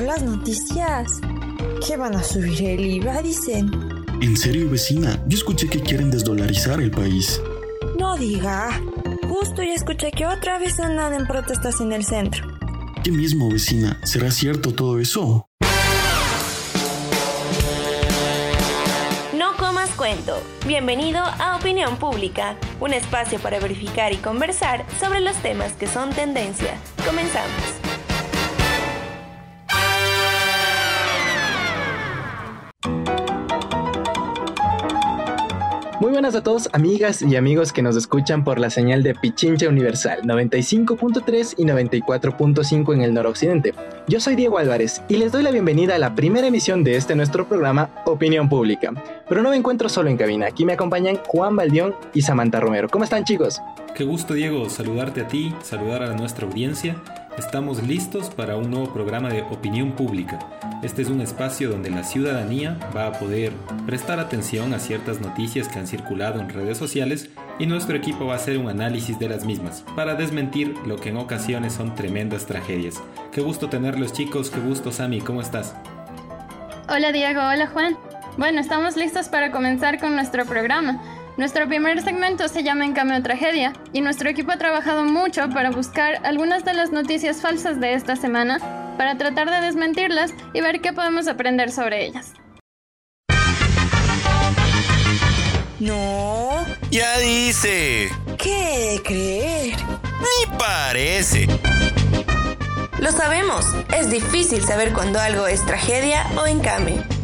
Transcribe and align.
las 0.00 0.22
noticias? 0.22 1.20
¿Qué 1.86 1.96
van 1.96 2.14
a 2.14 2.22
subir 2.22 2.62
el 2.64 2.84
IVA, 2.84 3.22
dicen? 3.22 3.70
¿En 4.20 4.36
serio, 4.36 4.68
vecina? 4.68 5.22
Yo 5.26 5.38
escuché 5.38 5.68
que 5.68 5.80
quieren 5.80 6.10
desdolarizar 6.10 6.80
el 6.80 6.90
país. 6.90 7.40
No 7.98 8.16
diga. 8.16 8.80
Justo 9.28 9.62
ya 9.62 9.74
escuché 9.74 10.10
que 10.10 10.26
otra 10.26 10.58
vez 10.58 10.78
andan 10.80 11.14
en 11.14 11.26
protestas 11.26 11.80
en 11.80 11.92
el 11.92 12.04
centro. 12.04 12.46
¿Qué 13.04 13.10
mismo, 13.12 13.50
vecina? 13.50 13.98
¿Será 14.04 14.30
cierto 14.30 14.74
todo 14.74 14.98
eso? 14.98 15.48
No 19.36 19.56
comas 19.56 19.90
cuento. 19.90 20.42
Bienvenido 20.66 21.20
a 21.22 21.56
Opinión 21.56 21.96
Pública, 21.96 22.56
un 22.80 22.92
espacio 22.92 23.38
para 23.38 23.60
verificar 23.60 24.12
y 24.12 24.16
conversar 24.16 24.84
sobre 25.00 25.20
los 25.20 25.36
temas 25.36 25.72
que 25.74 25.86
son 25.86 26.10
tendencia. 26.10 26.76
Comenzamos. 27.06 27.87
Buenas 36.18 36.34
a 36.34 36.42
todos, 36.42 36.68
amigas 36.72 37.22
y 37.22 37.36
amigos 37.36 37.72
que 37.72 37.80
nos 37.80 37.94
escuchan 37.94 38.42
por 38.42 38.58
la 38.58 38.70
señal 38.70 39.04
de 39.04 39.14
Pichincha 39.14 39.68
Universal 39.68 40.22
95.3 40.22 41.54
y 41.56 41.64
94.5 41.64 42.92
en 42.92 43.02
el 43.02 43.14
noroccidente. 43.14 43.72
Yo 44.08 44.18
soy 44.18 44.34
Diego 44.34 44.58
Álvarez 44.58 45.00
y 45.08 45.18
les 45.18 45.30
doy 45.30 45.44
la 45.44 45.52
bienvenida 45.52 45.94
a 45.94 45.98
la 45.98 46.16
primera 46.16 46.48
emisión 46.48 46.82
de 46.82 46.96
este 46.96 47.14
nuestro 47.14 47.46
programa 47.46 47.90
Opinión 48.04 48.48
Pública. 48.48 48.92
Pero 49.28 49.42
no 49.42 49.50
me 49.50 49.56
encuentro 49.56 49.88
solo 49.88 50.10
en 50.10 50.16
cabina, 50.16 50.48
aquí 50.48 50.64
me 50.64 50.72
acompañan 50.72 51.20
Juan 51.24 51.54
Baldión 51.54 51.94
y 52.12 52.22
Samantha 52.22 52.58
Romero. 52.58 52.88
¿Cómo 52.88 53.04
están 53.04 53.22
chicos? 53.22 53.60
Qué 53.94 54.02
gusto 54.02 54.34
Diego, 54.34 54.68
saludarte 54.68 55.20
a 55.20 55.28
ti, 55.28 55.54
saludar 55.62 56.02
a 56.02 56.16
nuestra 56.16 56.48
audiencia 56.48 56.96
Estamos 57.38 57.80
listos 57.84 58.30
para 58.30 58.56
un 58.56 58.68
nuevo 58.68 58.92
programa 58.92 59.28
de 59.28 59.42
opinión 59.42 59.92
pública. 59.92 60.40
Este 60.82 61.02
es 61.02 61.08
un 61.08 61.20
espacio 61.20 61.70
donde 61.70 61.88
la 61.88 62.02
ciudadanía 62.02 62.76
va 62.96 63.06
a 63.06 63.12
poder 63.12 63.52
prestar 63.86 64.18
atención 64.18 64.74
a 64.74 64.80
ciertas 64.80 65.20
noticias 65.20 65.68
que 65.68 65.78
han 65.78 65.86
circulado 65.86 66.40
en 66.40 66.48
redes 66.48 66.76
sociales 66.76 67.30
y 67.60 67.66
nuestro 67.66 67.96
equipo 67.96 68.26
va 68.26 68.32
a 68.32 68.36
hacer 68.38 68.58
un 68.58 68.68
análisis 68.68 69.20
de 69.20 69.28
las 69.28 69.44
mismas 69.44 69.84
para 69.94 70.16
desmentir 70.16 70.74
lo 70.84 70.96
que 70.96 71.10
en 71.10 71.16
ocasiones 71.16 71.74
son 71.74 71.94
tremendas 71.94 72.44
tragedias. 72.44 73.00
Qué 73.30 73.40
gusto 73.40 73.68
tenerlos 73.68 74.12
chicos, 74.12 74.50
qué 74.50 74.58
gusto 74.58 74.90
Sami, 74.90 75.20
¿cómo 75.20 75.40
estás? 75.40 75.76
Hola 76.88 77.12
Diego, 77.12 77.40
hola 77.40 77.68
Juan. 77.68 77.96
Bueno, 78.36 78.60
estamos 78.60 78.96
listos 78.96 79.28
para 79.28 79.52
comenzar 79.52 80.00
con 80.00 80.16
nuestro 80.16 80.44
programa. 80.44 81.00
Nuestro 81.38 81.68
primer 81.68 82.02
segmento 82.02 82.48
se 82.48 82.64
llama 82.64 82.84
En 82.84 82.94
Cambio 82.94 83.22
Tragedia 83.22 83.72
y 83.92 84.00
nuestro 84.00 84.28
equipo 84.28 84.50
ha 84.50 84.56
trabajado 84.56 85.04
mucho 85.04 85.48
para 85.50 85.70
buscar 85.70 86.18
algunas 86.26 86.64
de 86.64 86.74
las 86.74 86.90
noticias 86.90 87.40
falsas 87.40 87.78
de 87.78 87.94
esta 87.94 88.16
semana 88.16 88.58
para 88.98 89.16
tratar 89.18 89.48
de 89.48 89.60
desmentirlas 89.60 90.34
y 90.52 90.60
ver 90.60 90.80
qué 90.80 90.92
podemos 90.92 91.28
aprender 91.28 91.70
sobre 91.70 92.06
ellas. 92.06 92.32
No. 95.78 96.66
Ya 96.90 97.16
dice. 97.18 98.08
¿Qué 98.36 99.00
creer? 99.04 99.76
Ni 99.76 100.58
parece. 100.58 101.46
Lo 102.98 103.12
sabemos, 103.12 103.64
es 103.96 104.10
difícil 104.10 104.64
saber 104.64 104.92
cuando 104.92 105.20
algo 105.20 105.46
es 105.46 105.64
tragedia 105.64 106.26
o 106.36 106.48
encame. 106.48 107.17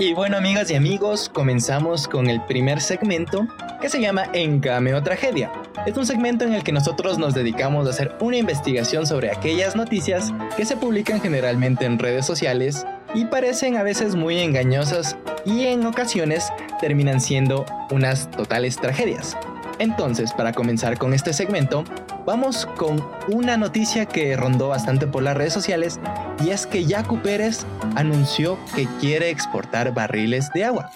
Y 0.00 0.14
bueno, 0.14 0.36
amigas 0.36 0.70
y 0.70 0.76
amigos, 0.76 1.28
comenzamos 1.28 2.06
con 2.06 2.30
el 2.30 2.40
primer 2.42 2.80
segmento 2.80 3.48
que 3.80 3.88
se 3.88 4.00
llama 4.00 4.26
Encame 4.32 4.94
o 4.94 5.02
Tragedia. 5.02 5.50
Es 5.86 5.96
un 5.96 6.06
segmento 6.06 6.44
en 6.44 6.54
el 6.54 6.62
que 6.62 6.70
nosotros 6.70 7.18
nos 7.18 7.34
dedicamos 7.34 7.84
a 7.84 7.90
hacer 7.90 8.14
una 8.20 8.36
investigación 8.36 9.08
sobre 9.08 9.32
aquellas 9.32 9.74
noticias 9.74 10.32
que 10.56 10.64
se 10.64 10.76
publican 10.76 11.20
generalmente 11.20 11.84
en 11.84 11.98
redes 11.98 12.24
sociales 12.24 12.86
y 13.12 13.24
parecen 13.24 13.76
a 13.76 13.82
veces 13.82 14.14
muy 14.14 14.38
engañosas 14.38 15.16
y 15.44 15.66
en 15.66 15.84
ocasiones 15.84 16.52
terminan 16.80 17.20
siendo 17.20 17.66
unas 17.90 18.30
totales 18.30 18.76
tragedias. 18.76 19.36
Entonces, 19.80 20.32
para 20.32 20.52
comenzar 20.52 20.96
con 20.96 21.12
este 21.12 21.32
segmento, 21.32 21.82
vamos 22.28 22.66
con 22.76 23.02
una 23.28 23.56
noticia 23.56 24.04
que 24.04 24.36
rondó 24.36 24.68
bastante 24.68 25.06
por 25.06 25.22
las 25.22 25.34
redes 25.34 25.54
sociales 25.54 25.98
y 26.44 26.50
es 26.50 26.66
que 26.66 26.84
Yacu 26.84 27.22
Pérez 27.22 27.64
anunció 27.96 28.58
que 28.76 28.86
quiere 29.00 29.30
exportar 29.30 29.94
barriles 29.94 30.50
de 30.52 30.64
agua. 30.64 30.90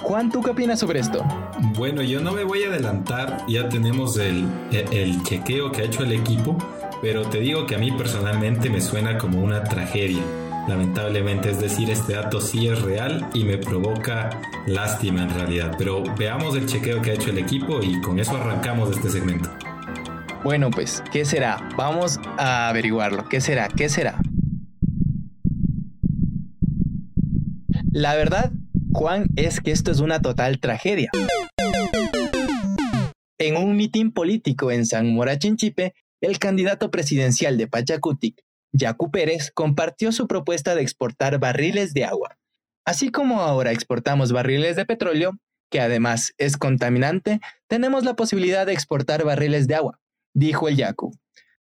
Juan, 0.00 0.30
¿tú 0.30 0.42
qué 0.42 0.50
opinas 0.50 0.78
sobre 0.78 1.00
esto? 1.00 1.24
Bueno, 1.76 2.02
yo 2.02 2.20
no 2.20 2.30
me 2.30 2.44
voy 2.44 2.62
a 2.62 2.68
adelantar, 2.68 3.44
ya 3.48 3.68
tenemos 3.68 4.16
el, 4.16 4.46
el 4.70 5.20
chequeo 5.24 5.72
que 5.72 5.82
ha 5.82 5.84
hecho 5.84 6.04
el 6.04 6.12
equipo, 6.12 6.56
pero 7.00 7.22
te 7.22 7.40
digo 7.40 7.66
que 7.66 7.74
a 7.74 7.78
mí 7.78 7.90
personalmente 7.90 8.70
me 8.70 8.80
suena 8.80 9.18
como 9.18 9.42
una 9.42 9.64
tragedia 9.64 10.22
lamentablemente. 10.68 11.50
Es 11.50 11.60
decir, 11.60 11.90
este 11.90 12.14
dato 12.14 12.40
sí 12.40 12.68
es 12.68 12.80
real 12.82 13.28
y 13.34 13.44
me 13.44 13.58
provoca 13.58 14.30
lástima 14.66 15.22
en 15.22 15.30
realidad. 15.30 15.74
Pero 15.78 16.02
veamos 16.16 16.56
el 16.56 16.66
chequeo 16.66 17.02
que 17.02 17.10
ha 17.10 17.14
hecho 17.14 17.30
el 17.30 17.38
equipo 17.38 17.82
y 17.82 18.00
con 18.00 18.18
eso 18.18 18.36
arrancamos 18.36 18.90
este 18.90 19.10
segmento. 19.10 19.50
Bueno, 20.44 20.70
pues, 20.70 21.02
¿qué 21.12 21.24
será? 21.24 21.68
Vamos 21.76 22.18
a 22.36 22.68
averiguarlo. 22.68 23.28
¿Qué 23.28 23.40
será? 23.40 23.68
¿Qué 23.68 23.88
será? 23.88 24.20
La 27.92 28.14
verdad, 28.14 28.50
Juan, 28.92 29.26
es 29.36 29.60
que 29.60 29.70
esto 29.70 29.90
es 29.90 30.00
una 30.00 30.20
total 30.20 30.58
tragedia. 30.58 31.10
En 33.38 33.56
un 33.56 33.76
mitin 33.76 34.12
político 34.12 34.70
en 34.70 34.86
San 34.86 35.12
Mora 35.12 35.38
Chinchipe, 35.38 35.94
el 36.20 36.38
candidato 36.38 36.90
presidencial 36.90 37.58
de 37.58 37.66
Pachacutic, 37.66 38.42
Yacu 38.72 39.10
Pérez 39.10 39.50
compartió 39.52 40.12
su 40.12 40.26
propuesta 40.26 40.74
de 40.74 40.82
exportar 40.82 41.38
barriles 41.38 41.94
de 41.94 42.04
agua. 42.04 42.38
Así 42.84 43.10
como 43.10 43.40
ahora 43.40 43.70
exportamos 43.70 44.32
barriles 44.32 44.76
de 44.76 44.86
petróleo, 44.86 45.38
que 45.70 45.80
además 45.80 46.34
es 46.38 46.56
contaminante, 46.56 47.40
tenemos 47.68 48.04
la 48.04 48.14
posibilidad 48.14 48.66
de 48.66 48.72
exportar 48.72 49.24
barriles 49.24 49.68
de 49.68 49.74
agua, 49.74 50.00
dijo 50.34 50.68
el 50.68 50.76
Yacu. 50.76 51.12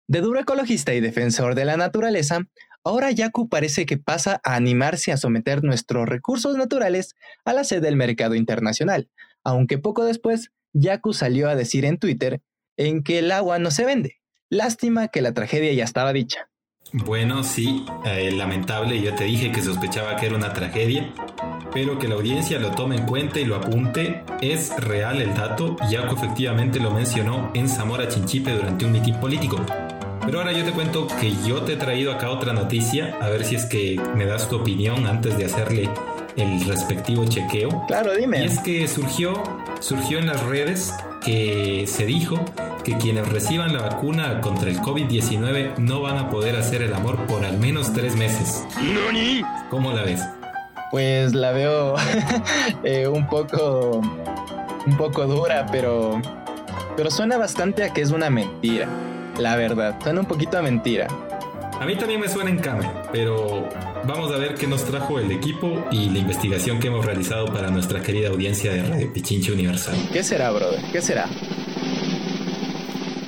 De 0.06 0.20
duro 0.20 0.41
ecologista 0.41 0.94
y 0.94 1.00
defensor 1.00 1.54
de 1.54 1.64
la 1.64 1.76
naturaleza, 1.76 2.41
ahora 2.84 3.10
Yacu 3.10 3.48
parece 3.48 3.84
que 3.84 3.98
pasa 3.98 4.40
a 4.44 4.54
animarse 4.54 5.12
a 5.12 5.16
someter 5.16 5.64
nuestros 5.64 6.08
recursos 6.08 6.56
naturales 6.56 7.14
a 7.44 7.52
la 7.52 7.64
sed 7.64 7.82
del 7.82 7.96
mercado 7.96 8.34
internacional, 8.34 9.10
aunque 9.44 9.78
poco 9.78 10.04
después 10.04 10.50
Yacu 10.72 11.12
salió 11.12 11.48
a 11.48 11.56
decir 11.56 11.84
en 11.84 11.98
Twitter 11.98 12.40
en 12.76 13.02
que 13.02 13.19
el 13.19 13.32
agua 13.32 13.58
no 13.58 13.70
se 13.70 13.84
vende. 13.84 14.16
Lástima 14.50 15.08
que 15.08 15.20
la 15.20 15.34
tragedia 15.34 15.72
ya 15.72 15.84
estaba 15.84 16.12
dicha. 16.12 16.47
Bueno, 16.93 17.44
sí, 17.44 17.84
eh, 18.06 18.32
lamentable, 18.32 18.99
yo 19.03 19.15
te 19.15 19.25
dije 19.25 19.53
que 19.53 19.60
sospechaba 19.60 20.16
que 20.16 20.25
era 20.25 20.37
una 20.37 20.54
tragedia, 20.54 21.12
pero 21.71 21.99
que 21.99 22.09
la 22.09 22.15
audiencia 22.15 22.59
lo 22.59 22.71
tome 22.71 22.97
en 22.97 23.04
cuenta 23.04 23.38
y 23.38 23.44
lo 23.44 23.56
apunte, 23.56 24.25
es 24.41 24.75
real 24.78 25.21
el 25.21 25.34
dato, 25.34 25.76
Yaco 25.91 26.15
efectivamente 26.15 26.81
lo 26.81 26.91
mencionó 26.91 27.50
en 27.53 27.69
Zamora 27.69 28.09
Chinchipe 28.09 28.53
durante 28.53 28.87
un 28.87 28.93
mitin 28.93 29.21
político. 29.21 29.59
Pero 30.25 30.38
ahora 30.38 30.53
yo 30.53 30.65
te 30.65 30.72
cuento 30.72 31.06
que 31.21 31.34
yo 31.47 31.60
te 31.60 31.75
he 31.75 31.76
traído 31.76 32.10
acá 32.10 32.31
otra 32.31 32.54
noticia, 32.54 33.19
a 33.20 33.28
ver 33.28 33.44
si 33.44 33.56
es 33.56 33.66
que 33.66 34.00
me 34.16 34.25
das 34.25 34.49
tu 34.49 34.56
opinión 34.56 35.06
antes 35.06 35.37
de 35.37 35.44
hacerle 35.44 35.91
el 36.38 36.65
respectivo 36.65 37.25
chequeo. 37.26 37.84
Claro, 37.87 38.12
dime. 38.15 38.43
Y 38.43 38.47
es 38.47 38.60
que 38.60 38.87
surgió, 38.88 39.43
surgió 39.81 40.19
en 40.19 40.26
las 40.26 40.43
redes 40.44 40.94
que 41.25 41.84
se 41.87 42.06
dijo 42.06 42.38
que 42.84 42.97
quienes 42.97 43.28
reciban 43.28 43.75
la 43.75 43.82
vacuna 43.82 44.41
contra 44.41 44.71
el 44.71 44.81
COVID-19 44.81 45.78
no 45.78 46.00
van 46.00 46.16
a 46.16 46.31
poder 46.31 46.56
hacer 46.56 46.82
el 46.82 46.94
amor 46.94 47.19
por 47.26 47.44
al 47.44 47.59
menos 47.59 47.93
tres 47.93 48.16
meses. 48.16 48.65
¿Cómo 49.69 49.93
la 49.93 50.03
ves? 50.03 50.22
Pues 50.90 51.35
la 51.35 51.52
veo 51.52 51.96
eh, 52.84 53.06
un 53.08 53.26
poco 53.26 54.00
un 54.87 54.96
poco 54.96 55.26
dura, 55.26 55.67
pero 55.70 56.20
pero 56.96 57.11
suena 57.11 57.37
bastante 57.37 57.84
a 57.84 57.93
que 57.93 58.00
es 58.00 58.11
una 58.11 58.31
mentira. 58.31 58.88
La 59.38 59.55
verdad, 59.56 59.96
suena 60.02 60.20
un 60.20 60.26
poquito 60.26 60.58
a 60.58 60.62
mentira. 60.62 61.08
A 61.80 61.86
mí 61.86 61.94
también 61.96 62.20
me 62.20 62.28
suena 62.28 62.50
en 62.50 62.58
cama, 62.58 63.04
pero 63.12 63.69
vamos 64.04 64.32
a 64.32 64.36
ver 64.36 64.54
qué 64.54 64.66
nos 64.66 64.84
trajo 64.84 65.20
el 65.20 65.30
equipo 65.30 65.86
y 65.92 66.10
la 66.10 66.19
investigación 66.19 66.80
que 66.80 66.88
hemos 66.88 67.06
realizado 67.06 67.46
para 67.46 67.70
nuestra 67.70 68.02
querida 68.02 68.30
audiencia 68.30 68.72
de 68.72 68.82
Radio 68.82 69.12
Pichinche 69.12 69.52
Universal. 69.52 69.94
¿Qué 70.12 70.25
será, 70.25 70.50
brother? 70.50 70.80
¿Qué 70.90 71.00
será? 71.00 71.28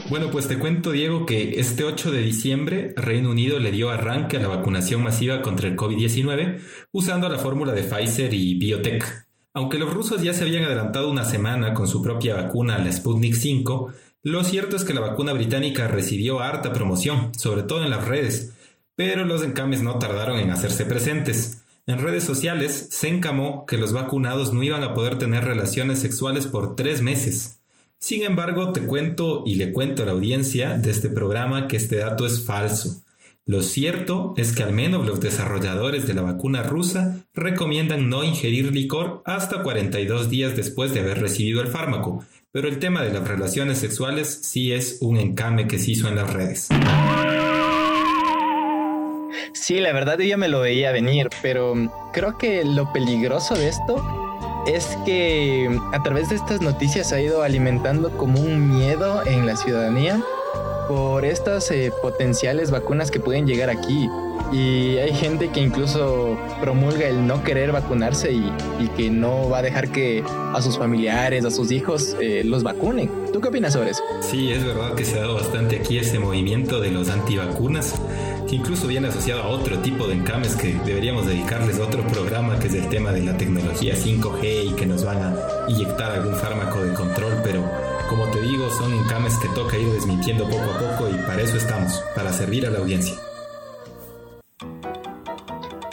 Bueno, 0.09 0.33
pues 0.33 0.49
te 0.49 0.59
cuento, 0.59 0.91
Diego, 0.91 1.27
que 1.27 1.61
este 1.61 1.85
8 1.85 2.11
de 2.11 2.23
diciembre 2.23 2.93
Reino 2.97 3.31
Unido 3.31 3.61
le 3.61 3.71
dio 3.71 3.91
arranque 3.91 4.39
a 4.39 4.41
la 4.41 4.49
vacunación 4.49 5.01
masiva 5.01 5.43
contra 5.43 5.69
el 5.69 5.77
COVID-19 5.77 6.59
usando 6.91 7.29
la 7.29 7.39
fórmula 7.39 7.73
de 7.73 7.85
Pfizer 7.85 8.35
y 8.35 8.59
Biotech. 8.59 9.29
Aunque 9.55 9.79
los 9.79 9.95
rusos 9.95 10.23
ya 10.23 10.35
se 10.35 10.43
habían 10.43 10.65
adelantado 10.65 11.09
una 11.09 11.25
semana 11.25 11.73
con 11.73 11.87
su 11.87 12.03
propia 12.03 12.35
vacuna, 12.35 12.79
la 12.79 12.91
Sputnik 12.91 13.35
5, 13.35 13.93
lo 14.23 14.45
cierto 14.45 14.77
es 14.77 14.85
que 14.85 14.95
la 14.95 15.01
vacuna 15.01 15.33
británica 15.33 15.89
recibió 15.89 16.41
harta 16.41 16.73
promoción, 16.73 17.33
sobre 17.37 17.63
todo 17.63 17.85
en 17.85 17.91
las 17.91 18.07
redes, 18.07 18.53
pero 18.95 19.25
los 19.25 19.43
encames 19.43 19.83
no 19.83 19.99
tardaron 19.99 20.39
en 20.39 20.51
hacerse 20.51 20.85
presentes. 20.85 21.63
En 21.87 21.99
redes 21.99 22.25
sociales 22.25 22.89
se 22.91 23.09
encamó 23.09 23.65
que 23.65 23.79
los 23.79 23.93
vacunados 23.93 24.53
no 24.53 24.63
iban 24.63 24.83
a 24.83 24.93
poder 24.93 25.19
tener 25.19 25.45
relaciones 25.45 26.01
sexuales 26.01 26.47
por 26.47 26.77
tres 26.77 27.01
meses. 27.01 27.61
Sin 27.99 28.23
embargo, 28.23 28.73
te 28.73 28.83
cuento 28.83 29.43
y 29.47 29.55
le 29.55 29.73
cuento 29.73 30.03
a 30.03 30.07
la 30.07 30.13
audiencia 30.13 30.77
de 30.77 30.91
este 30.91 31.09
programa 31.09 31.67
que 31.67 31.77
este 31.77 31.97
dato 31.97 32.27
es 32.27 32.45
falso. 32.45 33.03
Lo 33.47 33.63
cierto 33.63 34.35
es 34.37 34.53
que 34.53 34.63
al 34.63 34.73
menos 34.73 35.07
los 35.07 35.21
desarrolladores 35.21 36.07
de 36.07 36.15
la 36.15 36.23
vacuna 36.23 36.63
rusa 36.63 37.25
recomiendan 37.35 38.09
no 38.09 38.23
ingerir 38.23 38.73
licor 38.73 39.23
hasta 39.25 39.63
42 39.63 40.31
días 40.31 40.57
después 40.57 40.95
de 40.95 41.01
haber 41.01 41.21
recibido 41.21 41.61
el 41.61 41.69
fármaco, 41.69 42.25
pero 42.53 42.69
el 42.69 42.79
tema 42.79 43.03
de 43.03 43.13
las 43.13 43.27
relaciones 43.27 43.79
sexuales 43.79 44.41
sí 44.43 44.73
es 44.73 44.99
un 45.01 45.17
encame 45.17 45.69
que 45.69 45.79
se 45.79 45.93
hizo 45.93 46.09
en 46.09 46.17
las 46.17 46.33
redes. 46.33 46.69
Sí, 49.53 49.79
la 49.79 49.93
verdad 49.93 50.19
yo 50.19 50.37
me 50.37 50.49
lo 50.49 50.61
veía 50.61 50.91
venir, 50.91 51.29
pero 51.43 51.75
creo 52.13 52.39
que 52.39 52.65
lo 52.65 52.93
peligroso 52.93 53.55
de 53.55 53.69
esto 53.69 54.03
es 54.67 54.99
que 55.05 55.71
a 55.93 56.03
través 56.03 56.29
de 56.29 56.37
estas 56.37 56.61
noticias 56.61 57.13
ha 57.13 57.21
ido 57.21 57.43
alimentando 57.43 58.17
como 58.17 58.41
un 58.41 58.77
miedo 58.77 59.25
en 59.27 59.47
la 59.47 59.57
ciudadanía 59.57 60.21
por 60.91 61.25
estas 61.25 61.71
eh, 61.71 61.93
potenciales 62.03 62.73
vacunas 62.73 63.13
que 63.13 63.21
pueden 63.21 63.47
llegar 63.47 63.71
aquí. 63.71 64.11
Y 64.51 64.97
hay 64.97 65.15
gente 65.15 65.51
que 65.51 65.61
incluso 65.61 66.37
promulga 66.61 67.07
el 67.07 67.29
no 67.29 67.45
querer 67.45 67.71
vacunarse 67.71 68.33
y, 68.33 68.51
que 68.97 69.09
no 69.09 69.49
va 69.49 69.59
a 69.59 69.63
dejar 69.63 69.93
que 69.93 70.25
a 70.27 70.61
sus 70.61 70.77
familiares, 70.77 71.45
a 71.45 71.53
sus 71.53 71.71
hijos 71.71 72.17
eh, 72.21 72.43
los 72.45 72.65
vacunen. 72.65 73.09
¿Tú 73.33 73.41
qué 73.41 73.51
opinas 73.51 73.75
sobre 73.75 73.91
eso? 73.91 74.03
Sí, 74.21 74.51
es 74.51 74.65
verdad 74.65 74.95
que 74.97 75.05
se 75.05 75.17
ha 75.17 75.21
dado 75.21 75.35
bastante 75.35 75.77
aquí 75.77 75.97
ese 75.97 76.19
movimiento 76.19 76.81
de 76.81 76.91
los 76.91 77.09
antivacunas, 77.09 77.95
que 78.49 78.57
incluso 78.57 78.89
viene 78.89 79.07
asociado 79.07 79.45
a 79.45 79.47
otro 79.47 79.79
tipo 79.79 80.09
de 80.09 80.15
encames 80.15 80.57
que 80.57 80.75
deberíamos 80.85 81.25
dedicarles 81.25 81.79
a 81.79 81.85
otro 81.85 82.03
programa, 82.09 82.59
que 82.59 82.67
es 82.67 82.75
el 82.75 82.89
tema 82.89 83.13
de 83.13 83.23
la 83.23 83.37
tecnología 83.37 83.95
5G 83.95 84.73
y 84.73 84.75
que 84.75 84.87
nos 84.87 85.05
van 85.05 85.23
a 85.23 85.37
inyectar 85.69 86.11
algún 86.11 86.35
fármaco 86.35 86.83
de 86.83 86.93
control, 86.95 87.35
pero 87.45 87.90
son 88.71 88.95
encames 88.95 89.37
que 89.37 89.49
toca 89.49 89.77
ir 89.77 89.91
desmintiendo 89.93 90.45
poco 90.49 90.71
a 90.71 90.79
poco 90.79 91.11
y 91.11 91.15
para 91.27 91.43
eso 91.43 91.57
estamos, 91.57 92.03
para 92.15 92.33
servir 92.33 92.67
a 92.67 92.71
la 92.71 92.79
audiencia. 92.79 93.15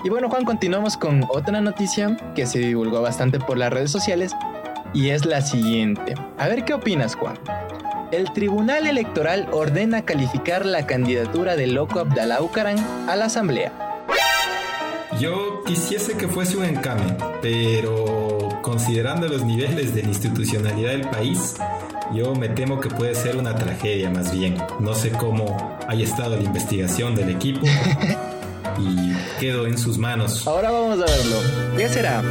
Y 0.03 0.09
bueno, 0.09 0.29
Juan, 0.29 0.45
continuamos 0.45 0.95
con 0.95 1.25
otra 1.29 1.59
noticia 1.59 2.15
que 2.35 2.45
se 2.45 2.59
divulgó 2.59 3.01
bastante 3.01 3.39
por 3.39 3.57
las 3.57 3.73
redes 3.73 3.91
sociales 3.91 4.31
y 4.93 5.09
es 5.09 5.25
la 5.25 5.41
siguiente. 5.41 6.15
A 6.37 6.47
ver 6.47 6.63
qué 6.63 6.73
opinas, 6.73 7.15
Juan. 7.15 7.37
El 8.11 8.31
Tribunal 8.31 8.87
Electoral 8.87 9.49
ordena 9.51 10.05
calificar 10.05 10.65
la 10.65 10.85
candidatura 10.85 11.57
de 11.57 11.67
Loco 11.67 11.99
Abdalá 11.99 12.39
Bucaram 12.39 12.77
a 13.09 13.17
la 13.17 13.25
Asamblea. 13.25 13.73
Yo 15.19 15.63
quisiese 15.65 16.15
que 16.15 16.27
fuese 16.27 16.55
un 16.55 16.63
encame, 16.63 17.17
pero 17.41 18.59
considerando 18.61 19.27
los 19.27 19.43
niveles 19.43 19.93
de 19.93 20.01
institucionalidad 20.01 20.91
del 20.91 21.09
país, 21.09 21.55
yo 22.13 22.35
me 22.35 22.49
temo 22.49 22.79
que 22.79 22.89
puede 22.89 23.15
ser 23.15 23.37
una 23.37 23.55
tragedia 23.55 24.09
más 24.09 24.31
bien. 24.31 24.57
No 24.79 24.93
sé 24.93 25.11
cómo 25.11 25.77
haya 25.87 26.03
estado 26.03 26.35
la 26.35 26.43
investigación 26.43 27.15
del 27.15 27.29
equipo 27.29 27.61
y 28.79 29.13
quedo 29.39 29.67
en 29.67 29.77
sus 29.77 29.97
manos. 29.97 30.47
Ahora 30.47 30.71
vamos 30.71 30.99
a 30.99 31.05
verlo. 31.05 31.77
¿Qué 31.77 31.89
será? 31.89 32.23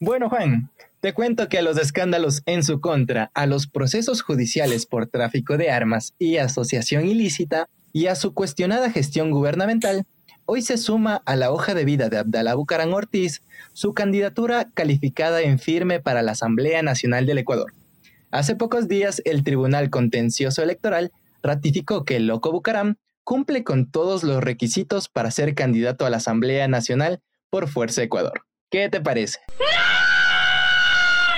Bueno, 0.00 0.28
Juan, 0.28 0.70
te 1.00 1.14
cuento 1.14 1.48
que 1.48 1.58
a 1.58 1.62
los 1.62 1.78
escándalos 1.78 2.42
en 2.46 2.62
su 2.62 2.80
contra, 2.80 3.30
a 3.34 3.46
los 3.46 3.66
procesos 3.66 4.22
judiciales 4.22 4.86
por 4.86 5.06
tráfico 5.06 5.56
de 5.56 5.70
armas 5.70 6.14
y 6.18 6.36
asociación 6.36 7.06
ilícita, 7.06 7.68
y 7.94 8.08
a 8.08 8.16
su 8.16 8.34
cuestionada 8.34 8.90
gestión 8.90 9.30
gubernamental, 9.30 10.04
hoy 10.46 10.62
se 10.62 10.78
suma 10.78 11.22
a 11.24 11.36
la 11.36 11.50
hoja 11.50 11.74
de 11.74 11.84
vida 11.84 12.08
de 12.08 12.18
Abdalá 12.18 12.54
Bucaram 12.54 12.92
Ortiz 12.92 13.42
su 13.72 13.94
candidatura 13.94 14.70
calificada 14.74 15.40
en 15.42 15.58
firme 15.58 16.00
para 16.00 16.22
la 16.22 16.32
Asamblea 16.32 16.82
Nacional 16.82 17.26
del 17.26 17.38
Ecuador. 17.38 17.72
Hace 18.30 18.56
pocos 18.56 18.88
días, 18.88 19.22
el 19.24 19.44
Tribunal 19.44 19.90
Contencioso 19.90 20.62
Electoral 20.62 21.12
ratificó 21.42 22.04
que 22.04 22.16
el 22.16 22.26
Loco 22.26 22.50
Bucaram 22.50 22.96
cumple 23.22 23.64
con 23.64 23.90
todos 23.90 24.22
los 24.22 24.42
requisitos 24.42 25.08
para 25.08 25.30
ser 25.30 25.54
candidato 25.54 26.04
a 26.04 26.10
la 26.10 26.18
Asamblea 26.18 26.68
Nacional 26.68 27.22
por 27.50 27.68
Fuerza 27.68 28.02
Ecuador. 28.02 28.44
¿Qué 28.70 28.88
te 28.88 29.00
parece? 29.00 29.38
¡No! 29.48 29.64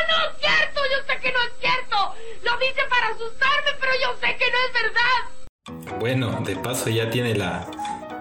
¡No 0.09 0.31
es 0.31 0.41
cierto! 0.41 0.81
Yo 0.91 0.99
sé 1.07 1.21
que 1.21 1.33
no 1.33 1.39
es 1.39 1.53
cierto. 1.61 2.15
Lo 2.45 2.59
dice 2.59 2.81
para 2.89 3.09
asustarme, 3.09 3.71
pero 3.79 3.93
yo 4.03 4.19
sé 4.21 4.37
que 4.39 4.47
no 4.51 4.59
es 4.67 4.73
verdad. 4.83 5.99
Bueno, 6.01 6.41
de 6.47 6.57
paso 6.57 6.89
ya 6.89 7.11
tiene 7.11 7.35
la, 7.35 7.69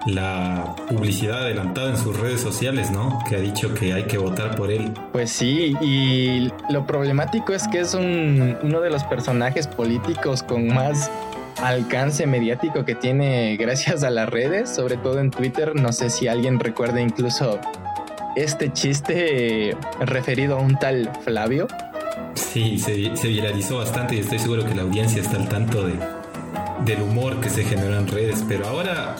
la 0.06 0.76
publicidad 0.88 1.42
adelantada 1.42 1.90
en 1.90 1.98
sus 1.98 2.18
redes 2.18 2.40
sociales, 2.40 2.90
¿no? 2.90 3.18
Que 3.28 3.36
ha 3.36 3.40
dicho 3.40 3.74
que 3.74 3.92
hay 3.92 4.04
que 4.04 4.18
votar 4.18 4.54
por 4.56 4.70
él. 4.70 4.92
Pues 5.12 5.30
sí, 5.30 5.74
y 5.80 6.50
lo 6.70 6.86
problemático 6.86 7.52
es 7.52 7.66
que 7.68 7.80
es 7.80 7.94
uno 7.94 8.80
de 8.80 8.90
los 8.90 9.04
personajes 9.04 9.66
políticos 9.66 10.42
con 10.42 10.68
más 10.68 11.10
alcance 11.62 12.26
mediático 12.26 12.84
que 12.84 12.94
tiene 12.94 13.56
gracias 13.60 14.04
a 14.04 14.10
las 14.10 14.28
redes, 14.28 14.70
sobre 14.70 14.96
todo 14.96 15.18
en 15.18 15.30
Twitter. 15.30 15.74
No 15.74 15.92
sé 15.92 16.10
si 16.10 16.28
alguien 16.28 16.60
recuerda 16.60 17.00
incluso 17.00 17.58
este 18.36 18.72
chiste 18.72 19.76
referido 20.00 20.58
a 20.58 20.60
un 20.60 20.78
tal 20.78 21.10
Flavio. 21.22 21.66
Sí, 22.34 22.78
se, 22.78 23.16
se 23.16 23.28
viralizó 23.28 23.78
bastante 23.78 24.16
y 24.16 24.18
estoy 24.20 24.38
seguro 24.38 24.64
que 24.64 24.74
la 24.74 24.82
audiencia 24.82 25.22
está 25.22 25.36
al 25.36 25.48
tanto 25.48 25.86
de, 25.86 25.94
del 26.84 27.02
humor 27.02 27.40
que 27.40 27.48
se 27.48 27.64
generó 27.64 27.98
en 27.98 28.06
redes, 28.06 28.44
pero 28.46 28.66
ahora 28.66 29.16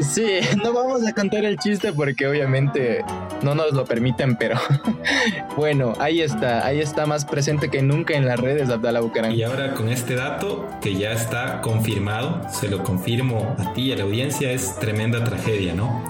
Sí, 0.00 0.40
no 0.62 0.72
vamos 0.72 1.06
a 1.06 1.12
contar 1.12 1.44
el 1.44 1.56
chiste 1.58 1.92
porque 1.92 2.26
obviamente 2.26 3.04
no 3.42 3.54
nos 3.54 3.72
lo 3.72 3.84
permiten, 3.84 4.36
pero 4.36 4.58
bueno, 5.56 5.92
ahí 5.98 6.20
está, 6.20 6.66
ahí 6.66 6.80
está 6.80 7.06
más 7.06 7.24
presente 7.24 7.68
que 7.70 7.82
nunca 7.82 8.14
en 8.14 8.26
las 8.26 8.38
redes 8.38 8.70
Abdala 8.70 9.00
Bucaram. 9.00 9.32
Y 9.32 9.42
ahora 9.42 9.74
con 9.74 9.88
este 9.88 10.14
dato 10.14 10.68
que 10.80 10.94
ya 10.94 11.12
está 11.12 11.60
confirmado, 11.60 12.48
se 12.50 12.68
lo 12.68 12.82
confirmo 12.82 13.54
a 13.58 13.72
ti 13.72 13.82
y 13.82 13.92
a 13.92 13.96
la 13.96 14.04
audiencia, 14.04 14.50
es 14.52 14.76
tremenda 14.78 15.22
tragedia, 15.24 15.74
¿no? 15.74 16.02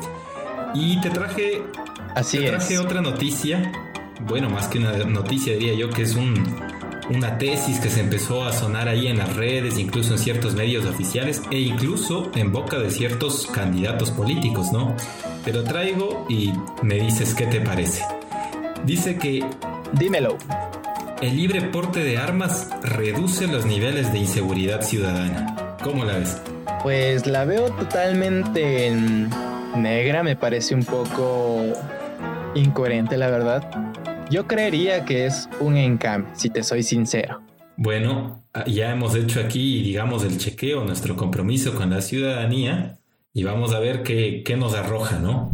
Y 0.74 1.00
te 1.00 1.10
traje, 1.10 1.62
Así 2.14 2.38
te 2.38 2.48
traje 2.48 2.78
otra 2.78 3.00
noticia, 3.00 3.72
bueno, 4.20 4.50
más 4.50 4.68
que 4.68 4.78
una 4.78 4.92
noticia 4.92 5.54
diría 5.54 5.74
yo 5.74 5.90
que 5.90 6.02
es 6.02 6.14
un 6.14 6.69
una 7.10 7.38
tesis 7.38 7.80
que 7.80 7.90
se 7.90 8.00
empezó 8.00 8.44
a 8.44 8.52
sonar 8.52 8.88
ahí 8.88 9.08
en 9.08 9.18
las 9.18 9.34
redes, 9.34 9.78
incluso 9.78 10.12
en 10.12 10.18
ciertos 10.18 10.54
medios 10.54 10.86
oficiales 10.86 11.42
e 11.50 11.58
incluso 11.58 12.30
en 12.36 12.52
boca 12.52 12.78
de 12.78 12.90
ciertos 12.90 13.48
candidatos 13.48 14.12
políticos, 14.12 14.72
¿no? 14.72 14.94
Te 15.44 15.52
lo 15.52 15.64
traigo 15.64 16.24
y 16.28 16.52
me 16.82 16.94
dices 16.94 17.34
qué 17.34 17.46
te 17.46 17.60
parece. 17.60 18.04
Dice 18.84 19.18
que... 19.18 19.44
Dímelo. 19.92 20.38
El 21.20 21.36
libre 21.36 21.60
porte 21.62 22.02
de 22.04 22.16
armas 22.16 22.70
reduce 22.82 23.48
los 23.48 23.66
niveles 23.66 24.12
de 24.12 24.20
inseguridad 24.20 24.82
ciudadana. 24.82 25.76
¿Cómo 25.82 26.04
la 26.04 26.16
ves? 26.16 26.40
Pues 26.82 27.26
la 27.26 27.44
veo 27.44 27.70
totalmente 27.72 28.94
negra, 29.76 30.22
me 30.22 30.36
parece 30.36 30.74
un 30.74 30.84
poco 30.84 31.62
incoherente, 32.54 33.16
la 33.16 33.28
verdad. 33.28 33.89
Yo 34.30 34.46
creería 34.46 35.04
que 35.04 35.26
es 35.26 35.48
un 35.58 35.76
encame, 35.76 36.26
si 36.34 36.50
te 36.50 36.62
soy 36.62 36.84
sincero. 36.84 37.42
Bueno, 37.76 38.44
ah, 38.54 38.64
ya 38.64 38.92
hemos 38.92 39.16
hecho 39.16 39.40
aquí, 39.40 39.82
digamos, 39.82 40.22
el 40.22 40.38
chequeo, 40.38 40.84
nuestro 40.84 41.16
compromiso 41.16 41.74
con 41.74 41.90
la 41.90 42.00
ciudadanía 42.00 43.00
y 43.34 43.42
vamos 43.42 43.74
a 43.74 43.80
ver 43.80 44.04
qué, 44.04 44.44
qué 44.44 44.56
nos 44.56 44.74
arroja, 44.74 45.18
¿no? 45.18 45.50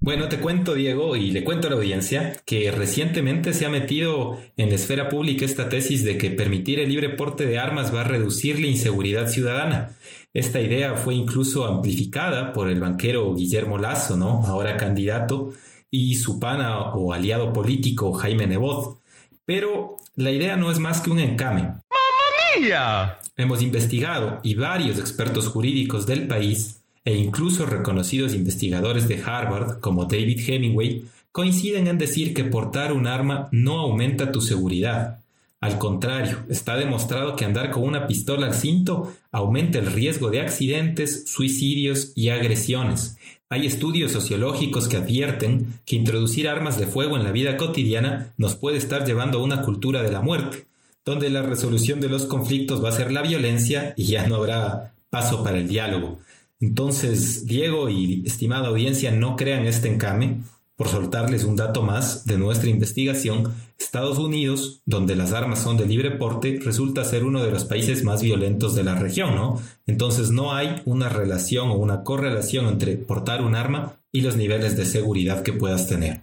Bueno, 0.00 0.28
te 0.28 0.38
cuento, 0.38 0.74
Diego, 0.74 1.14
y 1.14 1.30
le 1.30 1.44
cuento 1.44 1.68
a 1.68 1.70
la 1.70 1.76
audiencia 1.76 2.36
que 2.44 2.70
recientemente 2.72 3.54
se 3.54 3.64
ha 3.64 3.70
metido 3.70 4.38
en 4.56 4.70
la 4.70 4.74
esfera 4.74 5.08
pública 5.08 5.44
esta 5.44 5.68
tesis 5.68 6.04
de 6.04 6.18
que 6.18 6.30
permitir 6.30 6.80
el 6.80 6.88
libre 6.88 7.10
porte 7.10 7.46
de 7.46 7.58
armas 7.58 7.94
va 7.94 8.00
a 8.00 8.04
reducir 8.04 8.58
la 8.58 8.66
inseguridad 8.66 9.28
ciudadana. 9.28 9.92
Esta 10.34 10.60
idea 10.60 10.96
fue 10.96 11.14
incluso 11.14 11.64
amplificada 11.64 12.52
por 12.52 12.68
el 12.68 12.80
banquero 12.80 13.32
Guillermo 13.34 13.78
Lazo, 13.78 14.16
¿no? 14.16 14.44
Ahora 14.44 14.76
candidato, 14.76 15.52
y 15.92 16.16
su 16.16 16.40
pana 16.40 16.92
o 16.94 17.12
aliado 17.12 17.52
político 17.52 18.12
Jaime 18.12 18.48
Nebot. 18.48 18.98
Pero 19.46 19.96
la 20.16 20.32
idea 20.32 20.56
no 20.56 20.72
es 20.72 20.80
más 20.80 21.00
que 21.00 21.10
un 21.10 21.20
encame. 21.20 21.62
¡Mamma 21.62 22.58
mía! 22.58 23.18
Hemos 23.36 23.62
investigado 23.62 24.40
y 24.42 24.56
varios 24.56 24.98
expertos 24.98 25.46
jurídicos 25.46 26.04
del 26.04 26.26
país 26.26 26.82
e 27.04 27.14
incluso 27.14 27.64
reconocidos 27.64 28.34
investigadores 28.34 29.06
de 29.06 29.22
Harvard 29.22 29.78
como 29.78 30.06
David 30.06 30.40
Hemingway 30.48 31.04
coinciden 31.30 31.86
en 31.86 31.98
decir 31.98 32.34
que 32.34 32.44
portar 32.44 32.92
un 32.92 33.06
arma 33.06 33.48
no 33.52 33.78
aumenta 33.78 34.32
tu 34.32 34.40
seguridad. 34.40 35.23
Al 35.64 35.78
contrario, 35.78 36.44
está 36.50 36.76
demostrado 36.76 37.36
que 37.36 37.46
andar 37.46 37.70
con 37.70 37.84
una 37.84 38.06
pistola 38.06 38.46
al 38.46 38.52
cinto 38.52 39.14
aumenta 39.32 39.78
el 39.78 39.86
riesgo 39.86 40.28
de 40.28 40.42
accidentes, 40.42 41.24
suicidios 41.26 42.12
y 42.14 42.28
agresiones. 42.28 43.16
Hay 43.48 43.64
estudios 43.64 44.12
sociológicos 44.12 44.88
que 44.88 44.98
advierten 44.98 45.80
que 45.86 45.96
introducir 45.96 46.50
armas 46.50 46.78
de 46.78 46.86
fuego 46.86 47.16
en 47.16 47.24
la 47.24 47.32
vida 47.32 47.56
cotidiana 47.56 48.34
nos 48.36 48.56
puede 48.56 48.76
estar 48.76 49.06
llevando 49.06 49.38
a 49.38 49.42
una 49.42 49.62
cultura 49.62 50.02
de 50.02 50.12
la 50.12 50.20
muerte, 50.20 50.66
donde 51.02 51.30
la 51.30 51.40
resolución 51.40 51.98
de 51.98 52.10
los 52.10 52.26
conflictos 52.26 52.84
va 52.84 52.90
a 52.90 52.92
ser 52.92 53.10
la 53.10 53.22
violencia 53.22 53.94
y 53.96 54.04
ya 54.04 54.26
no 54.26 54.34
habrá 54.34 54.92
paso 55.08 55.42
para 55.42 55.56
el 55.56 55.66
diálogo. 55.66 56.18
Entonces, 56.60 57.46
Diego 57.46 57.88
y 57.88 58.22
estimada 58.26 58.68
audiencia, 58.68 59.12
no 59.12 59.34
crean 59.34 59.64
este 59.64 59.88
encame. 59.88 60.42
Por 60.76 60.88
soltarles 60.88 61.44
un 61.44 61.54
dato 61.54 61.82
más 61.82 62.26
de 62.26 62.36
nuestra 62.36 62.68
investigación, 62.68 63.54
Estados 63.78 64.18
Unidos, 64.18 64.82
donde 64.86 65.14
las 65.14 65.32
armas 65.32 65.60
son 65.60 65.76
de 65.76 65.86
libre 65.86 66.10
porte, 66.10 66.58
resulta 66.64 67.04
ser 67.04 67.24
uno 67.24 67.44
de 67.44 67.50
los 67.52 67.64
países 67.64 68.02
más 68.02 68.22
violentos 68.22 68.74
de 68.74 68.82
la 68.82 68.96
región, 68.96 69.36
¿no? 69.36 69.60
Entonces 69.86 70.30
no 70.30 70.52
hay 70.52 70.82
una 70.84 71.08
relación 71.08 71.70
o 71.70 71.74
una 71.74 72.02
correlación 72.02 72.66
entre 72.66 72.96
portar 72.96 73.42
un 73.42 73.54
arma 73.54 73.96
y 74.10 74.22
los 74.22 74.36
niveles 74.36 74.76
de 74.76 74.84
seguridad 74.84 75.42
que 75.42 75.52
puedas 75.52 75.86
tener. 75.86 76.22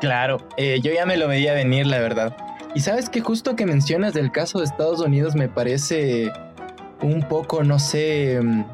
Claro, 0.00 0.48
eh, 0.56 0.80
yo 0.82 0.92
ya 0.92 1.06
me 1.06 1.16
lo 1.16 1.28
veía 1.28 1.54
venir, 1.54 1.86
la 1.86 1.98
verdad. 1.98 2.36
Y 2.74 2.80
sabes 2.80 3.08
que 3.10 3.20
justo 3.20 3.54
que 3.56 3.66
mencionas 3.66 4.14
del 4.14 4.32
caso 4.32 4.58
de 4.58 4.64
Estados 4.64 5.00
Unidos 5.00 5.34
me 5.34 5.48
parece 5.48 6.32
un 7.02 7.28
poco, 7.28 7.62
no 7.62 7.78
sé, 7.78 8.40
mm, 8.42 8.64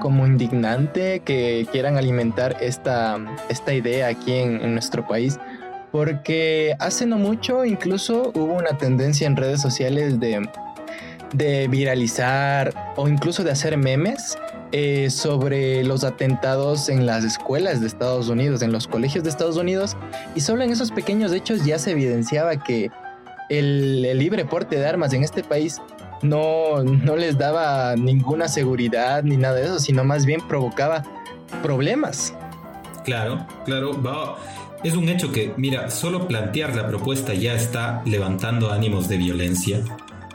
como 0.00 0.26
indignante 0.26 1.20
que 1.20 1.66
quieran 1.72 1.96
alimentar 1.96 2.56
esta, 2.60 3.18
esta 3.48 3.74
idea 3.74 4.08
aquí 4.08 4.32
en, 4.32 4.72
nuestro 4.72 5.06
país, 5.06 5.38
porque 5.92 6.76
hace 6.78 7.06
no 7.06 7.16
mucho 7.16 7.64
incluso 7.64 8.32
hubo 8.34 8.54
una 8.54 8.76
tendencia 8.78 9.26
en 9.26 9.36
redes 9.36 9.60
sociales 9.60 10.20
de, 10.20 10.48
de 11.32 11.68
viralizar 11.68 12.92
o 12.96 13.08
incluso 13.08 13.44
de 13.44 13.50
hacer 13.50 13.76
memes 13.76 14.38
eh, 14.72 15.10
sobre 15.10 15.84
los 15.84 16.04
atentados 16.04 16.88
en 16.88 17.06
las 17.06 17.24
escuelas 17.24 17.80
de 17.80 17.86
Estados 17.86 18.28
Unidos, 18.28 18.62
en 18.62 18.72
los 18.72 18.88
colegios 18.88 19.24
de 19.24 19.30
Estados 19.30 19.56
Unidos, 19.56 19.96
y 20.34 20.40
solo 20.40 20.62
en 20.64 20.70
esos 20.70 20.90
pequeños 20.90 21.32
hechos 21.32 21.64
ya 21.64 21.78
se 21.78 21.92
evidenciaba 21.92 22.56
que 22.56 22.90
el, 23.48 24.04
el 24.04 24.18
libre 24.18 24.44
porte 24.44 24.76
de 24.76 24.86
armas 24.86 25.12
en 25.12 25.22
este 25.22 25.44
país 25.44 25.80
no, 26.28 26.82
no 26.82 27.16
les 27.16 27.38
daba 27.38 27.96
ninguna 27.96 28.48
seguridad 28.48 29.22
ni 29.22 29.36
nada 29.36 29.54
de 29.54 29.64
eso, 29.64 29.78
sino 29.78 30.04
más 30.04 30.26
bien 30.26 30.40
provocaba 30.46 31.02
problemas. 31.62 32.34
Claro, 33.04 33.46
claro. 33.64 34.36
Es 34.82 34.94
un 34.94 35.08
hecho 35.08 35.32
que, 35.32 35.52
mira, 35.56 35.90
solo 35.90 36.28
plantear 36.28 36.74
la 36.74 36.86
propuesta 36.86 37.34
ya 37.34 37.54
está 37.54 38.02
levantando 38.04 38.70
ánimos 38.70 39.08
de 39.08 39.16
violencia. 39.16 39.80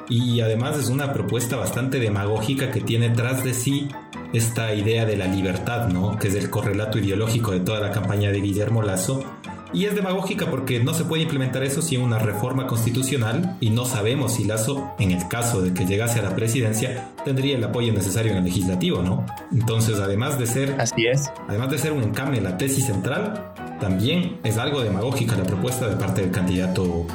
Y 0.10 0.41
además 0.41 0.77
es 0.77 0.89
una 0.89 1.13
propuesta 1.13 1.55
bastante 1.55 2.00
demagógica 2.00 2.71
que 2.71 2.81
tiene 2.81 3.10
tras 3.12 3.43
de 3.43 3.53
sí 3.53 3.88
esta 4.33 4.74
idea 4.74 5.05
de 5.05 5.15
la 5.15 5.27
libertad, 5.27 5.88
¿no? 5.88 6.17
Que 6.17 6.29
es 6.29 6.36
el 6.36 6.50
correlato 6.50 6.98
ideológico 6.98 7.51
de 7.51 7.60
toda 7.60 7.79
la 7.79 7.91
campaña 7.91 8.31
de 8.31 8.41
Guillermo 8.41 8.81
Lazo 8.81 9.24
y 9.73 9.85
es 9.85 9.95
demagógica 9.95 10.49
porque 10.49 10.83
no 10.83 10.93
se 10.93 11.05
puede 11.05 11.23
implementar 11.23 11.63
eso 11.63 11.81
sin 11.81 12.01
una 12.01 12.19
reforma 12.19 12.67
constitucional 12.67 13.57
y 13.59 13.69
no 13.69 13.85
sabemos 13.85 14.33
si 14.33 14.43
Lazo, 14.43 14.93
en 14.99 15.11
el 15.11 15.27
caso 15.27 15.61
de 15.61 15.73
que 15.73 15.85
llegase 15.85 16.19
a 16.19 16.23
la 16.23 16.35
presidencia, 16.35 17.09
tendría 17.23 17.57
el 17.57 17.63
apoyo 17.63 17.93
necesario 17.93 18.31
en 18.31 18.39
el 18.39 18.43
legislativo, 18.43 19.01
¿no? 19.01 19.25
Entonces, 19.51 19.99
además 19.99 20.37
de 20.37 20.47
ser... 20.47 20.75
Así 20.79 21.07
es. 21.07 21.31
Además 21.47 21.71
de 21.71 21.77
ser 21.77 21.93
un 21.93 22.03
encame 22.03 22.37
en 22.37 22.43
la 22.43 22.57
tesis 22.57 22.85
central, 22.85 23.53
también 23.79 24.37
es 24.43 24.57
algo 24.57 24.81
demagógica 24.81 25.35
la 25.35 25.43
propuesta 25.43 25.87
de 25.87 25.95
parte 25.95 26.21
del 26.21 26.31
candidato 26.31 27.07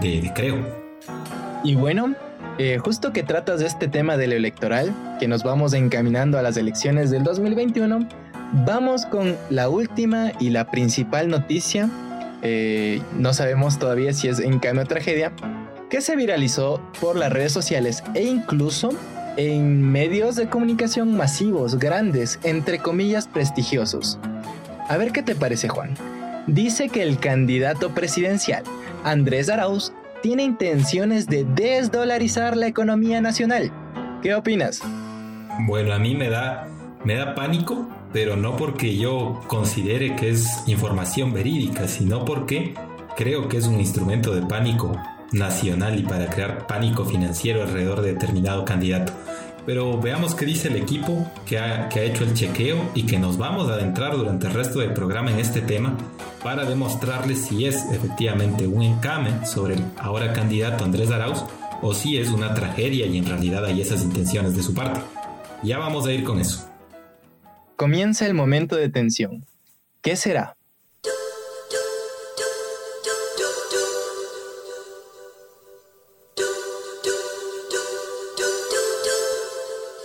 de, 0.00 0.30
Creo. 0.34 0.56
Y 1.62 1.74
bueno, 1.74 2.14
eh, 2.58 2.78
justo 2.78 3.12
que 3.12 3.22
tratas 3.22 3.60
de 3.60 3.66
este 3.66 3.88
tema 3.88 4.16
del 4.16 4.32
electoral, 4.32 4.94
que 5.18 5.28
nos 5.28 5.42
vamos 5.42 5.72
encaminando 5.74 6.38
a 6.38 6.42
las 6.42 6.56
elecciones 6.56 7.10
del 7.10 7.24
2021, 7.24 8.08
vamos 8.64 9.06
con 9.06 9.36
la 9.50 9.68
última 9.68 10.32
y 10.40 10.50
la 10.50 10.70
principal 10.70 11.28
noticia 11.28 11.90
eh, 12.46 13.00
no 13.18 13.32
sabemos 13.32 13.78
todavía 13.78 14.12
si 14.12 14.28
es 14.28 14.38
en 14.38 14.58
cambio 14.58 14.84
tragedia, 14.84 15.32
que 15.88 16.02
se 16.02 16.14
viralizó 16.14 16.78
por 17.00 17.16
las 17.16 17.32
redes 17.32 17.52
sociales 17.52 18.04
e 18.12 18.24
incluso 18.24 18.90
en 19.38 19.80
medios 19.80 20.36
de 20.36 20.48
comunicación 20.50 21.16
masivos, 21.16 21.78
grandes, 21.78 22.38
entre 22.42 22.78
comillas 22.78 23.28
prestigiosos. 23.28 24.18
A 24.88 24.98
ver 24.98 25.10
qué 25.12 25.22
te 25.22 25.34
parece 25.34 25.68
Juan. 25.68 25.94
Dice 26.46 26.90
que 26.90 27.02
el 27.02 27.18
candidato 27.18 27.94
presidencial, 27.94 28.62
Andrés 29.04 29.48
Arauz, 29.48 29.94
tiene 30.22 30.42
intenciones 30.42 31.26
de 31.26 31.44
desdolarizar 31.44 32.58
la 32.58 32.66
economía 32.66 33.22
nacional. 33.22 33.72
¿Qué 34.22 34.34
opinas? 34.34 34.82
Bueno, 35.66 35.94
a 35.94 35.98
mí 35.98 36.14
me 36.14 36.28
da, 36.28 36.68
me 37.04 37.14
da 37.14 37.34
pánico 37.34 37.86
pero 38.14 38.36
no 38.36 38.56
porque 38.56 38.96
yo 38.96 39.40
considere 39.48 40.14
que 40.14 40.30
es 40.30 40.62
información 40.68 41.32
verídica, 41.32 41.88
sino 41.88 42.24
porque 42.24 42.74
creo 43.16 43.48
que 43.48 43.56
es 43.56 43.66
un 43.66 43.80
instrumento 43.80 44.32
de 44.32 44.42
pánico 44.42 44.96
nacional 45.32 45.98
y 45.98 46.04
para 46.04 46.30
crear 46.30 46.68
pánico 46.68 47.04
financiero 47.04 47.62
alrededor 47.62 48.02
de 48.02 48.12
determinado 48.12 48.64
candidato. 48.64 49.12
Pero 49.66 50.00
veamos 50.00 50.36
qué 50.36 50.46
dice 50.46 50.68
el 50.68 50.76
equipo 50.76 51.28
que 51.44 51.58
ha, 51.58 51.88
hecho 51.88 52.22
el 52.22 52.34
chequeo 52.34 52.76
y 52.94 53.02
que 53.02 53.18
nos 53.18 53.36
vamos 53.36 53.68
a 53.68 53.74
adentrar 53.74 54.16
durante 54.16 54.46
el 54.46 54.54
resto 54.54 54.78
del 54.78 54.92
programa 54.92 55.32
en 55.32 55.40
este 55.40 55.60
tema 55.60 55.96
para 56.44 56.64
demostrarles 56.64 57.46
si 57.46 57.64
es 57.64 57.84
efectivamente 57.90 58.68
un 58.68 58.80
encame 58.82 59.44
sobre 59.44 59.74
el 59.74 59.84
ahora 59.98 60.32
candidato 60.32 60.84
Andrés 60.84 61.10
Arauz 61.10 61.42
o 61.82 61.94
si 61.94 62.16
es 62.16 62.30
una 62.30 62.54
tragedia 62.54 63.06
y 63.06 63.18
en 63.18 63.26
realidad 63.26 63.64
hay 63.64 63.80
esas 63.80 64.04
intenciones 64.04 64.54
de 64.54 64.62
su 64.62 64.72
parte. 64.72 65.00
Ya 65.64 65.78
vamos 65.78 66.06
a 66.06 66.12
ir 66.12 66.22
con 66.22 66.38
eso. 66.38 66.73
Comienza 67.76 68.24
el 68.26 68.34
momento 68.34 68.76
de 68.76 68.88
tensión. 68.88 69.46
¿Qué 70.00 70.14
será? 70.14 70.56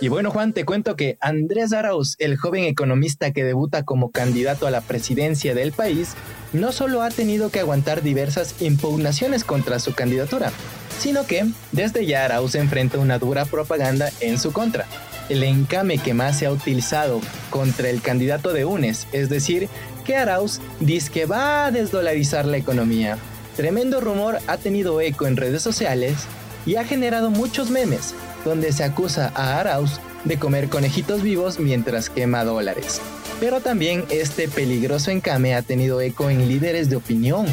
Y 0.00 0.08
bueno, 0.08 0.32
Juan, 0.32 0.52
te 0.52 0.64
cuento 0.64 0.96
que 0.96 1.16
Andrés 1.20 1.72
Arauz, 1.72 2.16
el 2.18 2.36
joven 2.38 2.64
economista 2.64 3.32
que 3.32 3.44
debuta 3.44 3.84
como 3.84 4.10
candidato 4.10 4.66
a 4.66 4.72
la 4.72 4.80
presidencia 4.80 5.54
del 5.54 5.70
país, 5.70 6.14
no 6.52 6.72
solo 6.72 7.02
ha 7.02 7.10
tenido 7.10 7.50
que 7.50 7.60
aguantar 7.60 8.02
diversas 8.02 8.60
impugnaciones 8.62 9.44
contra 9.44 9.78
su 9.78 9.94
candidatura, 9.94 10.50
sino 10.98 11.24
que 11.24 11.46
desde 11.70 12.04
ya 12.04 12.24
Arauz 12.24 12.56
enfrenta 12.56 12.98
una 12.98 13.18
dura 13.20 13.44
propaganda 13.44 14.10
en 14.20 14.38
su 14.38 14.52
contra 14.52 14.86
el 15.30 15.44
encame 15.44 15.98
que 15.98 16.12
más 16.12 16.38
se 16.38 16.46
ha 16.46 16.52
utilizado 16.52 17.20
contra 17.48 17.88
el 17.88 18.02
candidato 18.02 18.52
de 18.52 18.64
UNES, 18.64 19.06
es 19.12 19.30
decir, 19.30 19.68
que 20.04 20.16
Arauz 20.16 20.60
dice 20.80 21.10
que 21.10 21.26
va 21.26 21.66
a 21.66 21.70
desdolarizar 21.70 22.44
la 22.44 22.56
economía. 22.56 23.16
Tremendo 23.56 24.00
rumor 24.00 24.38
ha 24.46 24.56
tenido 24.56 25.00
eco 25.00 25.26
en 25.26 25.36
redes 25.36 25.62
sociales 25.62 26.16
y 26.66 26.76
ha 26.76 26.84
generado 26.84 27.30
muchos 27.30 27.70
memes, 27.70 28.14
donde 28.44 28.72
se 28.72 28.84
acusa 28.84 29.32
a 29.34 29.58
Arauz 29.58 30.00
de 30.24 30.38
comer 30.38 30.68
conejitos 30.68 31.22
vivos 31.22 31.58
mientras 31.58 32.10
quema 32.10 32.44
dólares. 32.44 33.00
Pero 33.38 33.60
también 33.60 34.04
este 34.10 34.48
peligroso 34.48 35.10
encame 35.10 35.54
ha 35.54 35.62
tenido 35.62 36.00
eco 36.00 36.28
en 36.28 36.48
líderes 36.48 36.90
de 36.90 36.96
opinión 36.96 37.46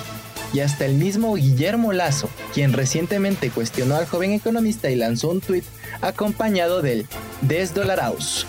y 0.53 0.59
hasta 0.61 0.85
el 0.85 0.95
mismo 0.95 1.35
Guillermo 1.35 1.93
Lazo, 1.93 2.29
quien 2.53 2.73
recientemente 2.73 3.49
cuestionó 3.49 3.95
al 3.95 4.07
joven 4.07 4.31
economista 4.31 4.89
y 4.89 4.95
lanzó 4.95 5.29
un 5.29 5.41
tuit 5.41 5.63
acompañado 6.01 6.81
del 6.81 7.07
Desdolaraus. 7.41 8.45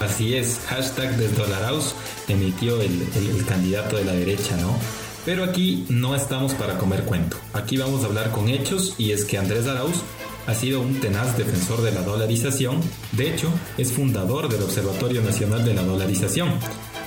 Así 0.00 0.34
es, 0.34 0.60
hashtag 0.66 1.16
Desdolaraus 1.16 1.94
emitió 2.28 2.80
el, 2.80 3.02
el, 3.14 3.44
candidato 3.46 3.96
de 3.96 4.04
la 4.04 4.12
derecha, 4.12 4.56
¿no? 4.56 4.76
Pero 5.24 5.44
aquí 5.44 5.86
no 5.88 6.16
estamos 6.16 6.54
para 6.54 6.78
comer 6.78 7.04
cuento. 7.04 7.36
Aquí 7.52 7.76
vamos 7.76 8.02
a 8.02 8.06
hablar 8.06 8.32
con 8.32 8.48
hechos 8.48 8.94
y 8.98 9.12
es 9.12 9.24
que 9.24 9.38
Andrés 9.38 9.68
Arauz 9.68 10.02
ha 10.46 10.54
sido 10.54 10.80
un 10.80 10.98
tenaz 11.00 11.36
defensor 11.38 11.82
de 11.82 11.92
la 11.92 12.02
dolarización. 12.02 12.80
De 13.12 13.32
hecho, 13.32 13.48
es 13.78 13.92
fundador 13.92 14.48
del 14.48 14.62
Observatorio 14.62 15.22
Nacional 15.22 15.64
de 15.64 15.74
la 15.74 15.82
Dolarización. 15.82 16.50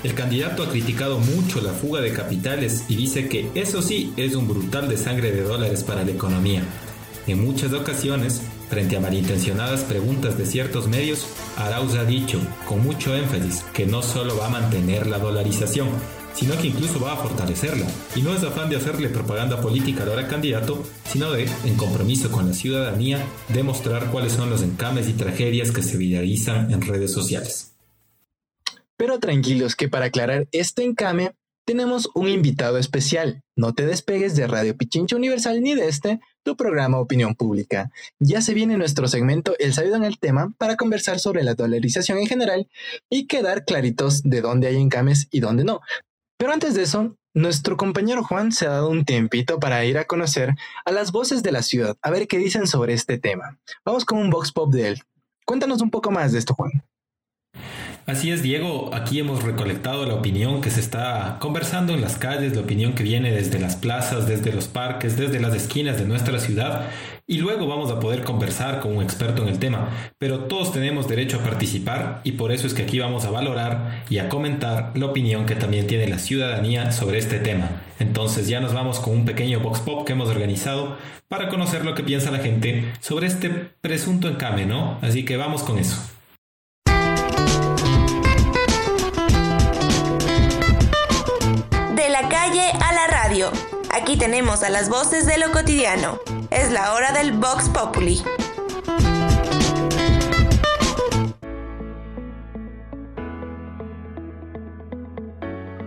El 0.06 0.14
candidato 0.14 0.62
ha 0.62 0.70
criticado 0.70 1.18
mucho 1.18 1.62
la 1.62 1.74
fuga 1.74 2.00
de 2.00 2.14
capitales 2.14 2.86
y 2.88 2.96
dice 2.96 3.28
que 3.28 3.50
eso 3.56 3.82
sí 3.82 4.14
es 4.18 4.36
un 4.36 4.48
brutal 4.48 4.88
de 4.88 4.98
sangre 4.98 5.32
de 5.32 5.42
dólares 5.42 5.84
para 5.84 6.04
la 6.04 6.12
economía. 6.12 6.62
En 7.26 7.44
muchas 7.44 7.74
ocasiones, 7.74 8.40
frente 8.70 8.98
a 8.98 9.00
malintencionadas 9.00 9.82
preguntas 9.82 10.38
de 10.38 10.46
ciertos 10.46 10.88
medios, 10.88 11.26
Arauz 11.58 11.96
ha 11.96 12.06
dicho, 12.06 12.40
con 12.68 12.84
mucho 12.84 13.16
énfasis, 13.16 13.64
que 13.74 13.88
no 13.88 14.04
solo 14.04 14.38
va 14.38 14.46
a 14.46 14.52
mantener 14.52 15.08
la 15.08 15.18
dolarización, 15.18 15.90
sino 16.36 16.56
que 16.56 16.68
incluso 16.68 17.00
va 17.00 17.14
a 17.14 17.18
fortalecerla. 17.18 17.88
Y 18.16 18.22
no 18.22 18.32
es 18.32 18.44
afán 18.44 18.70
de 18.70 18.76
hacerle 18.76 19.10
propaganda 19.10 19.60
política 19.60 20.04
al 20.04 20.10
ahora 20.10 20.28
candidato, 20.28 20.84
sino 21.12 21.32
de, 21.32 21.50
en 21.64 21.78
compromiso 21.78 22.30
con 22.30 22.48
la 22.48 22.54
ciudadanía, 22.54 23.26
demostrar 23.50 24.12
cuáles 24.12 24.34
son 24.34 24.52
los 24.52 24.62
encames 24.62 25.10
y 25.10 25.14
tragedias 25.14 25.72
que 25.72 25.82
se 25.82 25.98
viralizan 25.98 26.72
en 26.72 26.84
redes 26.84 27.12
sociales. 27.12 27.75
Pero 28.98 29.20
tranquilos 29.20 29.76
que 29.76 29.90
para 29.90 30.06
aclarar 30.06 30.48
este 30.52 30.84
encame, 30.84 31.34
tenemos 31.66 32.10
un 32.14 32.28
invitado 32.28 32.78
especial. 32.78 33.42
No 33.56 33.74
te 33.74 33.86
despegues 33.86 34.36
de 34.36 34.48
Radio 34.48 34.78
Pichincha 34.78 35.16
Universal 35.16 35.62
ni 35.62 35.74
de 35.74 35.88
este, 35.88 36.20
tu 36.44 36.56
programa 36.56 37.00
Opinión 37.00 37.34
Pública. 37.36 37.90
Ya 38.20 38.42
se 38.42 38.54
viene 38.54 38.78
nuestro 38.78 39.08
segmento 39.08 39.56
El 39.58 39.74
sabido 39.74 39.96
en 39.96 40.04
el 40.04 40.20
tema 40.20 40.54
para 40.58 40.76
conversar 40.76 41.20
sobre 41.20 41.44
la 41.44 41.56
dolarización 41.56 42.20
en 42.20 42.28
general 42.28 42.70
y 43.10 43.26
quedar 43.26 43.66
claritos 43.66 44.22
de 44.24 44.42
dónde 44.42 44.68
hay 44.68 44.78
encames 44.78 45.28
y 45.32 45.40
dónde 45.40 45.64
no. 45.64 45.82
Pero 46.38 46.54
antes 46.54 46.76
de 46.76 46.84
eso, 46.84 47.18
nuestro 47.34 47.78
compañero 47.78 48.24
Juan 48.24 48.52
se 48.52 48.68
ha 48.68 48.70
dado 48.70 48.90
un 48.90 49.04
tiempito 49.04 49.60
para 49.60 49.84
ir 49.86 49.98
a 49.98 50.06
conocer 50.06 50.54
a 50.86 50.92
las 50.92 51.12
voces 51.12 51.42
de 51.44 51.52
la 51.52 51.64
ciudad, 51.64 51.98
a 52.02 52.12
ver 52.12 52.28
qué 52.28 52.38
dicen 52.38 52.68
sobre 52.68 52.94
este 52.94 53.18
tema. 53.18 53.60
Vamos 53.84 54.06
con 54.06 54.20
un 54.20 54.30
box 54.30 54.52
pop 54.52 54.72
de 54.72 54.90
él. 54.90 55.04
Cuéntanos 55.46 55.82
un 55.82 55.90
poco 55.90 56.12
más 56.12 56.32
de 56.32 56.40
esto, 56.40 56.54
Juan. 56.54 56.72
Así 58.08 58.30
es, 58.30 58.44
Diego, 58.44 58.92
aquí 58.94 59.18
hemos 59.18 59.42
recolectado 59.42 60.06
la 60.06 60.14
opinión 60.14 60.62
que 60.62 60.70
se 60.70 60.80
está 60.80 61.38
conversando 61.40 61.92
en 61.92 62.02
las 62.02 62.20
calles, 62.20 62.54
la 62.54 62.62
opinión 62.62 62.94
que 62.94 63.02
viene 63.02 63.32
desde 63.32 63.58
las 63.58 63.76
plazas, 63.76 64.28
desde 64.28 64.54
los 64.54 64.68
parques, 64.68 65.18
desde 65.18 65.40
las 65.40 65.56
esquinas 65.56 65.98
de 65.98 66.06
nuestra 66.06 66.38
ciudad 66.40 66.84
y 67.26 67.40
luego 67.40 67.66
vamos 67.66 67.90
a 67.90 68.00
poder 68.00 68.24
conversar 68.24 68.80
con 68.80 68.96
un 68.96 69.02
experto 69.04 69.42
en 69.42 69.48
el 69.48 69.58
tema, 69.58 69.90
pero 70.20 70.42
todos 70.42 70.72
tenemos 70.72 71.08
derecho 71.08 71.38
a 71.38 71.44
participar 71.44 72.22
y 72.24 72.34
por 72.34 72.52
eso 72.52 72.68
es 72.68 72.76
que 72.76 72.84
aquí 72.84 73.00
vamos 73.00 73.26
a 73.26 73.32
valorar 73.32 74.04
y 74.08 74.20
a 74.20 74.30
comentar 74.30 74.92
la 74.96 75.08
opinión 75.08 75.48
que 75.48 75.56
también 75.56 75.88
tiene 75.88 76.08
la 76.08 76.20
ciudadanía 76.20 76.92
sobre 76.92 77.18
este 77.18 77.40
tema. 77.40 77.82
Entonces 77.98 78.48
ya 78.48 78.60
nos 78.60 78.76
vamos 78.76 79.00
con 79.00 79.16
un 79.16 79.26
pequeño 79.26 79.62
box 79.62 79.80
pop 79.80 80.06
que 80.06 80.14
hemos 80.14 80.30
organizado 80.30 80.96
para 81.28 81.50
conocer 81.50 81.84
lo 81.84 81.96
que 81.96 82.04
piensa 82.04 82.30
la 82.30 82.38
gente 82.38 82.86
sobre 83.00 83.26
este 83.26 83.50
presunto 83.50 84.28
encame, 84.28 84.68
¿no? 84.68 85.00
Así 85.02 85.26
que 85.26 85.38
vamos 85.38 85.64
con 85.64 85.80
eso. 85.80 86.15
A 92.60 92.94
la 92.94 93.08
radio. 93.08 93.52
Aquí 93.94 94.18
tenemos 94.18 94.64
a 94.64 94.70
las 94.70 94.90
voces 94.90 95.26
de 95.26 95.38
lo 95.38 95.52
cotidiano. 95.52 96.20
Es 96.52 96.72
la 96.72 96.94
hora 96.94 97.12
del 97.12 97.34
Vox 97.34 97.68
Populi. 97.70 98.22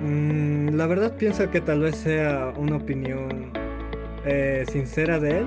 Mm, 0.00 0.74
la 0.76 0.86
verdad 0.86 1.16
pienso 1.16 1.50
que 1.50 1.60
tal 1.60 1.80
vez 1.80 1.96
sea 1.96 2.52
una 2.56 2.76
opinión 2.76 3.52
eh, 4.26 4.64
sincera 4.70 5.18
de 5.18 5.38
él, 5.38 5.46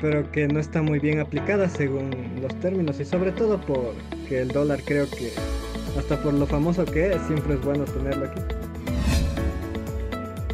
pero 0.00 0.30
que 0.32 0.48
no 0.48 0.58
está 0.58 0.82
muy 0.82 0.98
bien 0.98 1.20
aplicada 1.20 1.68
según 1.68 2.10
los 2.42 2.58
términos 2.60 2.98
y 2.98 3.04
sobre 3.04 3.30
todo 3.32 3.60
porque 3.60 4.40
el 4.40 4.48
dólar 4.48 4.80
creo 4.84 5.08
que 5.08 5.32
hasta 5.96 6.20
por 6.20 6.34
lo 6.34 6.46
famoso 6.46 6.84
que 6.84 7.12
es, 7.12 7.22
siempre 7.28 7.54
es 7.54 7.64
bueno 7.64 7.84
tenerlo 7.84 8.26
aquí. 8.26 8.59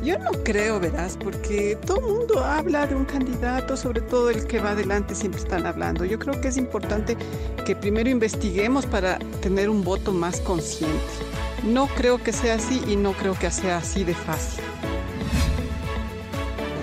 Yo 0.06 0.16
no 0.20 0.30
creo, 0.44 0.78
verás, 0.78 1.16
porque 1.16 1.76
todo 1.84 1.98
el 1.98 2.14
mundo 2.14 2.44
habla 2.44 2.86
de 2.86 2.94
un 2.94 3.04
candidato, 3.04 3.76
sobre 3.76 4.00
todo 4.00 4.30
el 4.30 4.46
que 4.46 4.60
va 4.60 4.70
adelante 4.70 5.16
siempre 5.16 5.40
están 5.40 5.66
hablando. 5.66 6.04
Yo 6.04 6.16
creo 6.16 6.40
que 6.40 6.46
es 6.46 6.56
importante 6.56 7.16
que 7.64 7.74
primero 7.74 8.08
investiguemos 8.08 8.86
para 8.86 9.18
tener 9.42 9.68
un 9.68 9.82
voto 9.82 10.12
más 10.12 10.40
consciente. 10.42 10.94
No 11.64 11.88
creo 11.88 12.22
que 12.22 12.32
sea 12.32 12.54
así 12.54 12.80
y 12.86 12.94
no 12.94 13.14
creo 13.14 13.36
que 13.36 13.50
sea 13.50 13.78
así 13.78 14.04
de 14.04 14.14
fácil. 14.14 14.62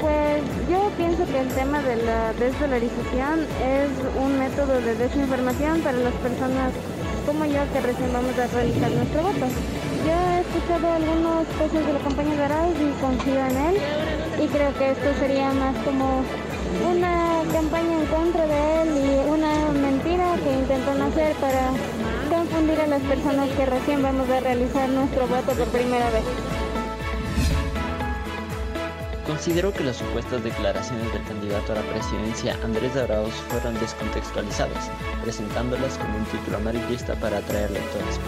Pues 0.01 0.44
yo 0.70 0.92
pienso 0.98 1.25
que 1.25 1.39
el 1.39 1.48
tema 1.48 1.82
de 1.82 1.96
la 2.03 2.34
desdolarización 2.34 3.39
es 3.63 3.89
un 4.22 4.38
método 4.38 4.82
de 4.82 4.96
desinformación 4.96 5.80
para 5.80 5.98
las 5.98 6.13
personas 6.15 6.74
como 7.25 7.46
yo 7.46 7.62
que 7.72 7.80
recién 7.80 8.12
vamos 8.12 8.38
a 8.38 8.48
realizar 8.48 8.92
nuestro 8.92 9.22
voto. 9.22 9.48
Yo 10.05 10.12
he 10.12 10.41
escuchado 10.41 10.91
algunos 10.91 11.48
cosas 11.48 11.86
de 11.86 11.93
la 11.93 12.00
campaña 12.00 12.36
de 12.36 12.43
Arauz 12.43 12.75
y 12.79 13.01
confío 13.01 13.39
en 13.39 13.57
él 13.57 13.75
y 14.43 14.48
creo 14.48 14.74
que 14.77 14.91
esto 14.91 15.13
sería 15.19 15.53
más 15.53 15.75
como 15.86 16.24
una 16.91 17.41
campaña 17.53 18.00
en 18.01 18.05
contra 18.07 18.45
de 18.45 18.81
él 18.81 18.89
y 18.98 19.29
una 19.29 19.53
mentira 19.72 20.36
que 20.43 20.51
intentan 20.51 21.01
hacer 21.03 21.33
para 21.36 21.69
confundir 22.29 22.81
a 22.81 22.88
las 22.88 23.01
personas 23.03 23.50
que 23.51 23.65
recién 23.65 24.03
vamos 24.03 24.29
a 24.29 24.39
realizar 24.41 24.89
nuestro 24.89 25.27
voto 25.27 25.53
por 25.53 25.67
primera 25.67 26.10
vez. 26.10 26.24
Considero 29.25 29.72
que 29.72 29.86
las 29.86 29.98
supuestas 29.98 30.43
declaraciones 30.43 31.13
del 31.13 31.24
candidato 31.24 31.72
a 31.72 31.75
la 31.75 31.81
presidencia 31.83 32.57
Andrés 32.63 32.95
Arauz 32.98 33.33
fueron 33.48 33.79
descontextualizadas, 33.79 34.91
presentándolas 35.24 35.98
como 35.98 36.17
un 36.17 36.25
título 36.25 36.57
amarillista 36.57 37.15
para 37.15 37.38
atraer 37.38 37.72
lectores. 37.72 38.19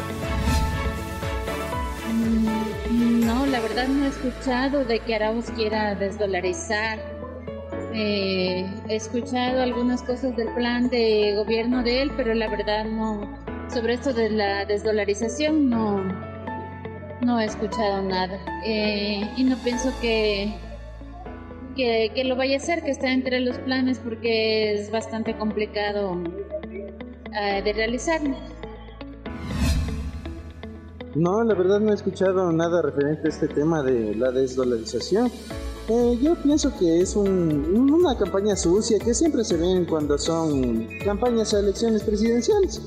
Mm, 2.26 3.26
no, 3.26 3.46
la 3.46 3.60
verdad 3.60 3.88
no 3.88 4.06
he 4.06 4.08
escuchado 4.08 4.84
de 4.84 5.00
que 5.00 5.16
Arauz 5.16 5.50
quiera 5.52 5.96
desdolarizar. 5.96 7.00
Eh, 7.94 8.66
he 8.90 8.96
escuchado 8.96 9.62
algunas 9.62 10.02
cosas 10.04 10.36
del 10.36 10.50
plan 10.54 10.90
de 10.90 11.36
gobierno 11.36 11.84
de 11.84 12.02
él, 12.02 12.12
pero 12.18 12.34
la 12.34 12.50
verdad 12.50 12.86
no. 12.86 13.38
Sobre 13.72 13.94
esto 13.94 14.14
de 14.14 14.30
la 14.30 14.66
desdolarización 14.66 15.70
no, 15.70 16.04
no 17.22 17.40
he 17.40 17.46
escuchado 17.46 18.02
nada. 18.02 18.40
Eh, 18.66 19.22
y 19.38 19.44
no 19.44 19.58
pienso 19.58 19.94
que, 20.02 20.54
que, 21.76 22.24
lo 22.24 22.36
vaya 22.36 22.56
a 22.56 22.58
hacer, 22.58 22.84
que 22.84 22.92
está 22.92 23.12
entre 23.12 23.40
los 23.40 23.58
planes 23.60 24.00
porque 24.00 24.74
es 24.74 24.92
bastante 24.92 25.36
complicado 25.36 26.14
uh, 26.14 27.64
de 27.64 27.74
realizar. 27.74 28.22
No, 31.16 31.42
la 31.46 31.54
verdad 31.54 31.80
no 31.80 31.92
he 31.92 31.96
escuchado 31.96 32.52
nada 32.52 32.82
referente 32.82 33.28
a 33.28 33.30
este 33.30 33.48
tema 33.48 33.82
de 33.82 34.16
la 34.16 34.32
desdolarización. 34.32 35.32
Eh, 35.88 36.20
yo 36.22 36.36
pienso 36.36 36.78
que 36.78 37.00
es 37.00 37.16
un, 37.16 37.90
una 37.90 38.18
campaña 38.18 38.56
sucia 38.58 39.00
que 39.00 39.14
siempre 39.14 39.46
se 39.46 39.56
ven 39.56 39.86
cuando 39.86 40.18
son 40.18 40.86
campañas 41.06 41.54
a 41.54 41.60
elecciones 41.60 42.04
presidenciales. 42.04 42.82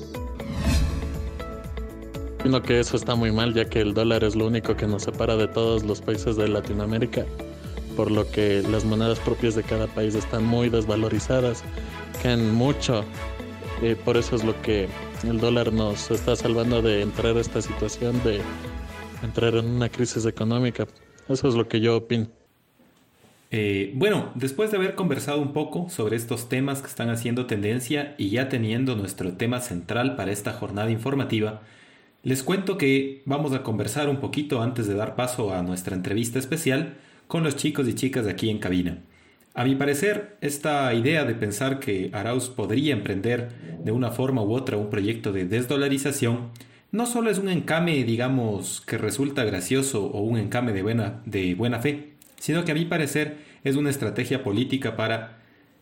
Sino 2.43 2.61
que 2.61 2.79
eso 2.79 2.97
está 2.97 3.15
muy 3.15 3.31
mal 3.31 3.55
ya 3.55 3.65
que 3.65 3.81
el 3.81 3.95
dólar 3.95 4.23
es 4.23 4.35
lo 4.35 4.45
único 4.45 4.75
que 4.75 4.85
nos 4.85 5.03
separa 5.03 5.35
de 5.35 5.47
todos 5.47 5.83
los 5.83 5.99
países 5.99 6.35
de 6.35 6.47
Latinoamérica, 6.47 7.25
por 7.95 8.11
lo 8.11 8.29
que 8.29 8.61
las 8.69 8.85
monedas 8.85 9.19
propias 9.19 9.55
de 9.55 9.63
cada 9.63 9.87
país 9.87 10.13
están 10.13 10.45
muy 10.45 10.69
desvalorizadas, 10.69 11.63
caen 12.21 12.53
mucho, 12.53 13.03
y 13.81 13.95
por 13.95 14.17
eso 14.17 14.35
es 14.35 14.43
lo 14.43 14.59
que 14.61 14.87
el 15.23 15.39
dólar 15.39 15.73
nos 15.73 16.11
está 16.11 16.35
salvando 16.35 16.81
de 16.81 17.01
entrar 17.01 17.35
a 17.35 17.41
esta 17.41 17.61
situación, 17.61 18.21
de 18.23 18.41
entrar 19.23 19.55
en 19.55 19.65
una 19.65 19.89
crisis 19.89 20.25
económica. 20.25 20.87
Eso 21.27 21.47
es 21.47 21.55
lo 21.55 21.67
que 21.67 21.81
yo 21.81 21.97
opino. 21.97 22.27
Eh, 23.51 23.91
bueno, 23.95 24.31
después 24.35 24.71
de 24.71 24.77
haber 24.77 24.95
conversado 24.95 25.41
un 25.41 25.53
poco 25.53 25.89
sobre 25.89 26.15
estos 26.15 26.49
temas 26.49 26.81
que 26.81 26.87
están 26.87 27.09
haciendo 27.09 27.47
tendencia 27.47 28.13
y 28.17 28.29
ya 28.29 28.47
teniendo 28.47 28.95
nuestro 28.95 29.33
tema 29.33 29.59
central 29.59 30.15
para 30.15 30.31
esta 30.31 30.53
jornada 30.53 30.91
informativa, 30.91 31.61
les 32.23 32.43
cuento 32.43 32.77
que 32.77 33.23
vamos 33.25 33.53
a 33.53 33.63
conversar 33.63 34.09
un 34.09 34.17
poquito 34.17 34.61
antes 34.61 34.87
de 34.87 34.93
dar 34.93 35.15
paso 35.15 35.53
a 35.53 35.63
nuestra 35.63 35.95
entrevista 35.95 36.37
especial 36.37 36.97
con 37.27 37.43
los 37.43 37.55
chicos 37.55 37.87
y 37.87 37.95
chicas 37.95 38.25
de 38.25 38.31
aquí 38.31 38.49
en 38.49 38.59
cabina. 38.59 38.99
A 39.59 39.65
mi 39.65 39.75
parecer, 39.75 40.37
esta 40.39 40.93
idea 40.93 41.25
de 41.25 41.35
pensar 41.35 41.81
que 41.81 42.11
Arauz 42.13 42.49
podría 42.49 42.93
emprender 42.93 43.49
de 43.83 43.91
una 43.91 44.09
forma 44.09 44.41
u 44.41 44.53
otra 44.53 44.77
un 44.77 44.89
proyecto 44.89 45.33
de 45.33 45.43
desdolarización 45.43 46.51
no 46.93 47.05
solo 47.05 47.29
es 47.29 47.39
un 47.39 47.49
encame, 47.49 48.05
digamos, 48.05 48.79
que 48.79 48.97
resulta 48.97 49.43
gracioso 49.43 50.05
o 50.05 50.21
un 50.21 50.37
encame 50.37 50.71
de 50.71 50.81
buena, 50.81 51.21
de 51.25 51.55
buena 51.55 51.79
fe, 51.79 52.13
sino 52.37 52.63
que 52.63 52.71
a 52.71 52.73
mi 52.73 52.85
parecer 52.85 53.39
es 53.65 53.75
una 53.75 53.89
estrategia 53.89 54.43
política 54.43 54.95
para 54.95 55.39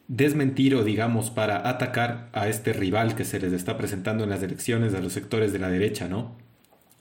desmentir 0.07 0.73
o 0.73 0.83
digamos 0.83 1.29
para 1.29 1.69
atacar 1.69 2.29
a 2.33 2.47
este 2.47 2.73
rival 2.73 3.13
que 3.13 3.25
se 3.25 3.39
les 3.39 3.53
está 3.53 3.77
presentando 3.77 4.23
en 4.23 4.31
las 4.31 4.41
elecciones 4.41 4.95
a 4.95 5.01
los 5.01 5.13
sectores 5.13 5.53
de 5.53 5.59
la 5.59 5.69
derecha, 5.69 6.07
¿no? 6.07 6.35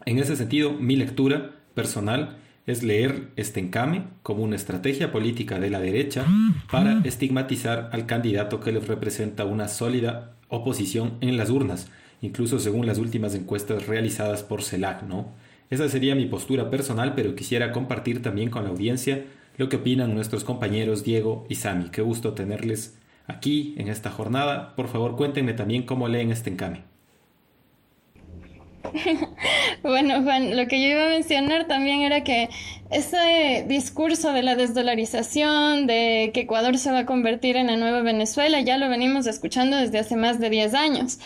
En 0.04 0.18
ese 0.18 0.36
sentido, 0.36 0.74
mi 0.74 0.96
lectura 0.96 1.52
personal 1.72 2.36
es 2.66 2.82
leer 2.82 3.28
este 3.36 3.60
encame 3.60 4.04
como 4.22 4.42
una 4.42 4.56
estrategia 4.56 5.12
política 5.12 5.60
de 5.60 5.70
la 5.70 5.80
derecha 5.80 6.26
para 6.70 7.00
estigmatizar 7.04 7.90
al 7.92 8.06
candidato 8.06 8.60
que 8.60 8.72
les 8.72 8.86
representa 8.88 9.44
una 9.44 9.68
sólida 9.68 10.36
oposición 10.48 11.14
en 11.20 11.36
las 11.36 11.50
urnas, 11.50 11.88
incluso 12.20 12.58
según 12.58 12.86
las 12.86 12.98
últimas 12.98 13.34
encuestas 13.34 13.86
realizadas 13.86 14.42
por 14.42 14.62
CELAC, 14.62 15.04
¿no? 15.04 15.28
Esa 15.70 15.88
sería 15.88 16.14
mi 16.14 16.26
postura 16.26 16.70
personal, 16.70 17.14
pero 17.14 17.34
quisiera 17.34 17.72
compartir 17.72 18.22
también 18.22 18.50
con 18.50 18.64
la 18.64 18.70
audiencia 18.70 19.24
lo 19.56 19.68
que 19.68 19.76
opinan 19.76 20.14
nuestros 20.14 20.44
compañeros 20.44 21.02
Diego 21.02 21.46
y 21.48 21.56
Sami. 21.56 21.88
Qué 21.90 22.02
gusto 22.02 22.34
tenerles 22.34 22.98
aquí 23.26 23.74
en 23.78 23.88
esta 23.88 24.10
jornada. 24.10 24.76
Por 24.76 24.88
favor, 24.88 25.16
cuéntenme 25.16 25.54
también 25.54 25.82
cómo 25.82 26.08
leen 26.08 26.30
este 26.30 26.50
encame. 26.50 26.95
bueno, 29.82 30.22
Juan, 30.22 30.56
lo 30.56 30.66
que 30.66 30.80
yo 30.80 30.88
iba 30.88 31.06
a 31.06 31.10
mencionar 31.10 31.66
también 31.66 32.02
era 32.02 32.24
que 32.24 32.48
ese 32.90 33.64
discurso 33.66 34.32
de 34.32 34.42
la 34.42 34.56
desdolarización, 34.56 35.86
de 35.86 36.30
que 36.32 36.40
Ecuador 36.40 36.78
se 36.78 36.90
va 36.90 37.00
a 37.00 37.06
convertir 37.06 37.56
en 37.56 37.66
la 37.66 37.76
nueva 37.76 38.02
Venezuela, 38.02 38.60
ya 38.60 38.78
lo 38.78 38.88
venimos 38.88 39.26
escuchando 39.26 39.76
desde 39.76 39.98
hace 39.98 40.16
más 40.16 40.38
de 40.40 40.50
10 40.50 40.74
años. 40.74 41.18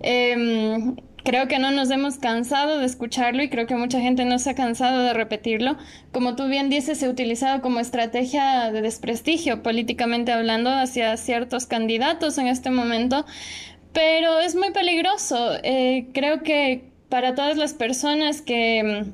Eh, 0.00 0.94
creo 1.24 1.48
que 1.48 1.58
no 1.58 1.70
nos 1.70 1.90
hemos 1.90 2.18
cansado 2.18 2.78
de 2.78 2.86
escucharlo 2.86 3.42
y 3.42 3.48
creo 3.48 3.66
que 3.66 3.74
mucha 3.74 4.00
gente 4.00 4.24
no 4.24 4.38
se 4.38 4.50
ha 4.50 4.54
cansado 4.54 5.02
de 5.02 5.14
repetirlo. 5.14 5.76
Como 6.12 6.36
tú 6.36 6.46
bien 6.46 6.68
dices, 6.68 6.98
se 6.98 7.06
ha 7.06 7.10
utilizado 7.10 7.62
como 7.62 7.80
estrategia 7.80 8.70
de 8.70 8.82
desprestigio 8.82 9.62
políticamente 9.62 10.32
hablando 10.32 10.70
hacia 10.70 11.16
ciertos 11.16 11.66
candidatos 11.66 12.38
en 12.38 12.46
este 12.46 12.70
momento, 12.70 13.24
pero 13.92 14.38
es 14.38 14.54
muy 14.54 14.70
peligroso. 14.72 15.52
Eh, 15.62 16.08
creo 16.12 16.42
que 16.42 16.93
para 17.14 17.36
todas 17.36 17.56
las 17.56 17.74
personas 17.74 18.42
que 18.42 19.04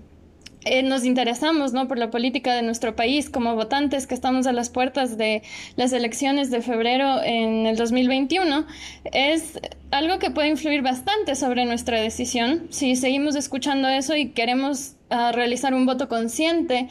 eh, 0.64 0.82
nos 0.82 1.04
interesamos 1.04 1.72
por 1.86 1.98
la 1.98 2.10
política 2.10 2.54
de 2.54 2.62
nuestro 2.62 2.96
país 2.96 3.28
como 3.28 3.54
votantes 3.56 4.06
que 4.06 4.14
estamos 4.14 4.46
a 4.46 4.52
las 4.52 4.70
puertas 4.70 5.18
de 5.18 5.42
las 5.76 5.92
elecciones 5.92 6.50
de 6.50 6.62
febrero 6.62 7.22
en 7.22 7.66
el 7.66 7.76
2021, 7.76 8.64
es 9.12 9.60
algo 9.90 10.18
que 10.18 10.30
puede 10.30 10.48
influir 10.48 10.80
bastante 10.80 11.34
sobre 11.34 11.66
nuestra 11.66 12.00
decisión. 12.00 12.68
Si 12.70 12.96
seguimos 12.96 13.36
escuchando 13.36 13.86
eso 13.86 14.16
y 14.16 14.30
queremos 14.30 14.96
uh, 15.10 15.32
realizar 15.32 15.74
un 15.74 15.84
voto 15.84 16.08
consciente, 16.08 16.88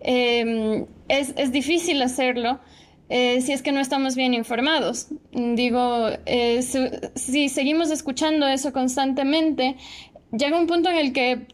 eh, 0.00 0.86
es, 1.08 1.50
difícil 1.50 2.00
hacerlo. 2.02 2.60
Eh, 3.08 3.42
si 3.42 3.52
es 3.52 3.60
que 3.60 3.72
no 3.72 3.80
estamos 3.80 4.16
bien 4.16 4.32
informados. 4.32 5.08
Digo, 5.32 6.08
eh, 6.24 6.62
si 6.62 7.48
seguimos 7.50 7.90
escuchando 7.90 8.46
eso 8.46 8.72
constantemente, 8.72 9.76
llega 10.32 10.58
un 10.58 10.66
punto 10.66 10.90
en 10.90 10.96
el 10.96 11.12
que 11.12 11.46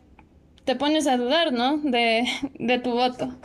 te 0.65 0.77
pones 0.77 1.07
a 1.07 1.17
dudar, 1.17 1.53
¿no? 1.53 1.79
De, 1.79 2.25
de 2.59 2.79
tu 2.79 2.93
voto. 2.93 3.37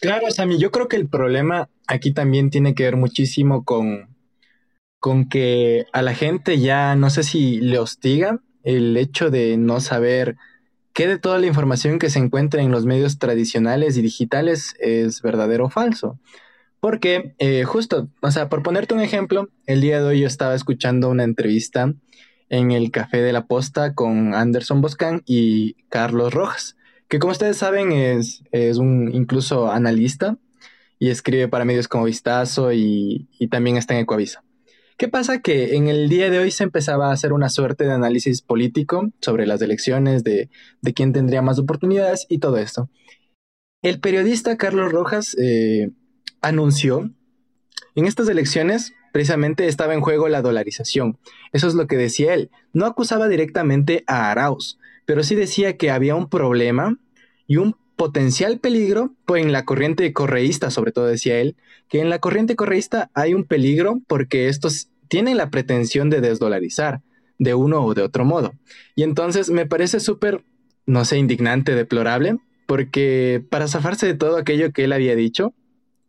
Claro, 0.00 0.30
Sammy, 0.30 0.58
yo 0.58 0.70
creo 0.70 0.88
que 0.88 0.96
el 0.96 1.08
problema 1.08 1.68
aquí 1.86 2.12
también 2.12 2.50
tiene 2.50 2.74
que 2.74 2.84
ver 2.84 2.96
muchísimo 2.96 3.64
con, 3.64 4.08
con 4.98 5.28
que 5.28 5.86
a 5.92 6.02
la 6.02 6.14
gente 6.14 6.58
ya 6.58 6.96
no 6.96 7.10
sé 7.10 7.22
si 7.22 7.60
le 7.60 7.78
hostiga 7.78 8.40
el 8.64 8.96
hecho 8.96 9.30
de 9.30 9.56
no 9.56 9.80
saber 9.80 10.36
qué 10.92 11.06
de 11.06 11.18
toda 11.18 11.38
la 11.38 11.46
información 11.46 11.98
que 11.98 12.10
se 12.10 12.18
encuentra 12.18 12.62
en 12.62 12.70
los 12.70 12.86
medios 12.86 13.18
tradicionales 13.18 13.96
y 13.96 14.02
digitales 14.02 14.74
es 14.78 15.22
verdadero 15.22 15.66
o 15.66 15.70
falso. 15.70 16.18
Porque 16.80 17.34
eh, 17.38 17.64
justo, 17.64 18.08
o 18.20 18.30
sea, 18.30 18.48
por 18.48 18.62
ponerte 18.62 18.94
un 18.94 19.00
ejemplo, 19.00 19.48
el 19.66 19.80
día 19.80 20.00
de 20.00 20.06
hoy 20.06 20.20
yo 20.20 20.26
estaba 20.26 20.54
escuchando 20.54 21.08
una 21.08 21.24
entrevista 21.24 21.94
en 22.48 22.72
el 22.72 22.90
Café 22.90 23.22
de 23.22 23.32
la 23.32 23.46
Posta 23.46 23.94
con 23.94 24.34
Anderson 24.34 24.80
Boscan 24.80 25.22
y 25.26 25.74
Carlos 25.88 26.32
Rojas, 26.34 26.76
que 27.08 27.18
como 27.18 27.32
ustedes 27.32 27.56
saben 27.56 27.92
es, 27.92 28.42
es 28.52 28.78
un 28.78 29.10
incluso 29.14 29.70
analista 29.70 30.38
y 30.98 31.10
escribe 31.10 31.48
para 31.48 31.64
medios 31.64 31.88
como 31.88 32.04
Vistazo 32.04 32.72
y, 32.72 33.28
y 33.38 33.48
también 33.48 33.76
está 33.76 33.94
en 33.94 34.00
Ecoavisa. 34.00 34.42
¿Qué 34.96 35.08
pasa? 35.08 35.40
Que 35.40 35.74
en 35.74 35.88
el 35.88 36.08
día 36.08 36.30
de 36.30 36.38
hoy 36.38 36.52
se 36.52 36.62
empezaba 36.62 37.08
a 37.08 37.12
hacer 37.12 37.32
una 37.32 37.48
suerte 37.48 37.84
de 37.84 37.92
análisis 37.92 38.42
político 38.42 39.10
sobre 39.20 39.44
las 39.44 39.60
elecciones, 39.60 40.22
de, 40.22 40.50
de 40.82 40.94
quién 40.94 41.12
tendría 41.12 41.42
más 41.42 41.58
oportunidades 41.58 42.26
y 42.28 42.38
todo 42.38 42.58
esto. 42.58 42.88
El 43.82 43.98
periodista 43.98 44.56
Carlos 44.56 44.92
Rojas 44.92 45.36
eh, 45.38 45.90
anunció 46.40 47.10
en 47.96 48.06
estas 48.06 48.28
elecciones 48.28 48.92
precisamente 49.14 49.68
estaba 49.68 49.94
en 49.94 50.00
juego 50.00 50.28
la 50.28 50.42
dolarización. 50.42 51.18
Eso 51.52 51.68
es 51.68 51.74
lo 51.74 51.86
que 51.86 51.96
decía 51.96 52.34
él. 52.34 52.50
No 52.72 52.84
acusaba 52.84 53.28
directamente 53.28 54.02
a 54.08 54.28
Arauz, 54.28 54.76
pero 55.06 55.22
sí 55.22 55.36
decía 55.36 55.76
que 55.76 55.92
había 55.92 56.16
un 56.16 56.28
problema 56.28 56.98
y 57.46 57.58
un 57.58 57.76
potencial 57.94 58.58
peligro 58.58 59.14
pues, 59.24 59.44
en 59.44 59.52
la 59.52 59.64
corriente 59.64 60.12
correísta, 60.12 60.72
sobre 60.72 60.90
todo 60.90 61.06
decía 61.06 61.38
él, 61.38 61.54
que 61.88 62.00
en 62.00 62.10
la 62.10 62.18
corriente 62.18 62.56
correísta 62.56 63.12
hay 63.14 63.34
un 63.34 63.44
peligro 63.44 64.00
porque 64.08 64.48
estos 64.48 64.88
tienen 65.06 65.36
la 65.36 65.48
pretensión 65.48 66.10
de 66.10 66.20
desdolarizar 66.20 67.00
de 67.38 67.54
uno 67.54 67.84
o 67.84 67.94
de 67.94 68.02
otro 68.02 68.24
modo. 68.24 68.54
Y 68.96 69.04
entonces 69.04 69.48
me 69.48 69.64
parece 69.64 70.00
súper, 70.00 70.42
no 70.86 71.04
sé, 71.04 71.18
indignante, 71.18 71.76
deplorable, 71.76 72.38
porque 72.66 73.44
para 73.48 73.68
zafarse 73.68 74.08
de 74.08 74.14
todo 74.14 74.38
aquello 74.38 74.72
que 74.72 74.82
él 74.82 74.92
había 74.92 75.14
dicho, 75.14 75.54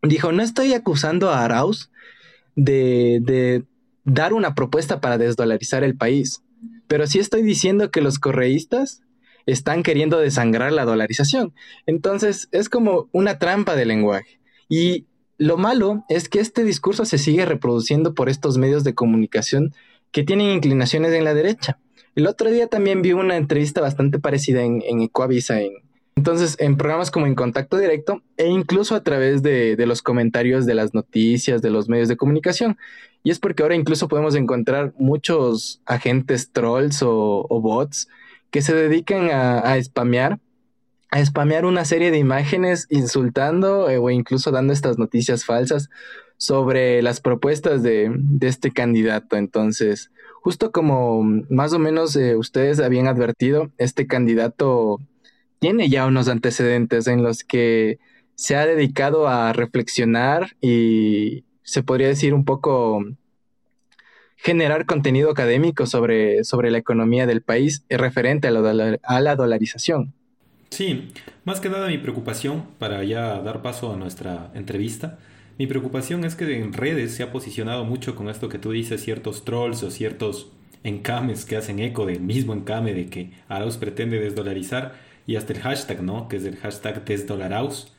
dijo, 0.01 0.31
no 0.31 0.41
estoy 0.41 0.73
acusando 0.73 1.29
a 1.29 1.45
Arauz 1.45 1.91
de, 2.55 3.63
dar 4.03 4.33
una 4.33 4.53
propuesta 4.53 5.01
para 5.01 5.17
desdolarizar 5.17 5.83
el 5.83 5.95
país. 5.95 6.43
Pero 6.87 7.07
sí 7.07 7.19
estoy 7.19 7.41
diciendo 7.41 7.89
que 7.91 8.01
los 8.01 8.19
correístas 8.19 9.01
están 9.45 9.83
queriendo 9.83 10.19
desangrar 10.19 10.71
la 10.71 10.85
dolarización. 10.85 11.53
Entonces 11.85 12.47
es 12.51 12.69
como 12.69 13.09
una 13.11 13.39
trampa 13.39 13.75
de 13.75 13.85
lenguaje. 13.85 14.39
Y 14.69 15.05
lo 15.37 15.57
malo 15.57 16.05
es 16.09 16.29
que 16.29 16.39
este 16.39 16.63
discurso 16.63 17.05
se 17.05 17.17
sigue 17.17 17.45
reproduciendo 17.45 18.13
por 18.13 18.29
estos 18.29 18.57
medios 18.57 18.83
de 18.83 18.95
comunicación 18.95 19.73
que 20.11 20.23
tienen 20.23 20.49
inclinaciones 20.51 21.13
en 21.13 21.23
la 21.23 21.33
derecha. 21.33 21.79
El 22.15 22.27
otro 22.27 22.49
día 22.49 22.67
también 22.67 23.01
vi 23.01 23.11
una 23.11 23.35
entrevista 23.35 23.81
bastante 23.81 24.19
parecida 24.19 24.63
en, 24.63 24.81
en 24.87 25.01
Ecoavisa 25.01 25.59
en, 25.59 25.73
entonces, 26.15 26.55
en 26.59 26.77
programas 26.77 27.11
como 27.11 27.27
En 27.27 27.35
Contacto 27.35 27.77
Directo 27.77 28.21
e 28.37 28.47
incluso 28.47 28.95
a 28.95 29.03
través 29.03 29.43
de, 29.43 29.75
los 29.85 30.01
comentarios 30.01 30.65
de 30.65 30.73
las 30.73 30.93
noticias, 30.93 31.61
de 31.61 31.69
los 31.69 31.89
medios 31.89 32.07
de 32.07 32.17
comunicación. 32.17 32.77
Y 33.23 33.31
es 33.31 33.39
porque 33.39 33.63
ahora 33.63 33.75
incluso 33.75 34.07
podemos 34.07 34.35
encontrar 34.35 34.93
muchos 34.97 35.81
agentes 35.85 36.51
trolls 36.51 37.01
o, 37.01 37.47
bots 37.61 38.07
que 38.51 38.61
se 38.61 38.73
dedican 38.73 39.29
a, 39.29 39.59
a 39.59 39.83
spamear 39.83 40.39
a 41.11 41.23
spamear 41.25 41.65
una 41.65 41.85
serie 41.85 42.11
de 42.11 42.17
imágenes 42.17 42.87
insultando 42.89 43.89
eh, 43.89 43.97
o 43.97 44.09
incluso 44.09 44.51
dando 44.51 44.73
estas 44.73 44.97
noticias 44.97 45.45
falsas 45.45 45.89
sobre 46.37 47.01
las 47.01 47.21
propuestas 47.21 47.83
de, 47.83 48.11
este 48.41 48.71
candidato. 48.71 49.37
Entonces, 49.37 50.11
justo 50.41 50.71
como 50.73 51.23
más 51.49 51.71
o 51.71 51.79
menos 51.79 52.15
eh, 52.17 52.35
ustedes 52.35 52.81
habían 52.81 53.07
advertido, 53.07 53.71
este 53.77 54.07
candidato 54.07 54.99
tiene 55.59 55.89
ya 55.89 56.05
unos 56.05 56.27
antecedentes 56.27 57.07
en 57.07 57.23
los 57.23 57.43
que 57.43 57.99
se 58.35 58.55
ha 58.55 58.65
dedicado 58.65 59.27
a 59.27 59.53
reflexionar 59.53 60.55
y 60.61 61.45
se 61.63 61.83
podría 61.83 62.07
decir 62.07 62.33
un 62.33 62.45
poco 62.45 63.03
generar 64.37 64.85
contenido 64.85 65.31
académico 65.31 65.85
sobre, 65.87 66.43
sobre 66.43 66.69
la 66.69 66.77
economía 66.77 67.25
del 67.25 67.41
país 67.41 67.83
referente 67.89 68.47
a 68.47 68.51
la, 68.51 68.99
a 69.01 69.21
la 69.21 69.35
dolarización. 69.35 70.13
Sí, 70.69 71.09
más 71.45 71.61
que 71.61 71.69
nada 71.69 71.87
mi 71.87 71.97
preocupación, 71.97 72.65
para 72.77 73.03
ya 73.03 73.39
dar 73.41 73.61
paso 73.61 73.93
a 73.93 73.97
nuestra 73.97 74.51
entrevista, 74.53 75.17
mi 75.57 75.67
preocupación 75.67 76.25
es 76.25 76.35
que 76.35 76.57
en 76.57 76.73
redes 76.73 77.13
se 77.13 77.23
ha 77.23 77.31
posicionado 77.31 77.85
mucho 77.85 78.15
con 78.15 78.29
esto 78.29 78.49
que 78.49 78.59
tú 78.59 78.71
dices, 78.71 79.01
ciertos 79.01 79.45
trolls 79.45 79.83
o 79.83 79.89
ciertos 79.89 80.51
encames 80.83 81.45
que 81.45 81.55
hacen 81.55 81.79
eco 81.79 82.05
del 82.05 82.19
mismo 82.19 82.53
encame 82.53 82.93
de 82.93 83.07
que 83.07 83.31
Arauz 83.47 83.77
pretende 83.77 84.19
desdolarizar 84.19 84.95
y 85.27 85.35
hasta 85.35 85.53
el 85.53 85.59
hashtag, 85.59 86.03
¿no? 86.03 86.27
Que 86.27 86.37
es 86.37 86.45
el 86.45 86.57
hashtag 86.57 87.03
desdolaraus. 87.05 87.93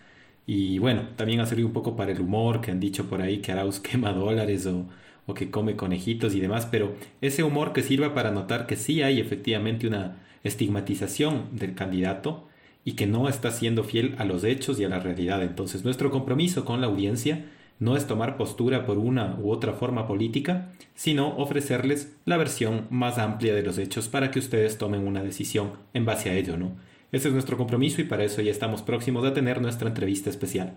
Y 0.46 0.78
bueno, 0.78 1.08
también 1.16 1.40
ha 1.40 1.46
servido 1.46 1.68
un 1.68 1.74
poco 1.74 1.96
para 1.96 2.12
el 2.12 2.20
humor 2.20 2.60
que 2.60 2.70
han 2.70 2.80
dicho 2.80 3.08
por 3.08 3.20
ahí 3.22 3.38
que 3.38 3.52
Arauz 3.52 3.80
quema 3.80 4.12
dólares 4.12 4.66
o, 4.66 4.86
o 5.26 5.34
que 5.34 5.50
come 5.50 5.76
conejitos 5.76 6.34
y 6.34 6.40
demás, 6.40 6.66
pero 6.66 6.94
ese 7.20 7.42
humor 7.42 7.72
que 7.72 7.82
sirva 7.82 8.14
para 8.14 8.30
notar 8.30 8.66
que 8.66 8.76
sí 8.76 9.02
hay 9.02 9.20
efectivamente 9.20 9.86
una 9.86 10.18
estigmatización 10.44 11.48
del 11.52 11.74
candidato 11.74 12.48
y 12.84 12.92
que 12.92 13.06
no 13.06 13.28
está 13.28 13.50
siendo 13.50 13.82
fiel 13.82 14.14
a 14.18 14.24
los 14.24 14.44
hechos 14.44 14.78
y 14.78 14.84
a 14.84 14.88
la 14.88 15.00
realidad. 15.00 15.42
Entonces, 15.42 15.84
nuestro 15.84 16.10
compromiso 16.12 16.64
con 16.64 16.80
la 16.80 16.86
audiencia 16.86 17.46
no 17.78 17.96
es 17.96 18.06
tomar 18.06 18.36
postura 18.36 18.86
por 18.86 18.98
una 18.98 19.36
u 19.40 19.50
otra 19.50 19.72
forma 19.72 20.06
política, 20.06 20.72
sino 20.94 21.36
ofrecerles 21.36 22.16
la 22.24 22.36
versión 22.36 22.86
más 22.90 23.18
amplia 23.18 23.54
de 23.54 23.62
los 23.62 23.78
hechos 23.78 24.08
para 24.08 24.30
que 24.30 24.38
ustedes 24.38 24.78
tomen 24.78 25.06
una 25.06 25.22
decisión 25.22 25.72
en 25.92 26.04
base 26.04 26.30
a 26.30 26.34
ello, 26.34 26.56
¿no? 26.56 26.76
Ese 27.16 27.28
es 27.28 27.32
nuestro 27.32 27.56
compromiso 27.56 28.02
y 28.02 28.04
para 28.04 28.24
eso 28.24 28.42
ya 28.42 28.50
estamos 28.50 28.82
próximos 28.82 29.24
a 29.24 29.32
tener 29.32 29.62
nuestra 29.62 29.88
entrevista 29.88 30.28
especial. 30.28 30.74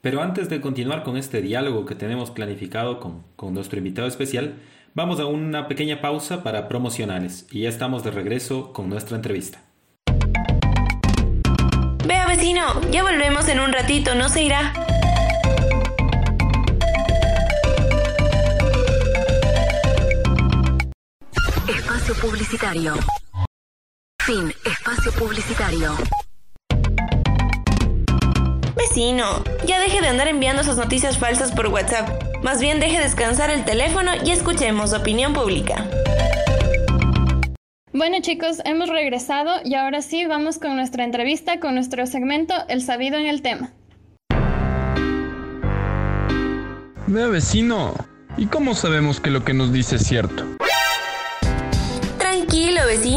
Pero 0.00 0.22
antes 0.22 0.48
de 0.48 0.62
continuar 0.62 1.02
con 1.02 1.18
este 1.18 1.42
diálogo 1.42 1.84
que 1.84 1.94
tenemos 1.94 2.30
planificado 2.30 2.98
con, 2.98 3.24
con 3.36 3.52
nuestro 3.52 3.76
invitado 3.76 4.08
especial, 4.08 4.54
vamos 4.94 5.20
a 5.20 5.26
una 5.26 5.68
pequeña 5.68 6.00
pausa 6.00 6.42
para 6.42 6.66
promocionales 6.66 7.46
y 7.50 7.60
ya 7.60 7.68
estamos 7.68 8.02
de 8.04 8.10
regreso 8.10 8.72
con 8.72 8.88
nuestra 8.88 9.16
entrevista. 9.16 9.64
Vea 12.06 12.26
vecino, 12.26 12.80
ya 12.90 13.02
volvemos 13.02 13.46
en 13.46 13.60
un 13.60 13.70
ratito, 13.70 14.14
no 14.14 14.30
se 14.30 14.44
irá. 14.44 14.72
Espacio 21.68 22.14
Publicitario. 22.14 22.94
Fin. 24.26 24.52
Espacio 24.64 25.12
publicitario. 25.12 25.94
Vecino, 28.74 29.44
ya 29.64 29.78
deje 29.78 30.00
de 30.00 30.08
andar 30.08 30.26
enviando 30.26 30.64
sus 30.64 30.76
noticias 30.76 31.16
falsas 31.16 31.52
por 31.52 31.68
WhatsApp. 31.68 32.08
Más 32.42 32.60
bien 32.60 32.80
deje 32.80 32.98
descansar 32.98 33.50
el 33.50 33.64
teléfono 33.64 34.10
y 34.24 34.32
escuchemos 34.32 34.94
opinión 34.94 35.32
pública. 35.32 35.88
Bueno 37.92 38.16
chicos, 38.20 38.60
hemos 38.64 38.88
regresado 38.88 39.60
y 39.64 39.76
ahora 39.76 40.02
sí 40.02 40.26
vamos 40.26 40.58
con 40.58 40.74
nuestra 40.74 41.04
entrevista 41.04 41.60
con 41.60 41.76
nuestro 41.76 42.04
segmento 42.08 42.52
El 42.68 42.82
sabido 42.82 43.18
en 43.18 43.26
el 43.26 43.42
tema. 43.42 43.74
Vea 47.06 47.28
vecino, 47.28 47.94
¿y 48.36 48.46
cómo 48.46 48.74
sabemos 48.74 49.20
que 49.20 49.30
lo 49.30 49.44
que 49.44 49.54
nos 49.54 49.72
dice 49.72 49.94
es 49.94 50.02
cierto? 50.02 50.56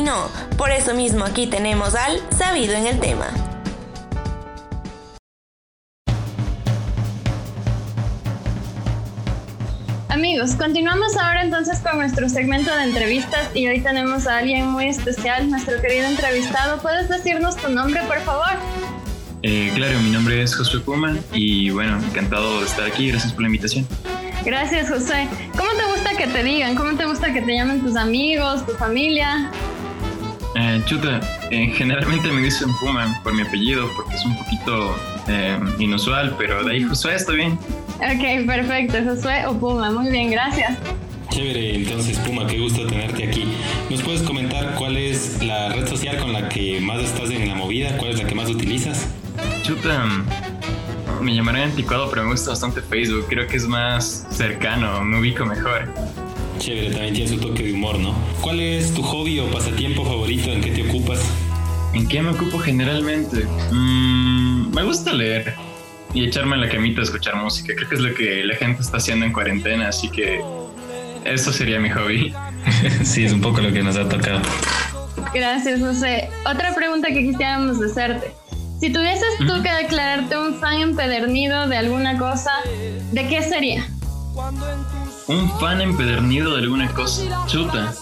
Vecino. 0.10 0.30
Por 0.58 0.72
eso 0.72 0.94
mismo 0.94 1.26
aquí 1.26 1.48
tenemos 1.48 1.96
al 1.96 2.20
sabido 2.36 2.74
en 2.74 2.88
el 2.88 3.00
tema. 3.00 3.28
Amigos, 10.10 10.52
amigos, 10.52 10.56
continuamos 10.56 11.18
ahora 11.18 11.44
entonces 11.44 11.80
con 11.80 11.98
nuestro 11.98 12.28
segmento 12.30 12.76
de 12.76 12.84
entrevistas 12.84 13.50
y 13.54 13.68
hoy 13.68 13.82
tenemos 13.82 14.28
a 14.28 14.38
alguien 14.38 14.68
muy 14.68 14.86
especial, 14.86 15.50
nuestro 15.50 15.80
querido 15.82 16.08
entrevistado. 16.08 16.82
¿Puedes 16.82 17.10
decirnos 17.10 17.56
tu 17.56 17.70
nombre, 17.70 18.02
por 18.04 18.20
favor? 18.22 18.52
Eh, 19.44 19.72
claro, 19.76 19.98
mi 20.00 20.10
nombre 20.10 20.42
es 20.42 20.56
Josué 20.56 20.82
Puma 20.82 21.16
y 21.32 21.70
bueno, 21.70 21.98
encantado 21.98 22.60
de 22.60 22.66
estar 22.66 22.86
aquí. 22.86 23.10
Gracias 23.10 23.32
por 23.32 23.44
la 23.44 23.48
invitación. 23.48 23.88
Gracias, 24.44 24.90
José. 24.90 25.28
¿Cómo 25.58 25.70
te 25.72 25.86
gusta 25.86 26.16
que 26.18 26.28
te 26.28 26.44
digan? 26.44 26.76
¿Cómo 26.76 26.98
te 26.98 27.06
gusta 27.06 27.32
que 27.34 27.42
te 27.42 27.54
llamen 27.54 27.82
tus 27.82 27.96
amigos, 27.96 28.66
tu 28.66 28.74
familia? 28.74 29.50
Eh, 30.56 30.82
chuta, 30.86 31.20
eh, 31.52 31.72
generalmente 31.76 32.32
me 32.32 32.42
dicen 32.42 32.70
Puma 32.80 33.20
por 33.24 33.34
mi 33.34 33.42
apellido 33.42 33.88
porque 33.96 34.16
es 34.16 34.26
un 34.26 34.36
poquito 34.36 34.96
eh, 35.28 35.60
inusual, 35.78 36.36
pero 36.38 36.64
de 36.64 36.72
ahí 36.72 36.84
Josué 36.84 37.16
está 37.16 37.34
bien. 37.34 37.54
Ok, 37.98 38.48
perfecto, 38.48 38.98
Josué 39.06 39.46
o 39.46 39.54
Puma, 39.54 39.92
muy 39.92 40.10
bien, 40.12 40.32
gracias. 40.32 40.78
Chévere, 41.30 41.76
entonces 41.76 42.18
Puma, 42.20 42.48
qué 42.48 42.58
gusto 42.58 42.88
tenerte 42.88 43.28
aquí. 43.28 43.46
¿Nos 43.90 44.02
puedes 44.02 44.24
comentar 44.24 44.74
cuál 44.76 44.98
es 44.98 45.44
la 45.44 45.70
red 45.70 45.88
social 45.88 46.18
con 46.18 46.34
la 46.34 46.50
que 46.50 46.82
más 46.82 47.00
estás 47.04 47.30
en 47.30 47.48
la 47.48 47.54
movida? 47.54 47.96
¿Cuál 47.98 48.12
es 48.12 48.20
la 48.20 48.28
que 48.28 48.34
más 48.34 48.50
utilizas? 48.50 49.08
Chuta, 49.62 50.04
me 51.22 51.36
llamarán 51.36 51.70
anticuado, 51.70 52.10
pero 52.10 52.24
me 52.24 52.32
gusta 52.32 52.50
bastante 52.50 52.82
Facebook. 52.82 53.26
Creo 53.30 53.48
que 53.48 53.58
es 53.58 53.68
más 53.68 54.26
cercano, 54.32 55.04
me 55.04 55.20
ubico 55.20 55.46
mejor. 55.46 55.88
Chévere, 56.60 56.92
también 56.92 57.14
tiene 57.14 57.30
su 57.30 57.40
toque 57.40 57.64
de 57.64 57.74
humor, 57.74 57.98
¿no? 58.00 58.14
¿Cuál 58.42 58.60
es 58.60 58.94
tu 58.94 59.02
hobby 59.02 59.40
o 59.40 59.50
pasatiempo 59.50 60.04
favorito? 60.04 60.52
¿En 60.52 60.60
qué 60.60 60.72
te 60.72 60.84
ocupas? 60.84 61.20
¿En 61.94 62.06
qué 62.06 62.22
me 62.22 62.32
ocupo 62.32 62.60
generalmente? 62.60 63.46
Mm, 63.72 64.74
me 64.76 64.84
gusta 64.84 65.14
leer 65.14 65.56
y 66.14 66.26
echarme 66.26 66.56
en 66.56 66.62
la 66.62 66.70
camita 66.70 67.00
a 67.00 67.06
escuchar 67.06 67.38
música. 67.38 67.74
Creo 67.74 67.88
que 67.88 67.96
es 67.96 68.02
lo 68.02 68.14
que 68.14 68.44
la 68.44 68.56
gente 68.56 68.82
está 68.82 68.98
haciendo 68.98 69.26
en 69.26 69.32
cuarentena, 69.32 69.88
así 69.88 70.10
que 70.10 70.42
eso 71.24 71.54
sería 71.54 71.80
mi 71.80 71.90
hobby. 71.92 72.34
sí, 73.04 73.24
es 73.24 73.32
un 73.32 73.40
poco 73.40 73.62
lo 73.62 73.72
que 73.72 73.82
nos 73.82 73.96
ha 73.96 74.10
tocado. 74.10 74.42
Gracias, 75.34 75.80
José. 75.80 76.30
Otra 76.46 76.76
pregunta 76.76 77.08
que 77.08 77.22
quisiéramos 77.22 77.82
hacerte. 77.82 78.34
Si 78.82 78.92
tuvieses 78.92 79.30
tú 79.40 79.64
que 79.64 79.72
declararte 79.72 80.38
un 80.38 80.56
fan 80.60 80.82
empedernido 80.82 81.68
de 81.68 81.78
alguna 81.78 82.18
cosa, 82.18 82.52
¿de 83.14 83.28
qué 83.28 83.42
sería? 83.44 83.88
Un 85.30 85.48
fan 85.60 85.80
empedernido 85.80 86.56
de 86.56 86.64
alguna 86.64 86.92
cosa. 86.92 87.46
Chuta. 87.46 87.94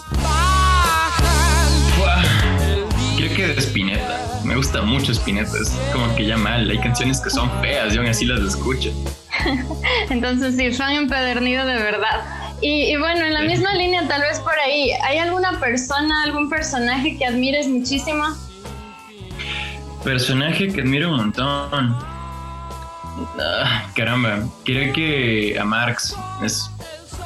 Creo 3.18 3.36
que 3.36 3.48
de 3.48 3.60
Spinetta. 3.60 4.40
Me 4.44 4.56
gusta 4.56 4.80
mucho 4.80 5.12
Spinetta. 5.12 5.58
Es 5.60 5.68
como 5.92 6.16
que 6.16 6.24
ya 6.24 6.38
mal. 6.38 6.70
Hay 6.70 6.78
canciones 6.78 7.20
que 7.20 7.28
son 7.28 7.50
feas 7.60 7.94
y 7.94 7.98
aún 7.98 8.06
así 8.06 8.24
las 8.24 8.40
escucho. 8.40 8.90
Entonces 10.08 10.56
sí, 10.56 10.72
fan 10.72 10.94
empedernido 10.94 11.66
de 11.66 11.74
verdad. 11.74 12.24
Y, 12.62 12.94
y, 12.94 12.96
bueno, 12.96 13.26
en 13.26 13.34
la 13.34 13.42
misma 13.42 13.74
línea, 13.74 14.08
tal 14.08 14.22
vez 14.22 14.40
por 14.40 14.58
ahí, 14.58 14.90
¿hay 15.04 15.18
alguna 15.18 15.60
persona, 15.60 16.22
algún 16.22 16.48
personaje 16.48 17.18
que 17.18 17.26
admires 17.26 17.68
muchísimo? 17.68 18.24
Personaje 20.02 20.72
que 20.72 20.80
admiro 20.80 21.10
un 21.10 21.16
montón. 21.18 21.94
Ah, 23.38 23.86
caramba, 23.94 24.44
creo 24.64 24.94
que 24.94 25.58
a 25.60 25.64
Marx 25.64 26.16
es 26.42 26.70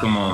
como 0.03 0.31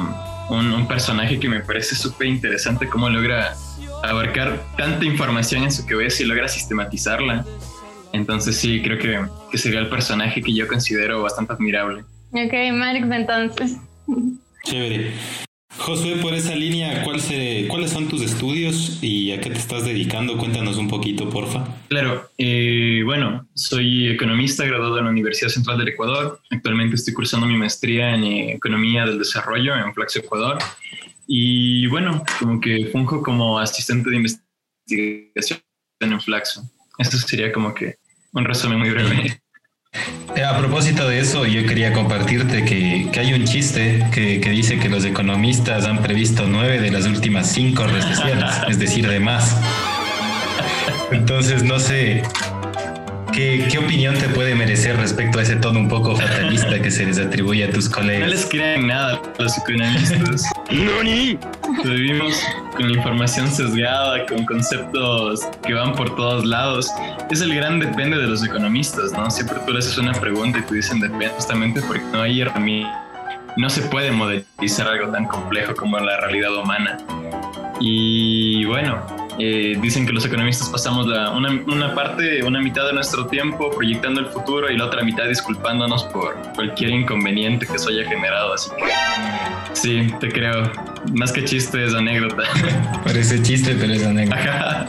un, 0.48 0.72
un 0.72 0.88
personaje 0.88 1.38
que 1.38 1.48
me 1.48 1.60
parece 1.60 1.94
súper 1.94 2.26
interesante 2.26 2.88
cómo 2.88 3.08
logra 3.08 3.54
abarcar 4.02 4.60
tanta 4.76 5.04
información 5.04 5.62
en 5.64 5.70
su 5.70 5.86
cabeza 5.86 6.22
y 6.22 6.26
logra 6.26 6.48
sistematizarla. 6.48 7.44
Entonces 8.12 8.56
sí, 8.56 8.80
creo 8.82 8.98
que, 8.98 9.20
que 9.50 9.58
sería 9.58 9.80
el 9.80 9.88
personaje 9.88 10.42
que 10.42 10.54
yo 10.54 10.66
considero 10.66 11.22
bastante 11.22 11.52
admirable. 11.52 12.04
Ok, 12.32 12.54
Marx 12.72 13.06
entonces. 13.10 13.76
Chévere. 14.64 15.12
Josué, 15.78 16.16
por 16.16 16.34
esa 16.34 16.54
línea, 16.54 17.02
¿cuál 17.04 17.20
se, 17.20 17.66
¿cuáles 17.68 17.92
son 17.92 18.08
tus 18.08 18.20
estudios 18.20 18.98
y 19.00 19.32
a 19.32 19.40
qué 19.40 19.48
te 19.50 19.58
estás 19.58 19.84
dedicando? 19.84 20.36
Cuéntanos 20.36 20.76
un 20.76 20.88
poquito, 20.88 21.30
porfa. 21.30 21.66
Claro, 21.88 22.30
eh, 22.36 23.02
bueno, 23.04 23.48
soy 23.54 24.08
economista 24.08 24.66
graduado 24.66 24.98
en 24.98 25.04
la 25.04 25.10
Universidad 25.10 25.50
Central 25.50 25.78
del 25.78 25.88
Ecuador. 25.88 26.40
Actualmente 26.50 26.96
estoy 26.96 27.14
cursando 27.14 27.46
mi 27.46 27.56
maestría 27.56 28.14
en 28.14 28.24
Economía 28.24 29.06
del 29.06 29.18
Desarrollo 29.18 29.76
en 29.76 29.94
Flaxo, 29.94 30.18
Ecuador. 30.18 30.58
Y 31.26 31.86
bueno, 31.86 32.24
como 32.38 32.60
que 32.60 32.86
funjo 32.92 33.22
como 33.22 33.58
asistente 33.58 34.10
de 34.10 34.16
investigación 34.16 35.60
en 36.00 36.20
Flaxo. 36.20 36.62
Eso 36.98 37.16
sería 37.18 37.52
como 37.52 37.72
que 37.72 37.96
un 38.32 38.44
resumen 38.44 38.78
muy 38.80 38.90
breve. 38.90 39.40
Eh, 40.36 40.44
a 40.44 40.56
propósito 40.56 41.08
de 41.08 41.20
eso, 41.20 41.46
yo 41.46 41.66
quería 41.66 41.92
compartirte 41.92 42.64
que, 42.64 43.08
que 43.10 43.20
hay 43.20 43.32
un 43.32 43.44
chiste 43.44 44.04
que, 44.12 44.40
que, 44.40 44.50
dice 44.50 44.78
que 44.78 44.88
los 44.88 45.04
economistas 45.04 45.86
han 45.86 46.02
previsto 46.02 46.46
nueve 46.46 46.80
de 46.80 46.90
las 46.90 47.06
últimas 47.06 47.50
cinco 47.50 47.86
recesiones, 47.86 48.52
es 48.68 48.78
decir, 48.78 49.08
de 49.08 49.18
más. 49.20 49.56
Entonces, 51.10 51.64
no 51.64 51.78
sé, 51.80 52.22
¿qué, 53.32 53.66
¿qué, 53.70 53.78
opinión 53.78 54.14
te 54.16 54.28
puede 54.28 54.54
merecer 54.54 54.96
respecto 54.96 55.38
a 55.38 55.42
ese 55.42 55.56
tono 55.56 55.80
un 55.80 55.88
poco 55.88 56.14
fatalista 56.14 56.80
que 56.80 56.90
se 56.90 57.06
les 57.06 57.18
atribuye 57.18 57.64
a 57.64 57.70
tus 57.70 57.88
colegas? 57.88 58.28
No 58.28 58.34
les 58.34 58.46
crean 58.46 58.86
nada 58.86 59.20
a 59.38 59.42
los 59.42 59.58
economistas. 59.58 60.44
¡Noni! 60.70 61.38
Vivimos 61.82 62.42
con 62.76 62.90
información 62.90 63.48
sesgada, 63.48 64.26
con 64.26 64.44
conceptos 64.44 65.46
que 65.66 65.72
van 65.72 65.94
por 65.94 66.14
todos 66.14 66.44
lados. 66.44 66.90
Es 67.30 67.40
el 67.40 67.54
gran 67.54 67.80
depende 67.80 68.18
de 68.18 68.26
los 68.26 68.44
economistas, 68.44 69.12
¿no? 69.12 69.30
Siempre 69.30 69.58
tú 69.66 69.72
les 69.72 69.86
haces 69.86 69.98
una 69.98 70.12
pregunta 70.12 70.58
y 70.58 70.62
te 70.62 70.74
dicen 70.74 71.00
depende 71.00 71.28
justamente 71.30 71.80
porque 71.80 72.04
no 72.12 72.20
hay 72.20 72.42
herramienta. 72.42 73.04
No 73.56 73.70
se 73.70 73.80
puede 73.82 74.10
modelizar 74.10 74.88
algo 74.88 75.10
tan 75.10 75.24
complejo 75.24 75.74
como 75.74 75.98
la 75.98 76.20
realidad 76.20 76.54
humana. 76.54 76.98
Y 77.80 78.66
bueno, 78.66 79.02
eh, 79.38 79.78
dicen 79.80 80.06
que 80.06 80.12
los 80.12 80.24
economistas 80.24 80.68
pasamos 80.68 81.06
la, 81.06 81.30
una, 81.30 81.50
una, 81.66 81.94
parte, 81.94 82.42
una 82.42 82.60
mitad 82.60 82.86
de 82.86 82.92
nuestro 82.92 83.26
tiempo 83.26 83.70
proyectando 83.70 84.20
el 84.20 84.26
futuro 84.26 84.70
y 84.70 84.76
la 84.76 84.86
otra 84.86 85.02
mitad 85.04 85.28
disculpándonos 85.28 86.04
por 86.04 86.36
cualquier 86.54 86.90
inconveniente 86.90 87.66
que 87.66 87.74
eso 87.74 87.90
haya 87.90 88.08
generado. 88.08 88.54
Así 88.54 88.70
que 88.70 89.74
sí, 89.74 90.14
te 90.20 90.28
creo. 90.30 90.70
Más 91.14 91.32
que 91.32 91.44
chiste 91.44 91.84
es 91.84 91.94
anécdota. 91.94 92.42
Parece 93.04 93.40
chiste, 93.42 93.76
pero 93.78 93.92
es 93.92 94.04
anécdota. 94.04 94.88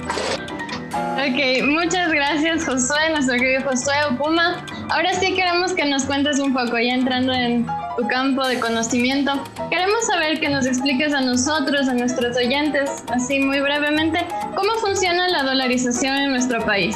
Ok, 1.20 1.68
muchas 1.68 2.14
gracias 2.14 2.64
Josué, 2.64 3.10
nuestro 3.12 3.36
querido 3.36 3.62
Josué 3.64 3.94
Opuma. 4.10 4.66
Ahora 4.90 5.14
sí 5.20 5.36
queremos 5.36 5.74
que 5.74 5.84
nos 5.84 6.06
cuentes 6.06 6.40
un 6.40 6.54
poco, 6.54 6.78
ya 6.80 6.94
entrando 6.94 7.34
en 7.34 7.66
tu 7.98 8.08
campo 8.08 8.48
de 8.48 8.58
conocimiento. 8.58 9.34
Queremos 9.70 10.06
saber 10.08 10.40
que 10.40 10.48
nos 10.48 10.66
expliques 10.66 11.14
a 11.14 11.20
nosotros, 11.20 11.90
a 11.90 11.94
nuestros 11.94 12.38
oyentes, 12.38 13.04
así 13.10 13.40
muy 13.40 13.60
brevemente, 13.60 14.26
cómo 14.56 14.72
funciona 14.80 15.28
la 15.28 15.44
dolarización 15.44 16.16
en 16.16 16.30
nuestro 16.32 16.66
país. 16.66 16.96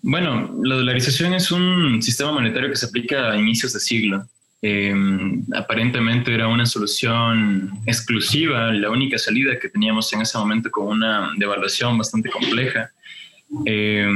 Bueno, 0.00 0.50
la 0.62 0.76
dolarización 0.76 1.34
es 1.34 1.52
un 1.52 2.00
sistema 2.00 2.32
monetario 2.32 2.70
que 2.70 2.76
se 2.76 2.86
aplica 2.86 3.32
a 3.32 3.36
inicios 3.36 3.74
de 3.74 3.80
siglo. 3.80 4.24
Eh, 4.62 4.94
aparentemente 5.54 6.34
era 6.34 6.48
una 6.48 6.66
solución 6.66 7.70
exclusiva, 7.86 8.72
la 8.72 8.90
única 8.90 9.16
salida 9.16 9.58
que 9.58 9.70
teníamos 9.70 10.12
en 10.12 10.20
ese 10.20 10.36
momento 10.36 10.70
con 10.70 10.88
una 10.88 11.32
devaluación 11.36 11.96
bastante 11.96 12.30
compleja. 12.30 12.90
Eh, 13.64 14.06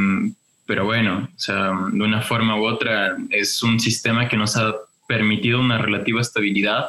pero 0.66 0.84
bueno, 0.84 1.28
o 1.34 1.38
sea, 1.38 1.72
de 1.92 2.02
una 2.02 2.22
forma 2.22 2.58
u 2.58 2.66
otra 2.66 3.16
es 3.30 3.62
un 3.62 3.78
sistema 3.78 4.28
que 4.28 4.36
nos 4.36 4.56
ha 4.56 4.74
permitido 5.06 5.60
una 5.60 5.78
relativa 5.78 6.20
estabilidad 6.20 6.86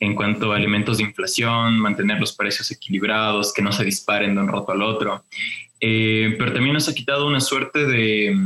en 0.00 0.14
cuanto 0.14 0.52
a 0.52 0.58
elementos 0.58 0.98
de 0.98 1.04
inflación, 1.04 1.78
mantener 1.78 2.20
los 2.20 2.34
precios 2.34 2.70
equilibrados, 2.70 3.52
que 3.54 3.62
no 3.62 3.72
se 3.72 3.84
disparen 3.84 4.34
de 4.34 4.42
un 4.42 4.48
roto 4.48 4.72
al 4.72 4.82
otro. 4.82 5.24
Eh, 5.80 6.34
pero 6.38 6.52
también 6.52 6.74
nos 6.74 6.88
ha 6.88 6.94
quitado 6.94 7.26
una 7.26 7.40
suerte 7.40 7.86
de, 7.86 8.36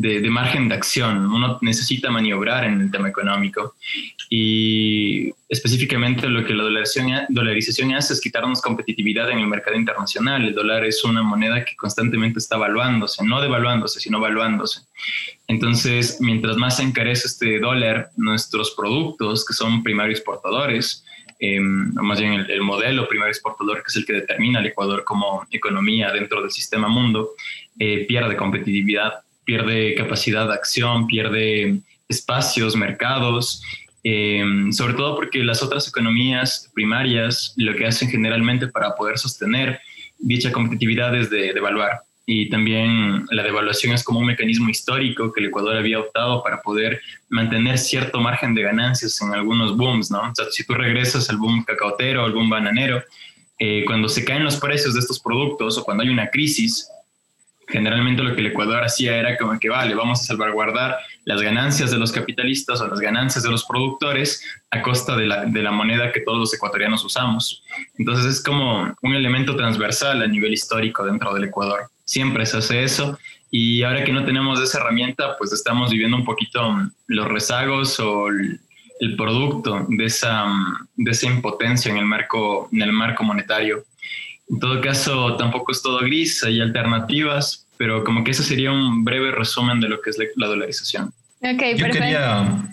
de, 0.00 0.30
margen 0.30 0.68
de 0.68 0.76
acción. 0.76 1.26
Uno 1.26 1.58
necesita 1.60 2.08
maniobrar 2.10 2.64
en 2.64 2.80
el 2.80 2.90
tema 2.90 3.08
económico. 3.08 3.74
Y 4.30 5.32
específicamente 5.48 6.28
lo 6.28 6.44
que 6.44 6.54
la 6.54 6.62
dolarización, 6.62 7.26
dolarización 7.28 7.94
hace 7.94 8.14
es 8.14 8.20
quitarnos 8.20 8.62
competitividad 8.62 9.28
en 9.30 9.40
el 9.40 9.48
mercado 9.48 9.76
internacional. 9.76 10.44
El 10.44 10.54
dólar 10.54 10.84
es 10.84 11.02
una 11.02 11.22
moneda 11.22 11.64
que 11.64 11.74
constantemente 11.74 12.38
está 12.38 12.56
valuándose, 12.56 13.24
no 13.24 13.40
devaluándose, 13.40 13.98
sino 13.98 14.20
valuándose. 14.20 14.82
Entonces, 15.48 16.18
mientras 16.20 16.56
más 16.56 16.76
se 16.76 16.84
encarece 16.84 17.26
este 17.26 17.58
dólar, 17.58 18.10
nuestros 18.16 18.74
productos, 18.76 19.44
que 19.44 19.54
son 19.54 19.82
primarios 19.82 20.20
exportadores, 20.20 21.04
eh, 21.40 21.60
más 21.60 22.20
bien 22.20 22.34
el, 22.34 22.50
el, 22.50 22.62
modelo 22.62 23.08
primario 23.08 23.30
exportador, 23.30 23.78
que 23.78 23.88
es 23.88 23.96
el 23.96 24.04
que 24.04 24.12
determina 24.12 24.58
al 24.58 24.66
Ecuador 24.66 25.04
como 25.04 25.46
economía 25.50 26.12
dentro 26.12 26.42
del 26.42 26.50
sistema 26.50 26.88
mundo, 26.88 27.30
eh, 27.78 28.06
pierde 28.08 28.36
competitividad, 28.36 29.20
pierde 29.48 29.94
capacidad 29.94 30.46
de 30.46 30.52
acción, 30.52 31.06
pierde 31.06 31.80
espacios, 32.06 32.76
mercados, 32.76 33.62
eh, 34.04 34.44
sobre 34.72 34.92
todo 34.92 35.16
porque 35.16 35.42
las 35.42 35.62
otras 35.62 35.88
economías 35.88 36.70
primarias 36.74 37.54
lo 37.56 37.74
que 37.74 37.86
hacen 37.86 38.10
generalmente 38.10 38.66
para 38.66 38.94
poder 38.94 39.16
sostener 39.16 39.80
dicha 40.18 40.52
competitividad 40.52 41.14
es 41.16 41.30
de 41.30 41.54
devaluar. 41.54 42.02
y 42.30 42.50
también 42.50 43.24
la 43.30 43.42
devaluación 43.42 43.94
es 43.94 44.04
como 44.04 44.20
un 44.20 44.26
mecanismo 44.26 44.68
histórico 44.68 45.32
que 45.32 45.40
el 45.40 45.46
Ecuador 45.46 45.78
había 45.78 45.98
optado 45.98 46.42
para 46.42 46.60
poder 46.60 47.00
mantener 47.30 47.78
cierto 47.78 48.20
margen 48.20 48.54
de 48.54 48.64
ganancias 48.64 49.18
en 49.22 49.32
algunos 49.32 49.74
booms, 49.78 50.10
¿no? 50.10 50.20
O 50.20 50.50
si 50.50 50.62
tú 50.66 50.74
regresas 50.74 51.30
al 51.30 51.38
boom 51.38 51.64
cacaotero, 51.64 52.26
al 52.26 52.34
boom 52.34 52.50
bananero, 52.50 53.02
eh, 53.58 53.82
cuando 53.86 54.10
se 54.10 54.26
caen 54.26 54.44
los 54.44 54.56
precios 54.56 54.92
de 54.92 55.00
estos 55.00 55.18
productos 55.18 55.78
o 55.78 55.84
cuando 55.84 56.02
hay 56.02 56.10
una 56.10 56.28
crisis, 56.28 56.86
generalmente 57.68 58.22
lo 58.22 58.34
que 58.34 58.40
el 58.40 58.48
Ecuador 58.48 58.82
hacía 58.82 59.16
era 59.16 59.36
como 59.36 59.58
que, 59.58 59.68
vale, 59.68 59.94
vamos 59.94 60.20
a 60.20 60.24
salvaguardar 60.24 60.96
las 61.24 61.40
ganancias 61.42 61.90
de 61.90 61.98
los 61.98 62.12
capitalistas 62.12 62.80
o 62.80 62.88
las 62.88 63.00
ganancias 63.00 63.44
de 63.44 63.50
los 63.50 63.64
productores 63.64 64.44
a 64.70 64.82
costa 64.82 65.16
de 65.16 65.26
la, 65.26 65.44
de 65.44 65.62
la, 65.62 65.70
moneda 65.70 66.12
que 66.12 66.20
todos 66.20 66.38
los 66.38 66.54
ecuatorianos 66.54 67.04
usamos. 67.04 67.62
Entonces 67.98 68.24
es 68.26 68.42
como 68.42 68.94
un 69.02 69.14
elemento 69.14 69.54
transversal 69.54 70.22
a 70.22 70.26
nivel 70.26 70.52
histórico 70.52 71.04
dentro 71.04 71.34
del 71.34 71.44
Ecuador. 71.44 71.88
Siempre 72.04 72.46
se 72.46 72.58
hace 72.58 72.82
eso 72.82 73.18
y 73.50 73.82
ahora 73.82 74.04
que 74.04 74.12
no 74.12 74.24
tenemos 74.24 74.60
esa 74.60 74.78
herramienta, 74.78 75.36
pues 75.38 75.52
estamos 75.52 75.90
viviendo 75.90 76.16
un 76.16 76.24
poquito 76.24 76.60
los 77.06 77.28
rezagos 77.28 78.00
o 78.00 78.28
el, 78.28 78.60
el 79.00 79.16
producto 79.16 79.86
de 79.88 80.04
esa, 80.04 80.46
de 80.96 81.10
esa 81.10 81.26
impotencia 81.26 81.90
en 81.90 81.98
el, 81.98 82.04
marco, 82.04 82.68
en 82.72 82.82
el 82.82 82.92
marco 82.92 83.24
monetario. 83.24 83.84
En 84.50 84.60
todo 84.60 84.80
caso, 84.80 85.36
tampoco 85.36 85.72
es 85.72 85.82
todo 85.82 86.00
gris, 86.00 86.42
hay 86.42 86.60
alternativas, 86.60 87.66
pero 87.76 88.02
como 88.04 88.24
que 88.24 88.30
ese 88.30 88.42
sería 88.42 88.72
un 88.72 89.04
breve 89.04 89.30
resumen 89.30 89.80
de 89.80 89.88
lo 89.88 90.00
que 90.00 90.10
es 90.10 90.18
la 90.36 90.46
dolarización. 90.46 91.12
Okay, 91.40 91.76
yo, 91.76 91.86
quería, 91.86 92.64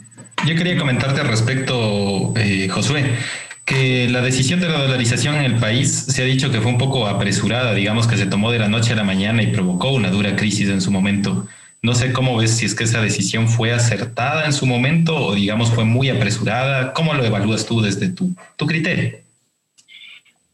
yo 0.45 0.55
quería 0.55 0.77
comentarte 0.77 1.21
al 1.21 1.27
respecto, 1.27 2.33
eh, 2.37 2.67
Josué, 2.69 3.17
que 3.65 4.07
la 4.09 4.21
decisión 4.21 4.59
de 4.59 4.69
la 4.69 4.79
dolarización 4.79 5.35
en 5.35 5.43
el 5.43 5.55
país 5.57 5.91
se 5.91 6.21
ha 6.21 6.25
dicho 6.25 6.51
que 6.51 6.61
fue 6.61 6.71
un 6.71 6.77
poco 6.77 7.07
apresurada, 7.07 7.73
digamos 7.73 8.07
que 8.07 8.17
se 8.17 8.27
tomó 8.27 8.51
de 8.51 8.59
la 8.59 8.67
noche 8.67 8.93
a 8.93 8.95
la 8.95 9.03
mañana 9.03 9.43
y 9.43 9.47
provocó 9.47 9.89
una 9.89 10.09
dura 10.09 10.35
crisis 10.35 10.69
en 10.69 10.81
su 10.81 10.91
momento. 10.91 11.47
No 11.81 11.93
sé 11.93 12.13
cómo 12.13 12.37
ves 12.37 12.51
si 12.51 12.65
es 12.65 12.73
que 12.73 12.83
esa 12.83 13.01
decisión 13.01 13.47
fue 13.47 13.71
acertada 13.71 14.45
en 14.45 14.53
su 14.53 14.65
momento 14.65 15.15
o 15.15 15.35
digamos 15.35 15.71
fue 15.71 15.83
muy 15.83 16.09
apresurada. 16.09 16.93
¿Cómo 16.93 17.13
lo 17.13 17.23
evalúas 17.23 17.65
tú 17.65 17.81
desde 17.81 18.09
tu, 18.09 18.35
tu 18.55 18.65
criterio? 18.65 19.19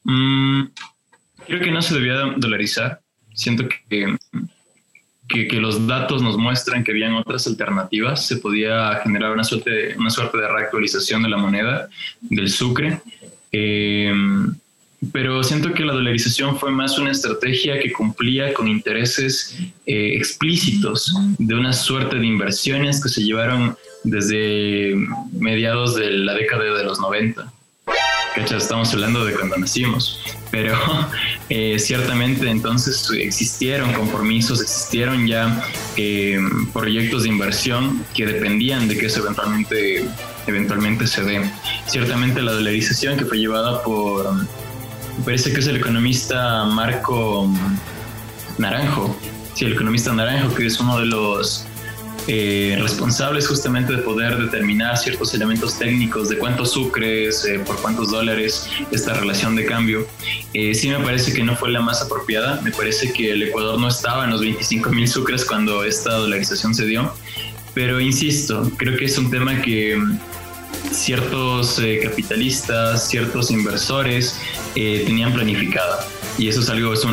Mm, 0.04 0.64
creo 1.48 1.60
que 1.60 1.72
no 1.72 1.82
se 1.82 1.96
debía 1.96 2.16
dolarizar. 2.38 3.02
Siento 3.34 3.68
que 3.90 4.18
que, 5.32 5.60
los 5.60 5.88
datos 5.88 6.22
nos 6.22 6.38
muestran 6.38 6.84
que 6.84 6.92
habían 6.92 7.14
otras 7.14 7.48
alternativas, 7.48 8.26
se 8.26 8.38
podía 8.38 8.96
generar 9.04 9.32
una 9.32 9.44
suerte 9.44 9.70
de, 9.70 9.98
una 9.98 10.10
suerte 10.10 10.38
de 10.38 10.48
reactualización 10.48 11.24
de 11.24 11.30
la 11.30 11.38
moneda, 11.38 11.90
del 12.22 12.50
sucre. 12.50 13.02
Eh, 13.52 14.14
pero 15.12 15.44
siento 15.44 15.74
que 15.74 15.84
la 15.84 15.94
dolarización 15.94 16.60
fue 16.60 16.72
más 16.72 17.00
una 17.00 17.12
estrategia 17.12 17.80
que 17.80 17.92
cumplía 17.92 18.54
con 18.54 18.68
intereses 18.68 19.58
eh, 19.88 20.12
explícitos 20.16 21.16
de 21.40 21.56
una 21.56 21.74
suerte 21.74 22.18
de 22.18 22.26
inversiones 22.26 23.02
que 23.02 23.10
se 23.10 23.24
llevaron 23.24 23.76
desde 24.04 24.94
mediados 25.32 25.96
de 25.96 26.12
la 26.12 26.36
década 26.36 26.66
de 26.66 26.84
los 26.84 27.00
90. 27.00 27.52
Estamos 28.36 28.94
hablando 28.94 29.26
de 29.26 29.34
cuando 29.34 29.58
nacimos, 29.58 30.22
pero 30.52 30.78
eh, 31.50 31.78
ciertamente 31.80 32.50
entonces 32.50 33.10
existieron 33.20 33.92
compromisos, 33.94 34.62
existieron 34.62 35.28
ya 35.28 35.64
eh, 35.98 36.40
proyectos 36.72 37.24
de 37.24 37.30
inversión 37.30 38.06
que 38.14 38.26
dependían 38.26 38.88
de 38.88 38.98
que 38.98 39.08
eso 39.08 39.20
eventualmente, 39.20 40.06
eventualmente 40.48 41.08
se 41.08 41.24
dé. 41.24 41.52
Ciertamente 41.88 42.42
la 42.42 42.54
dolarización 42.54 43.18
que 43.18 43.26
fue 43.26 43.38
llevada 43.38 43.84
por, 43.84 44.48
parece 45.26 45.52
que 45.52 45.60
es 45.60 45.68
el 45.68 45.78
economista 45.78 46.64
Marco 46.66 47.52
Naranjo, 48.58 49.16
sí, 49.56 49.66
el 49.66 49.74
economista 49.74 50.14
Naranjo, 50.14 50.56
que 50.56 50.68
es 50.68 50.80
uno 50.80 51.00
de 51.00 51.06
los 51.06 51.66
eh, 52.28 52.78
responsables 52.80 53.48
justamente 53.48 53.94
de 53.94 54.04
poder 54.04 54.38
determinar 54.38 54.96
ciertos 54.98 55.34
elementos 55.34 55.80
técnicos 55.80 56.30
de 56.30 56.38
cuántos 56.38 56.72
sucres, 56.72 57.44
eh, 57.46 57.60
por 57.66 57.82
cuántos 57.82 58.12
dólares, 58.12 58.68
esta 58.92 59.16
relación 59.16 59.56
de 59.56 59.66
cambio. 59.66 60.08
Eh, 60.54 60.76
sí 60.76 60.90
me 60.90 61.00
parece 61.00 61.34
que 61.34 61.44
no 61.44 61.56
fue 61.56 61.72
la 61.72 61.82
más 61.82 62.02
apropiada, 62.02 62.62
me 62.62 62.72
parece 62.72 63.12
que 63.12 63.32
el 63.32 63.42
Ecuador 63.44 63.80
no 63.80 63.88
estaba 63.88 64.26
en 64.26 64.32
los 64.32 64.42
25 64.42 64.92
mil 64.92 65.08
sucres 65.08 65.44
cuando 65.44 65.84
esta 65.84 66.14
dolarización 66.14 66.76
se 66.76 66.86
dio, 66.86 67.12
pero 67.74 68.00
insisto, 68.00 68.70
creo 68.78 68.98
que 68.98 69.06
es 69.06 69.18
un 69.18 69.32
tema 69.32 69.60
que 69.62 69.98
mm, 69.98 70.20
ciertos 70.92 71.82
capitalistas, 72.04 73.10
ciertos 73.10 73.50
inversores 73.50 74.40
tenían 74.76 75.34
planificado. 75.34 75.98
Y 76.38 76.48
eso 76.48 76.62
es 76.62 76.70
algo, 76.70 76.94
es, 76.94 77.04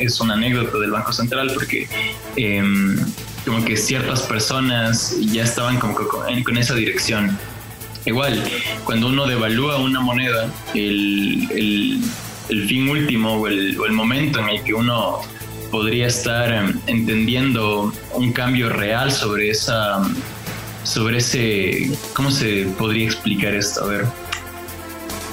es, 0.00 0.20
una 0.20 0.34
anécdota 0.34 0.78
del 0.78 0.90
Banco 0.90 1.12
Central 1.12 1.50
porque 1.52 1.88
em, 2.36 2.96
como 3.44 3.64
que 3.64 3.76
ciertas 3.76 4.22
personas 4.22 5.16
ya 5.20 5.44
estaban 5.44 5.78
como 5.78 5.94
con, 5.94 6.42
con 6.42 6.56
esa 6.56 6.74
dirección. 6.74 7.38
Igual, 8.04 8.42
cuando 8.84 9.08
uno 9.08 9.26
devalúa 9.26 9.78
una 9.78 10.00
moneda, 10.00 10.50
el, 10.74 11.48
el, 11.52 12.00
el 12.48 12.68
fin 12.68 12.88
último 12.88 13.34
o 13.34 13.46
el, 13.46 13.78
o 13.78 13.86
el, 13.86 13.92
momento 13.92 14.40
en 14.40 14.48
el 14.48 14.62
que 14.64 14.74
uno 14.74 15.20
podría 15.70 16.08
estar 16.08 16.52
em, 16.52 16.80
entendiendo 16.86 17.92
un 18.14 18.32
cambio 18.32 18.68
real 18.68 19.12
sobre 19.12 19.50
esa, 19.50 20.02
sobre 20.82 21.18
ese, 21.18 21.90
¿cómo 22.12 22.30
se 22.30 22.66
podría 22.76 23.06
explicar 23.06 23.54
esto? 23.54 23.84
A 23.84 23.86
ver, 23.86 24.06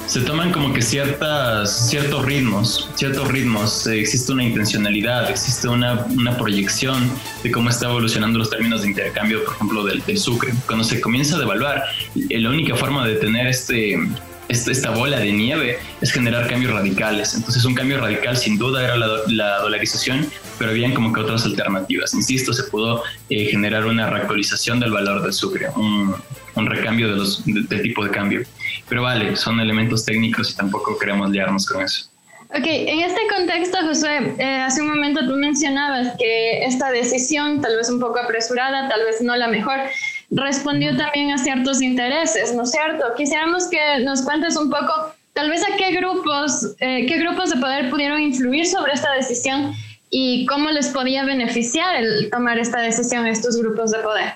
se 0.09 0.21
toman 0.21 0.51
como 0.51 0.73
que 0.73 0.81
ciertas, 0.81 1.87
ciertos 1.87 2.25
ritmos, 2.25 2.89
ciertos 2.95 3.27
ritmos, 3.27 3.85
existe 3.85 4.31
una 4.31 4.43
intencionalidad, 4.43 5.29
existe 5.29 5.67
una, 5.67 6.03
una, 6.17 6.35
proyección 6.35 7.07
de 7.43 7.51
cómo 7.51 7.69
está 7.69 7.89
evolucionando 7.89 8.39
los 8.39 8.49
términos 8.49 8.81
de 8.81 8.87
intercambio, 8.87 9.45
por 9.45 9.53
ejemplo, 9.53 9.83
del, 9.83 10.03
del 10.03 10.17
sucre. 10.17 10.51
Cuando 10.65 10.83
se 10.83 10.99
comienza 10.99 11.35
a 11.35 11.39
devaluar, 11.39 11.83
la 12.15 12.49
única 12.49 12.75
forma 12.75 13.05
de 13.05 13.17
tener 13.17 13.45
este, 13.45 13.99
este, 14.47 14.71
esta 14.71 14.89
bola 14.89 15.19
de 15.19 15.31
nieve 15.31 15.77
es 16.01 16.11
generar 16.11 16.47
cambios 16.47 16.73
radicales. 16.73 17.35
Entonces 17.35 17.63
un 17.63 17.75
cambio 17.75 17.99
radical 17.99 18.35
sin 18.35 18.57
duda 18.57 18.83
era 18.83 18.97
la, 18.97 19.07
la 19.27 19.59
dolarización, 19.59 20.27
pero 20.57 20.71
habían 20.71 20.95
como 20.95 21.13
que 21.13 21.21
otras 21.21 21.45
alternativas. 21.45 22.15
Insisto, 22.15 22.51
se 22.51 22.63
pudo 22.63 23.03
eh, 23.29 23.45
generar 23.45 23.85
una 23.85 24.09
reactualización 24.09 24.79
del 24.79 24.91
valor 24.91 25.21
del 25.21 25.33
sucre, 25.33 25.67
un, 25.75 26.15
un 26.55 26.65
recambio 26.65 27.11
de 27.11 27.17
los, 27.17 27.43
de, 27.45 27.79
tipo 27.79 28.03
de 28.03 28.09
cambio. 28.09 28.41
Pero 28.87 29.03
vale, 29.03 29.35
son 29.35 29.59
elementos 29.59 30.05
técnicos 30.05 30.51
y 30.51 30.55
tampoco 30.55 30.97
queremos 30.97 31.29
liarnos 31.29 31.65
con 31.65 31.83
eso. 31.83 32.09
Ok, 32.51 32.65
en 32.65 33.01
este 33.01 33.21
contexto, 33.29 33.77
José, 33.85 34.33
eh, 34.39 34.61
hace 34.61 34.81
un 34.81 34.87
momento 34.87 35.19
tú 35.27 35.35
mencionabas 35.35 36.15
que 36.17 36.63
esta 36.63 36.89
decisión, 36.89 37.61
tal 37.61 37.75
vez 37.75 37.91
un 37.91 37.99
poco 37.99 38.17
apresurada, 38.17 38.89
tal 38.89 39.05
vez 39.05 39.21
no 39.21 39.35
la 39.35 39.47
mejor, 39.47 39.77
respondió 40.31 40.97
también 40.97 41.29
a 41.31 41.37
ciertos 41.37 41.79
intereses, 41.79 42.55
¿no 42.55 42.63
es 42.63 42.71
cierto? 42.71 43.05
Quisiéramos 43.15 43.67
que 43.67 43.99
nos 43.99 44.23
cuentes 44.23 44.57
un 44.57 44.71
poco, 44.71 45.13
tal 45.33 45.51
vez 45.51 45.61
a 45.61 45.77
qué 45.77 45.91
grupos, 45.91 46.75
eh, 46.79 47.05
qué 47.05 47.19
grupos 47.19 47.51
de 47.51 47.57
poder 47.57 47.91
pudieron 47.91 48.19
influir 48.19 48.65
sobre 48.65 48.93
esta 48.93 49.13
decisión 49.13 49.75
y 50.09 50.47
cómo 50.47 50.71
les 50.71 50.87
podía 50.87 51.23
beneficiar 51.25 51.97
el 51.97 52.31
tomar 52.31 52.57
esta 52.57 52.81
decisión 52.81 53.25
a 53.25 53.29
estos 53.29 53.57
grupos 53.61 53.91
de 53.91 53.99
poder. 53.99 54.33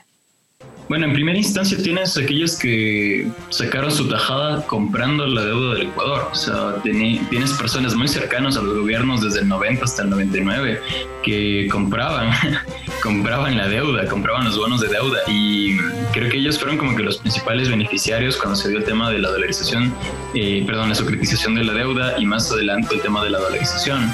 Bueno, 0.90 1.06
en 1.06 1.14
primera 1.14 1.38
instancia 1.38 1.78
tienes 1.82 2.18
aquellos 2.18 2.58
que 2.58 3.28
sacaron 3.50 3.92
su 3.92 4.08
tajada 4.10 4.66
comprando 4.68 5.26
la 5.26 5.46
deuda 5.46 5.76
del 5.76 5.88
Ecuador. 5.88 6.28
O 6.32 6.36
sea, 6.36 6.76
tienes 6.84 7.54
personas 7.54 7.96
muy 7.96 8.08
cercanas 8.08 8.58
a 8.58 8.62
los 8.62 8.78
gobiernos 8.78 9.22
desde 9.22 9.40
el 9.40 9.48
90 9.48 9.86
hasta 9.86 10.04
el 10.04 10.10
99 10.10 10.82
que 11.24 11.70
compraban, 11.72 12.32
compraban 13.02 13.58
la 13.58 13.68
deuda, 13.68 14.06
compraban 14.08 14.46
los 14.46 14.58
bonos 14.58 14.82
de 14.82 14.90
deuda. 14.90 15.20
Y 15.28 15.78
creo 16.12 16.30
que 16.30 16.38
ellos 16.38 16.60
fueron 16.60 16.78
como 16.78 16.96
que 16.96 17.04
los 17.04 17.18
principales 17.18 17.70
beneficiarios 17.70 18.38
cuando 18.38 18.56
se 18.56 18.70
dio 18.70 18.80
el 18.80 18.84
tema 18.84 19.10
de 19.10 19.20
la 19.20 19.30
dolarización, 19.30 19.94
eh, 20.36 20.64
perdón, 20.66 20.90
la 20.90 20.96
securitización 20.96 21.56
de 21.56 21.64
la 21.64 21.74
deuda 21.74 22.20
y 22.20 22.26
más 22.26 22.52
adelante 22.52 22.96
el 22.96 23.02
tema 23.02 23.24
de 23.24 23.30
la 23.30 23.40
dolarización. 23.40 24.12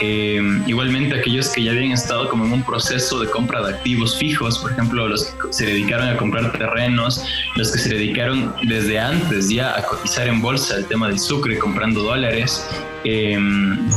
Eh, 0.00 0.40
igualmente 0.66 1.18
aquellos 1.18 1.48
que 1.48 1.62
ya 1.62 1.70
habían 1.70 1.92
estado 1.92 2.28
como 2.28 2.44
en 2.44 2.52
un 2.52 2.62
proceso 2.62 3.18
de 3.20 3.30
compra 3.30 3.62
de 3.62 3.74
activos 3.74 4.18
fijos, 4.18 4.58
por 4.58 4.72
ejemplo, 4.72 5.08
los 5.08 5.24
que 5.24 5.52
se 5.52 5.66
dedicaron 5.66 6.08
a 6.08 6.16
comprar 6.16 6.52
terrenos, 6.52 7.24
los 7.56 7.72
que 7.72 7.78
se 7.78 7.94
dedicaron 7.94 8.54
desde 8.64 8.98
antes 8.98 9.48
ya 9.48 9.76
a 9.76 9.82
cotizar 9.82 10.28
en 10.28 10.42
bolsa 10.42 10.76
el 10.76 10.84
tema 10.86 11.08
del 11.08 11.18
sucre, 11.18 11.58
comprando 11.58 12.02
dólares, 12.02 12.68
eh, 13.04 13.38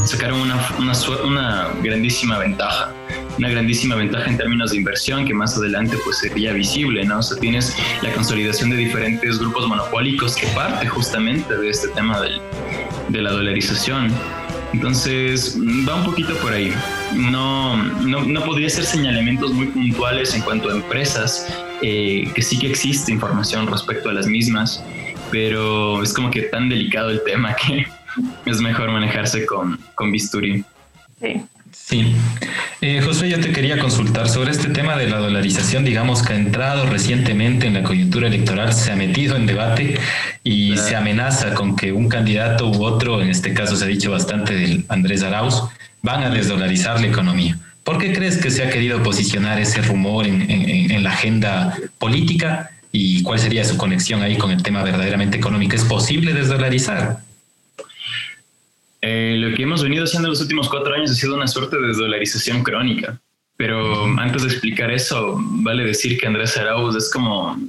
sacaron 0.06 0.40
una, 0.40 0.56
una, 0.78 0.94
una, 1.26 1.68
grandísima 1.84 2.38
ventaja. 2.38 2.94
Una 3.38 3.50
grandísima 3.50 3.96
ventaja 3.96 4.30
en 4.30 4.38
términos 4.38 4.72
de 4.72 4.78
inversión 4.78 5.26
que 5.26 5.34
más 5.34 5.58
adelante 5.58 5.98
pues 6.04 6.20
sería 6.20 6.54
visible, 6.54 7.04
¿no? 7.06 7.20
O 7.20 7.24
sea, 7.24 7.38
tienes 7.38 7.76
la 8.02 8.12
consolidación 8.14 8.70
de 8.70 8.78
diferentes 8.78 9.40
grupos 9.40 9.68
monopólicos 9.68 10.36
que 10.36 10.48
parte 10.48 10.88
justamente 10.88 11.58
de 11.58 11.70
este 11.70 11.88
tema 11.90 12.22
del, 12.22 12.40
de 13.08 13.22
la 13.22 13.32
dolarización. 13.32 14.14
Entonces, 14.74 15.58
va 15.88 15.96
un 15.96 16.06
poquito 16.06 16.36
por 16.38 16.54
ahí. 16.54 16.72
No, 17.16 17.76
no, 17.76 18.24
no 18.24 18.44
podría 18.44 18.70
ser 18.70 18.86
señalamientos 18.86 19.52
muy 19.54 19.68
puntuales 19.68 20.36
en 20.36 20.42
cuanto 20.42 20.70
a 20.70 20.74
empresas, 20.74 21.48
eh, 21.82 22.30
que 22.36 22.42
sí 22.42 22.60
que 22.60 22.70
existe 22.70 23.12
información 23.12 23.68
respecto 23.68 24.10
a 24.10 24.14
las 24.14 24.28
mismas, 24.28 24.84
pero 25.32 26.04
es 26.04 26.14
como 26.14 26.30
que 26.30 26.44
tan 26.44 26.70
delicado 26.70 27.10
el 27.10 27.24
tema 27.24 27.56
que 27.56 27.88
es 28.46 28.62
mejor 28.62 28.92
manejarse 28.92 29.46
con, 29.46 29.80
con 29.96 30.12
bisturí. 30.12 30.64
Sí. 31.22 31.42
Sí. 31.72 32.16
Eh, 32.82 33.02
José, 33.02 33.30
yo 33.30 33.40
te 33.40 33.52
quería 33.52 33.78
consultar 33.78 34.30
sobre 34.30 34.52
este 34.52 34.70
tema 34.70 34.96
de 34.96 35.10
la 35.10 35.18
dolarización, 35.18 35.84
digamos 35.84 36.24
que 36.24 36.34
ha 36.34 36.36
entrado 36.36 36.86
recientemente 36.86 37.68
en 37.68 37.74
la 37.74 37.84
coyuntura 37.84 38.28
electoral, 38.28 38.74
se 38.74 38.92
ha 38.92 38.96
metido 38.96 39.36
en 39.36 39.46
debate 39.46 40.00
y 40.44 40.78
se 40.78 40.96
amenaza 40.96 41.54
con 41.54 41.76
que 41.76 41.92
un 41.92 42.08
candidato 42.08 42.70
u 42.70 42.84
otro, 42.84 43.22
en 43.22 43.30
este 43.30 43.54
caso 43.54 43.76
se 43.76 43.86
ha 43.86 43.88
dicho 43.88 44.12
bastante 44.12 44.54
del 44.54 44.86
Andrés 44.88 45.24
Arauz, 45.24 45.64
van 46.02 46.24
a 46.24 46.30
desdolarizar 46.30 47.02
la 47.02 47.08
economía. 47.08 47.58
¿Por 47.84 47.98
qué 47.98 48.14
crees 48.14 48.38
que 48.38 48.52
se 48.52 48.64
ha 48.64 48.70
querido 48.70 49.02
posicionar 49.04 49.60
ese 49.60 49.82
rumor 49.82 50.26
en, 50.28 50.50
en 50.50 51.04
la 51.04 51.12
agenda 51.12 51.76
política 51.98 52.72
y 52.92 53.24
cuál 53.24 53.40
sería 53.40 53.66
su 53.66 53.78
conexión 53.78 54.22
ahí 54.22 54.38
con 54.38 54.52
el 54.52 54.64
tema 54.64 54.84
verdaderamente 54.84 55.38
económico? 55.38 55.76
¿Es 55.76 55.84
posible 55.84 56.34
desdolarizar? 56.34 57.29
Eh, 59.02 59.36
lo 59.38 59.56
que 59.56 59.64
hemos 59.64 59.84
venido 59.84 60.04
haciendo 60.04 60.28
en 60.28 60.32
los 60.32 60.42
últimos 60.42 60.70
cuatro 60.70 60.94
años 60.94 61.12
ha 61.12 61.16
sido 61.16 61.36
una 61.36 61.48
suerte 61.48 61.78
de 61.78 61.94
dolarización 61.94 62.64
crónica. 62.64 63.20
Pero 63.58 64.06
antes 64.18 64.44
de 64.44 64.48
explicar 64.50 64.90
eso, 64.90 65.38
vale 65.38 65.84
decir 65.84 66.18
que 66.18 66.28
Andrés 66.28 66.56
Arauz 66.56 66.96
es 66.96 67.12
como 67.12 67.60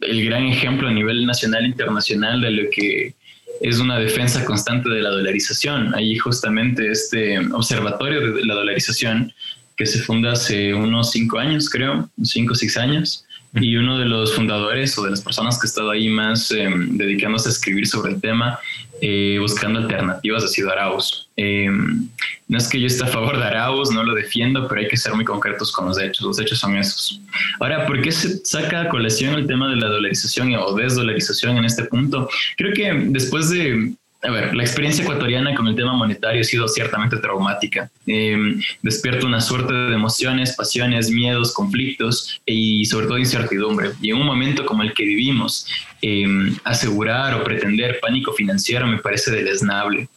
el 0.00 0.24
gran 0.24 0.44
ejemplo 0.44 0.88
a 0.88 0.90
nivel 0.90 1.26
nacional 1.26 1.64
e 1.64 1.68
internacional 1.68 2.40
de 2.40 2.50
lo 2.50 2.70
que 2.70 3.14
es 3.60 3.78
una 3.78 3.98
defensa 3.98 4.44
constante 4.44 4.88
de 4.88 5.02
la 5.02 5.10
dolarización. 5.10 5.94
Ahí 5.94 6.16
justamente 6.16 6.90
este 6.90 7.38
observatorio 7.52 8.34
de 8.34 8.44
la 8.44 8.54
dolarización 8.54 9.32
que 9.76 9.86
se 9.86 10.00
funda 10.00 10.32
hace 10.32 10.72
unos 10.72 11.10
cinco 11.10 11.38
años, 11.38 11.68
creo, 11.68 12.08
cinco 12.22 12.52
o 12.52 12.56
seis 12.56 12.76
años, 12.76 13.24
y 13.54 13.76
uno 13.76 13.98
de 13.98 14.06
los 14.06 14.34
fundadores 14.34 14.96
o 14.98 15.04
de 15.04 15.10
las 15.10 15.20
personas 15.20 15.58
que 15.58 15.66
ha 15.66 15.68
estado 15.68 15.90
ahí 15.90 16.08
más 16.08 16.50
em, 16.50 16.96
dedicándose 16.96 17.48
a 17.48 17.52
escribir 17.52 17.86
sobre 17.86 18.14
el 18.14 18.20
tema, 18.20 18.58
eh, 19.00 19.38
buscando 19.40 19.80
alternativas 19.80 20.44
ha 20.44 20.48
sido 20.48 20.70
Arauz. 20.70 21.28
Em, 21.36 22.08
no 22.48 22.58
es 22.58 22.68
que 22.68 22.80
yo 22.80 22.86
esté 22.86 23.04
a 23.04 23.08
favor 23.08 23.38
de 23.38 23.44
Arauz, 23.44 23.90
no 23.90 24.02
lo 24.02 24.14
defiendo, 24.14 24.68
pero 24.68 24.80
hay 24.80 24.88
que 24.88 24.96
ser 24.96 25.14
muy 25.14 25.24
concretos 25.24 25.72
con 25.72 25.86
los 25.86 26.00
hechos. 26.00 26.24
Los 26.24 26.40
hechos 26.40 26.58
son 26.58 26.76
esos. 26.76 27.20
Ahora, 27.60 27.86
¿por 27.86 28.00
qué 28.02 28.12
se 28.12 28.44
saca 28.44 28.82
a 28.82 28.88
colación 28.88 29.34
el 29.34 29.46
tema 29.46 29.68
de 29.68 29.76
la 29.76 29.88
dolarización 29.88 30.54
o 30.54 30.74
desdolarización 30.74 31.58
en 31.58 31.64
este 31.64 31.84
punto? 31.84 32.28
Creo 32.56 32.72
que 32.72 32.92
después 33.10 33.50
de 33.50 33.94
a 34.24 34.30
ver, 34.30 34.54
la 34.54 34.62
experiencia 34.62 35.02
ecuatoriana 35.02 35.54
con 35.54 35.68
el 35.68 35.76
tema 35.76 35.92
monetario 35.92 36.40
ha 36.40 36.44
sido 36.44 36.66
ciertamente 36.66 37.18
traumática. 37.18 37.90
Eh, 38.06 38.56
despierta 38.80 39.26
una 39.26 39.40
suerte 39.40 39.74
de 39.74 39.94
emociones, 39.94 40.56
pasiones, 40.56 41.10
miedos, 41.10 41.52
conflictos 41.52 42.40
y 42.46 42.86
sobre 42.86 43.06
todo 43.06 43.18
incertidumbre. 43.18 43.90
Y 44.00 44.10
en 44.10 44.16
un 44.16 44.26
momento 44.26 44.64
como 44.64 44.82
el 44.82 44.94
que 44.94 45.04
vivimos, 45.04 45.66
em, 46.06 46.54
asegurar 46.64 47.34
o 47.34 47.44
pretender 47.44 47.98
pánico 47.98 48.34
financiero 48.34 48.86
me 48.86 48.98
parece 48.98 49.30
deleznable. 49.30 50.08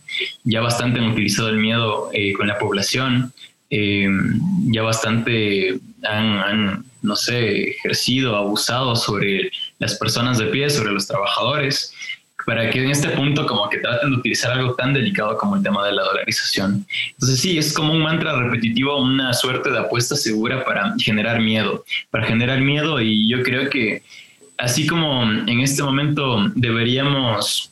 Ya 0.43 0.59
bastante 0.59 0.99
han 0.99 1.11
utilizado 1.11 1.47
el 1.47 1.57
miedo 1.57 2.09
eh, 2.11 2.33
con 2.33 2.47
la 2.47 2.59
población, 2.59 3.31
em, 3.69 4.37
ya 4.73 4.81
bastante 4.81 5.79
han, 6.03 6.25
han, 6.39 6.85
no 7.01 7.15
sé, 7.15 7.69
ejercido, 7.69 8.35
abusado 8.35 8.97
sobre 8.97 9.49
las 9.79 9.95
personas 9.95 10.37
de 10.39 10.47
pie, 10.47 10.69
sobre 10.69 10.91
los 10.91 11.07
trabajadores 11.07 11.93
para 12.45 12.69
que 12.69 12.81
en 12.81 12.91
este 12.91 13.09
punto 13.09 13.45
como 13.45 13.69
que 13.69 13.79
traten 13.79 14.09
de 14.09 14.17
utilizar 14.17 14.51
algo 14.53 14.73
tan 14.75 14.93
delicado 14.93 15.37
como 15.37 15.57
el 15.57 15.63
tema 15.63 15.85
de 15.85 15.91
la 15.91 16.03
dolarización. 16.03 16.85
Entonces 17.11 17.41
sí, 17.41 17.57
es 17.57 17.73
como 17.73 17.91
un 17.91 18.01
mantra 18.01 18.41
repetitivo, 18.41 19.01
una 19.01 19.33
suerte 19.33 19.69
de 19.69 19.79
apuesta 19.79 20.15
segura 20.15 20.63
para 20.63 20.95
generar 20.97 21.41
miedo, 21.41 21.83
para 22.09 22.25
generar 22.25 22.61
miedo 22.61 23.01
y 23.01 23.29
yo 23.29 23.43
creo 23.43 23.69
que 23.69 24.01
así 24.57 24.87
como 24.87 25.23
en 25.23 25.59
este 25.59 25.83
momento 25.83 26.51
deberíamos 26.55 27.71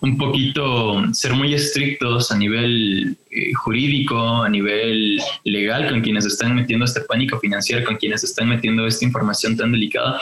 un 0.00 0.16
poquito 0.16 1.02
ser 1.12 1.32
muy 1.32 1.54
estrictos 1.54 2.30
a 2.30 2.36
nivel 2.36 3.16
eh, 3.30 3.52
jurídico, 3.54 4.42
a 4.42 4.48
nivel 4.48 5.20
legal 5.44 5.88
con 5.88 6.00
quienes 6.00 6.24
están 6.24 6.54
metiendo 6.54 6.84
este 6.84 7.00
pánico 7.00 7.40
financiero, 7.40 7.84
con 7.84 7.96
quienes 7.96 8.22
están 8.22 8.48
metiendo 8.48 8.86
esta 8.86 9.04
información 9.04 9.56
tan 9.56 9.72
delicada 9.72 10.20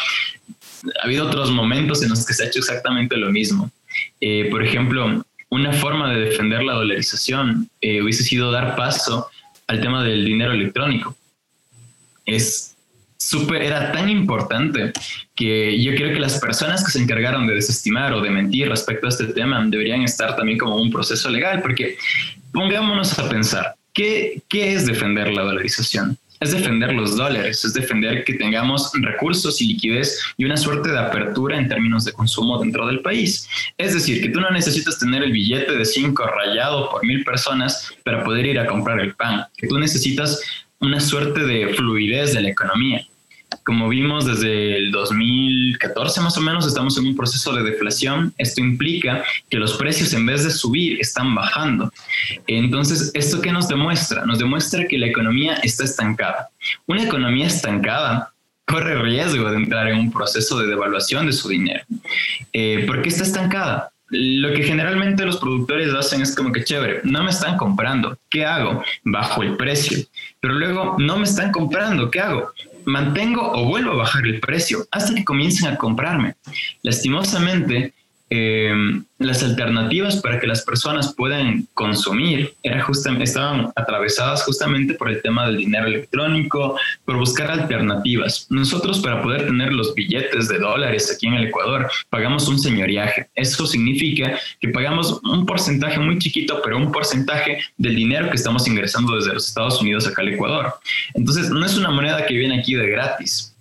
ha 1.00 1.04
habido 1.04 1.26
otros 1.26 1.50
momentos 1.50 2.02
en 2.02 2.10
los 2.10 2.24
que 2.26 2.34
se 2.34 2.44
ha 2.44 2.46
hecho 2.46 2.58
exactamente 2.60 3.16
lo 3.16 3.30
mismo. 3.30 3.70
Eh, 4.20 4.48
por 4.50 4.64
ejemplo, 4.64 5.24
una 5.48 5.72
forma 5.72 6.12
de 6.12 6.20
defender 6.20 6.62
la 6.62 6.74
dolarización 6.74 7.68
eh, 7.80 8.02
hubiese 8.02 8.24
sido 8.24 8.50
dar 8.50 8.76
paso 8.76 9.28
al 9.66 9.80
tema 9.80 10.04
del 10.04 10.24
dinero 10.24 10.52
electrónico. 10.52 11.16
Es 12.24 12.75
súper, 13.28 13.62
era 13.62 13.92
tan 13.92 14.08
importante 14.08 14.92
que 15.34 15.80
yo 15.82 15.94
creo 15.94 16.12
que 16.12 16.20
las 16.20 16.38
personas 16.38 16.84
que 16.84 16.92
se 16.92 17.02
encargaron 17.02 17.46
de 17.46 17.54
desestimar 17.54 18.12
o 18.12 18.20
de 18.20 18.30
mentir 18.30 18.68
respecto 18.68 19.06
a 19.06 19.10
este 19.10 19.26
tema 19.26 19.64
deberían 19.66 20.02
estar 20.02 20.36
también 20.36 20.58
como 20.58 20.76
un 20.76 20.90
proceso 20.90 21.28
legal, 21.30 21.60
porque 21.62 21.96
pongámonos 22.52 23.18
a 23.18 23.28
pensar, 23.28 23.74
¿qué, 23.92 24.42
qué 24.48 24.74
es 24.74 24.86
defender 24.86 25.32
la 25.32 25.42
dolarización? 25.42 26.18
es 26.40 26.52
defender 26.52 26.92
los 26.92 27.16
dólares, 27.16 27.64
es 27.64 27.72
defender 27.72 28.24
que 28.24 28.34
tengamos 28.34 28.92
recursos 28.94 29.60
y 29.60 29.68
liquidez 29.68 30.20
y 30.36 30.44
una 30.44 30.56
suerte 30.56 30.90
de 30.90 30.98
apertura 30.98 31.58
en 31.58 31.68
términos 31.68 32.04
de 32.04 32.12
consumo 32.12 32.58
dentro 32.58 32.86
del 32.86 33.00
país. 33.00 33.48
Es 33.78 33.94
decir, 33.94 34.20
que 34.20 34.28
tú 34.28 34.40
no 34.40 34.50
necesitas 34.50 34.98
tener 34.98 35.22
el 35.22 35.32
billete 35.32 35.72
de 35.72 35.84
5 35.84 36.26
rayado 36.26 36.90
por 36.90 37.04
mil 37.06 37.24
personas 37.24 37.90
para 38.04 38.22
poder 38.24 38.46
ir 38.46 38.58
a 38.58 38.66
comprar 38.66 39.00
el 39.00 39.14
pan, 39.14 39.46
que 39.56 39.66
tú 39.66 39.78
necesitas 39.78 40.40
una 40.80 41.00
suerte 41.00 41.40
de 41.40 41.72
fluidez 41.74 42.34
de 42.34 42.42
la 42.42 42.50
economía. 42.50 43.06
Como 43.64 43.88
vimos 43.88 44.26
desde 44.26 44.76
el 44.76 44.92
2014 44.92 46.20
más 46.20 46.36
o 46.36 46.40
menos, 46.40 46.66
estamos 46.66 46.97
en 46.99 47.07
un 47.07 47.16
proceso 47.16 47.53
de 47.53 47.62
deflación. 47.62 48.32
Esto 48.38 48.61
implica 48.61 49.24
que 49.51 49.59
los 49.59 49.76
precios 49.76 50.12
en 50.12 50.26
vez 50.26 50.44
de 50.44 50.51
subir 50.51 51.01
están 51.01 51.34
bajando. 51.34 51.92
Entonces, 52.47 53.11
¿esto 53.14 53.40
qué 53.40 53.53
nos 53.53 53.68
demuestra? 53.68 54.24
Nos 54.24 54.38
demuestra 54.38 54.86
que 54.86 54.99
la 54.99 55.07
economía 55.07 55.55
está 55.62 55.84
estancada. 55.84 56.49
Una 56.86 57.05
economía 57.05 57.47
estancada 57.47 58.32
corre 58.66 59.01
riesgo 59.01 59.51
de 59.51 59.57
entrar 59.57 59.88
en 59.88 59.99
un 59.99 60.12
proceso 60.12 60.59
de 60.59 60.66
devaluación 60.66 61.26
de 61.26 61.32
su 61.32 61.49
dinero. 61.49 61.84
Eh, 62.53 62.84
¿Por 62.86 63.01
qué 63.01 63.09
está 63.09 63.22
estancada? 63.22 63.90
Lo 64.09 64.53
que 64.53 64.62
generalmente 64.62 65.24
los 65.24 65.38
productores 65.38 65.92
hacen 65.92 66.22
es 66.22 66.34
como 66.34 66.53
que 66.53 66.62
chévere, 66.62 67.01
no 67.03 67.24
me 67.24 67.30
están 67.30 67.57
comprando, 67.57 68.16
¿qué 68.30 68.44
hago? 68.44 68.84
Bajo 69.03 69.42
el 69.42 69.57
precio. 69.57 69.99
Pero 70.40 70.55
luego 70.55 70.97
no 70.99 71.16
me 71.16 71.24
están 71.24 71.51
comprando, 71.51 72.11
¿qué 72.11 72.20
hago? 72.20 72.53
Mantengo 72.87 73.53
o 73.53 73.66
vuelvo 73.66 73.93
a 73.93 73.97
bajar 73.97 74.26
el 74.26 74.41
precio 74.41 74.87
hasta 74.91 75.14
que 75.14 75.24
comiencen 75.24 75.68
a 75.68 75.76
comprarme. 75.76 76.37
Lastimosamente, 76.82 77.93
eh, 78.28 78.74
las 79.18 79.42
alternativas 79.44 80.16
para 80.16 80.40
que 80.40 80.48
las 80.48 80.62
personas 80.62 81.14
puedan 81.14 81.68
consumir 81.74 82.54
era 82.62 82.84
estaban 83.20 83.72
atravesadas 83.76 84.42
justamente 84.42 84.94
por 84.94 85.08
el 85.08 85.22
tema 85.22 85.46
del 85.46 85.58
dinero 85.58 85.86
electrónico, 85.86 86.78
por 87.04 87.16
buscar 87.16 87.50
alternativas. 87.50 88.46
Nosotros 88.50 88.98
para 88.98 89.22
poder 89.22 89.46
tener 89.46 89.72
los 89.72 89.94
billetes 89.94 90.48
de 90.48 90.58
dólares 90.58 91.12
aquí 91.14 91.28
en 91.28 91.34
el 91.34 91.46
Ecuador 91.46 91.88
pagamos 92.10 92.48
un 92.48 92.58
señoriaje. 92.58 93.28
Eso 93.34 93.66
significa 93.66 94.38
que 94.60 94.68
pagamos 94.68 95.20
un 95.22 95.46
porcentaje 95.46 95.98
muy 95.98 96.18
chiquito, 96.18 96.60
pero 96.64 96.76
un 96.76 96.90
porcentaje 96.90 97.58
del 97.76 97.94
dinero 97.94 98.28
que 98.28 98.36
estamos 98.36 98.66
ingresando 98.66 99.14
desde 99.14 99.34
los 99.34 99.48
Estados 99.48 99.80
Unidos 99.80 100.06
acá 100.06 100.22
al 100.22 100.28
Ecuador. 100.28 100.74
Entonces 101.14 101.50
no 101.50 101.64
es 101.64 101.76
una 101.76 101.90
moneda 101.90 102.26
que 102.26 102.34
viene 102.34 102.58
aquí 102.58 102.74
de 102.74 102.88
gratis. 102.88 103.52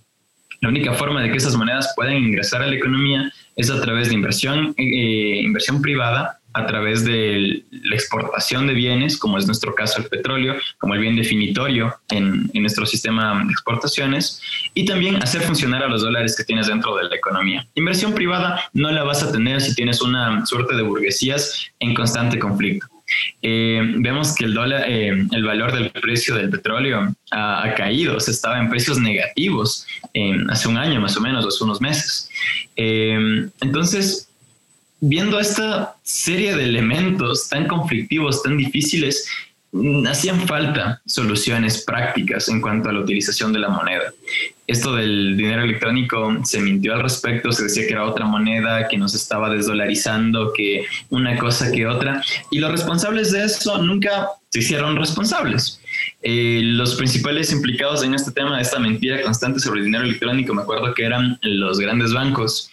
La 0.62 0.70
única 0.70 0.94
forma 0.94 1.22
de 1.22 1.30
que 1.30 1.38
esas 1.38 1.56
monedas 1.56 1.94
puedan 1.96 2.16
ingresar 2.16 2.64
a 2.64 2.68
la 2.68 2.76
economía 2.76 3.32
es 3.56 3.70
a 3.70 3.82
través 3.82 4.10
de 4.10 4.16
inversión, 4.16 4.74
eh, 4.78 5.42
inversión 5.44 5.82
privada, 5.82 6.40
a 6.56 6.66
través 6.66 7.04
de 7.04 7.66
la 7.70 7.96
exportación 7.96 8.66
de 8.66 8.74
bienes, 8.74 9.18
como 9.18 9.38
es 9.38 9.46
nuestro 9.46 9.76
caso 9.76 10.00
el 10.00 10.06
petróleo, 10.06 10.56
como 10.78 10.94
el 10.94 11.02
bien 11.02 11.18
definitorio 11.18 11.94
en, 12.10 12.50
en, 12.54 12.62
nuestro 12.62 12.86
sistema 12.86 13.44
de 13.44 13.52
exportaciones, 13.52 14.42
y 14.74 14.86
también 14.86 15.22
hacer 15.22 15.42
funcionar 15.42 15.84
a 15.84 15.90
los 15.90 16.02
dólares 16.02 16.36
que 16.38 16.46
tienes 16.46 16.68
dentro 16.68 16.96
de 16.96 17.10
la 17.10 17.16
economía. 17.16 17.68
Inversión 17.76 18.14
privada 18.14 18.62
no 18.72 18.90
la 18.90 19.04
vas 19.04 19.22
a 19.22 19.34
tener 19.34 19.60
si 19.60 19.76
tienes 19.76 20.02
una 20.02 20.46
suerte 20.46 20.76
de 20.78 20.84
burguesías 20.84 21.72
en 21.80 21.94
constante 21.94 22.40
conflicto. 22.40 22.88
Eh, 23.42 23.82
vemos 23.98 24.34
que 24.36 24.46
el 24.46 24.54
dólar, 24.54 24.86
eh, 24.88 25.10
el 25.32 25.44
valor 25.44 25.74
del 25.74 25.92
precio 25.92 26.36
del 26.36 26.50
petróleo 26.50 27.16
ha, 27.32 27.74
caído, 27.76 28.20
se 28.20 28.32
estaba 28.32 28.60
en 28.60 28.70
precios 28.70 29.00
negativos 29.00 29.86
hace 30.50 30.68
un 30.68 30.78
año 30.78 31.00
más 31.02 31.16
o 31.18 31.22
menos, 31.22 31.46
hace 31.46 31.64
unos 31.64 31.82
meses. 31.82 32.30
Eh, 32.76 33.48
entonces, 33.62 34.30
viendo 35.00 35.40
esta 35.40 35.96
serie 36.04 36.56
de 36.56 36.64
elementos 36.64 37.48
tan 37.50 37.68
conflictivos, 37.68 38.42
tan 38.44 38.58
difíciles, 38.58 39.28
hacían 40.08 40.48
falta 40.48 41.02
soluciones 41.06 41.84
prácticas 41.84 42.48
en 42.50 42.62
cuanto 42.62 42.90
a 42.90 42.94
la 42.94 43.00
utilización 43.02 43.52
de 43.54 43.60
la 43.60 43.70
moneda. 43.70 44.14
Esto 44.68 44.96
del 44.96 45.38
dinero 45.38 45.64
electrónico 45.64 46.36
se 46.44 46.60
mintió 46.60 46.96
al 46.96 47.04
respecto, 47.04 47.52
se 47.52 47.64
decía 47.64 47.86
que 47.86 47.94
era 47.94 48.06
otra 48.06 48.26
moneda, 48.26 48.88
que 48.88 48.98
nos 48.98 49.14
estaba 49.14 49.50
desdolarizando, 49.50 50.54
que 50.54 50.86
una 51.10 51.38
cosa 51.38 51.72
que 51.72 51.86
otra, 51.86 52.22
y 52.50 52.60
los 52.60 52.72
responsables 52.72 53.32
de 53.32 53.44
eso 53.44 53.78
nunca 53.82 54.30
se 54.50 54.60
hicieron 54.60 54.96
responsables. 54.96 55.82
Eh, 56.22 56.62
los 56.64 56.96
principales 56.96 57.52
implicados 57.52 58.04
en 58.04 58.16
este 58.16 58.32
tema, 58.32 58.60
esta 58.60 58.80
mentira 58.80 59.22
constante 59.22 59.60
sobre 59.60 59.80
el 59.80 59.86
dinero 59.86 60.06
electrónico, 60.06 60.54
me 60.54 60.64
acuerdo 60.64 60.94
que 60.94 61.06
eran 61.06 61.38
los 61.44 61.80
grandes 61.80 62.14
bancos, 62.14 62.72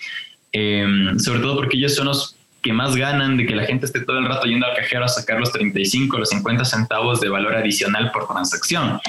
eh, 0.52 0.86
sobre 1.18 1.40
todo 1.40 1.56
porque 1.56 1.76
ellos 1.76 1.94
son 1.94 2.06
los 2.06 2.36
que 2.62 2.72
más 2.72 2.94
ganan 2.94 3.36
de 3.36 3.44
que 3.44 3.56
la 3.56 3.66
gente 3.66 3.86
esté 3.86 4.00
todo 4.00 4.18
el 4.18 4.26
rato 4.26 4.46
yendo 4.46 4.66
al 4.66 4.76
cajero 4.76 5.04
a 5.04 5.08
sacar 5.08 5.40
los 5.40 5.52
35, 5.52 6.16
los 6.16 6.28
50 6.28 6.64
centavos 6.64 7.20
de 7.20 7.28
valor 7.28 7.56
adicional 7.56 8.12
por 8.12 8.28
transacción. 8.28 9.00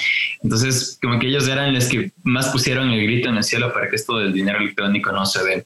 Entonces, 0.42 0.98
como 1.02 1.20
que 1.20 1.28
ellos 1.28 1.48
eran 1.48 1.74
los 1.74 1.86
que 1.86 2.12
más 2.24 2.50
pusieron 2.50 2.90
el 2.90 3.04
grito 3.04 3.30
en 3.30 3.38
el 3.38 3.44
cielo 3.44 3.72
para 3.72 3.90
que 3.90 3.96
esto 3.96 4.18
del 4.18 4.34
dinero 4.34 4.58
electrónico 4.60 5.12
no 5.12 5.26
se 5.26 5.44
dé. 5.44 5.66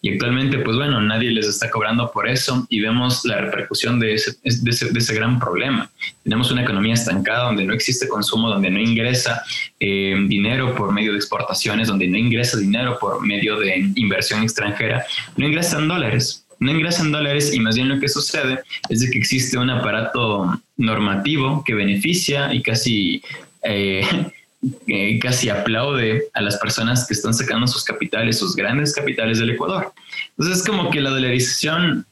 Y 0.00 0.12
actualmente, 0.12 0.58
pues 0.60 0.76
bueno, 0.76 1.00
nadie 1.00 1.30
les 1.30 1.46
está 1.46 1.70
cobrando 1.70 2.10
por 2.10 2.28
eso 2.28 2.66
y 2.70 2.80
vemos 2.80 3.24
la 3.24 3.38
repercusión 3.38 3.98
de 3.98 4.14
ese, 4.14 4.36
de 4.42 4.70
ese, 4.70 4.92
de 4.92 4.98
ese 4.98 5.14
gran 5.14 5.38
problema. 5.38 5.90
Tenemos 6.22 6.50
una 6.50 6.62
economía 6.62 6.94
estancada 6.94 7.44
donde 7.44 7.64
no 7.64 7.74
existe 7.74 8.08
consumo, 8.08 8.48
donde 8.48 8.70
no 8.70 8.80
ingresa 8.80 9.42
eh, 9.80 10.14
dinero 10.28 10.74
por 10.74 10.92
medio 10.92 11.12
de 11.12 11.18
exportaciones, 11.18 11.88
donde 11.88 12.06
no 12.06 12.16
ingresa 12.16 12.56
dinero 12.56 12.96
por 12.98 13.20
medio 13.26 13.58
de 13.58 13.90
inversión 13.96 14.42
extranjera, 14.42 15.04
no 15.36 15.46
ingresan 15.46 15.88
dólares 15.88 16.45
no 16.66 16.72
ingresan 16.72 17.12
dólares 17.12 17.54
y 17.54 17.60
más 17.60 17.76
bien 17.76 17.88
lo 17.88 18.00
que 18.00 18.08
sucede 18.08 18.58
es 18.88 19.00
de 19.00 19.10
que 19.10 19.18
existe 19.18 19.56
un 19.56 19.70
aparato 19.70 20.60
normativo 20.76 21.62
que 21.64 21.74
beneficia 21.74 22.52
y 22.52 22.60
casi 22.60 23.22
eh, 23.62 24.04
eh, 24.88 25.18
casi 25.20 25.48
aplaude 25.48 26.24
a 26.34 26.40
las 26.40 26.56
personas 26.58 27.06
que 27.06 27.14
están 27.14 27.34
sacando 27.34 27.68
sus 27.68 27.84
capitales, 27.84 28.38
sus 28.38 28.56
grandes 28.56 28.92
capitales 28.92 29.38
del 29.38 29.50
Ecuador. 29.50 29.92
Entonces 30.30 30.58
es 30.58 30.66
como 30.66 30.90
que 30.90 31.00
la 31.00 31.10
dolarización, 31.10 32.04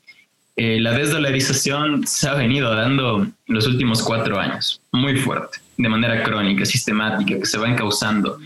eh, 0.54 0.78
la 0.78 0.92
desdolarización 0.92 2.06
se 2.06 2.28
ha 2.28 2.34
venido 2.34 2.72
dando 2.72 3.26
los 3.48 3.66
últimos 3.66 4.02
cuatro 4.04 4.38
años, 4.38 4.80
muy 4.92 5.16
fuerte, 5.16 5.58
de 5.76 5.88
manera 5.88 6.22
crónica, 6.22 6.64
sistemática, 6.64 7.38
que 7.38 7.46
se 7.46 7.58
va 7.58 7.68
encauzando, 7.68 8.38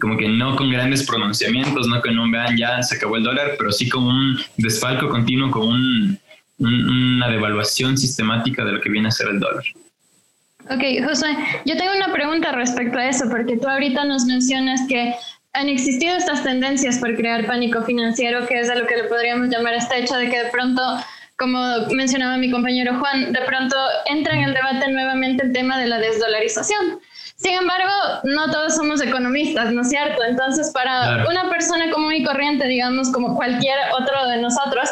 como 0.00 0.16
que 0.16 0.28
no 0.28 0.56
con 0.56 0.70
grandes 0.70 1.06
pronunciamientos, 1.06 1.86
no 1.86 2.00
con 2.00 2.18
un 2.18 2.30
vean 2.30 2.56
ya 2.56 2.82
se 2.82 2.96
acabó 2.96 3.16
el 3.16 3.22
dólar, 3.22 3.52
pero 3.58 3.70
sí 3.70 3.88
con 3.88 4.04
un 4.04 4.38
desfalco 4.56 5.08
continuo, 5.08 5.50
con 5.50 5.68
un, 5.68 6.18
una 6.58 7.28
devaluación 7.28 7.96
sistemática 7.96 8.64
de 8.64 8.72
lo 8.72 8.80
que 8.80 8.90
viene 8.90 9.08
a 9.08 9.12
ser 9.12 9.28
el 9.28 9.40
dólar. 9.40 9.64
Ok, 10.70 11.04
José, 11.04 11.26
yo 11.64 11.76
tengo 11.76 11.92
una 11.96 12.12
pregunta 12.12 12.52
respecto 12.52 12.98
a 12.98 13.08
eso, 13.08 13.28
porque 13.28 13.56
tú 13.56 13.68
ahorita 13.68 14.04
nos 14.04 14.24
mencionas 14.24 14.80
que 14.88 15.14
han 15.54 15.68
existido 15.68 16.16
estas 16.16 16.42
tendencias 16.42 16.98
por 16.98 17.14
crear 17.16 17.46
pánico 17.46 17.82
financiero, 17.82 18.46
que 18.46 18.60
es 18.60 18.70
a 18.70 18.74
lo 18.74 18.86
que 18.86 18.96
le 18.96 19.04
podríamos 19.04 19.48
llamar 19.48 19.74
este 19.74 19.98
hecho 19.98 20.14
de 20.16 20.30
que 20.30 20.44
de 20.44 20.50
pronto, 20.50 20.80
como 21.38 21.58
mencionaba 21.90 22.36
mi 22.36 22.50
compañero 22.50 22.98
Juan, 22.98 23.32
de 23.32 23.40
pronto 23.42 23.76
entra 24.06 24.34
en 24.34 24.44
el 24.44 24.54
debate 24.54 24.90
nuevamente 24.90 25.44
el 25.44 25.52
tema 25.52 25.78
de 25.78 25.86
la 25.86 25.98
desdolarización. 25.98 27.00
Sin 27.36 27.54
embargo, 27.54 27.90
no 28.22 28.50
todos 28.52 28.76
somos 28.76 29.02
economistas, 29.02 29.72
¿no 29.72 29.82
es 29.82 29.88
cierto? 29.88 30.22
Entonces, 30.22 30.70
para 30.72 31.26
una 31.28 31.50
persona 31.50 31.90
común 31.90 32.14
y 32.14 32.24
corriente, 32.24 32.68
digamos, 32.68 33.10
como 33.10 33.34
cualquier 33.34 33.76
otro 34.00 34.28
de 34.28 34.36
nosotros, 34.36 34.88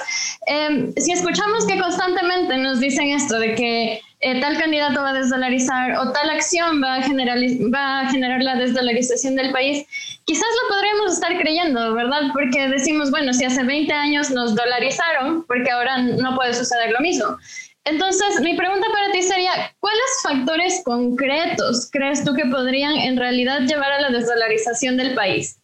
eh, 0.49 0.93
si 0.97 1.13
escuchamos 1.13 1.65
que 1.67 1.79
constantemente 1.79 2.57
nos 2.57 2.81
dicen 2.81 3.11
esto 3.11 3.39
de 3.39 3.55
que 3.55 4.03
eh, 4.23 4.39
tal 4.39 4.59
candidato 4.59 5.01
va 5.01 5.11
a 5.11 5.15
desdolarizar 5.15 5.97
o 5.97 6.13
tal 6.13 6.29
acción 6.29 6.83
va 6.83 6.97
a, 6.97 7.03
generar 7.03 8.43
la 8.43 8.55
desdolarización 8.55 9.35
del 9.35 9.51
país, 9.51 9.87
quizás 10.27 10.49
lo 10.63 10.75
podríamos 10.75 11.15
estar 11.15 11.39
creyendo, 11.39 11.95
¿verdad? 11.95 12.25
Porque 12.35 12.69
decimos, 12.69 13.11
bueno, 13.11 13.33
si 13.33 13.45
hace 13.45 13.65
20 13.65 13.91
años 13.93 14.31
nos 14.31 14.55
dolarizaron, 14.55 15.45
porque 15.47 15.71
ahora 15.71 15.99
no 16.03 16.35
puede 16.37 16.53
suceder 16.53 16.93
lo 16.93 17.01
mismo. 17.01 17.39
Entonces, 17.87 18.43
mi 18.43 18.57
pregunta 18.59 18.87
para 18.93 19.11
ti 19.11 19.23
sería, 19.23 19.53
¿cuáles 19.81 20.05
factores 20.23 20.83
concretos 20.85 21.89
crees 21.91 22.23
tú 22.23 22.35
que 22.35 22.45
podrían 22.45 22.97
en 22.97 23.17
realidad 23.17 23.63
llevar 23.63 23.91
a 23.91 24.01
la 24.03 24.11
desdolarización 24.11 24.99
del 24.99 25.15
país? 25.15 25.57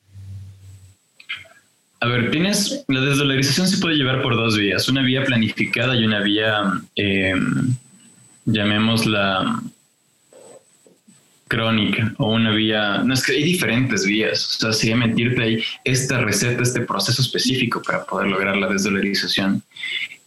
A 2.01 2.07
ver, 2.07 2.31
tienes, 2.31 2.85
la 2.89 3.01
desdolarización 3.03 3.69
se 3.69 3.79
puede 3.79 3.97
llevar 3.97 4.23
por 4.23 4.35
dos 4.35 4.57
vías, 4.57 4.89
una 4.89 5.03
vía 5.03 5.25
planificada 5.25 5.95
y 5.95 6.07
una 6.07 6.21
vía... 6.21 6.73
Eh, 6.97 7.35
llamémosla 8.47 9.61
crónica 11.49 12.13
o 12.19 12.33
una 12.33 12.51
vía, 12.53 13.03
no 13.05 13.15
es 13.15 13.25
que 13.25 13.33
hay 13.33 13.45
diferentes 13.45 14.05
vías, 14.05 14.57
o 14.57 14.59
sea, 14.59 14.73
sería 14.73 14.97
mentirte 14.97 15.43
ahí 15.43 15.63
esta 15.85 16.19
receta, 16.19 16.63
este 16.63 16.81
proceso 16.81 17.23
específico 17.23 17.81
para 17.83 18.05
poder 18.05 18.29
lograr 18.29 18.57
la 18.57 18.69
desdolarización. 18.69 19.63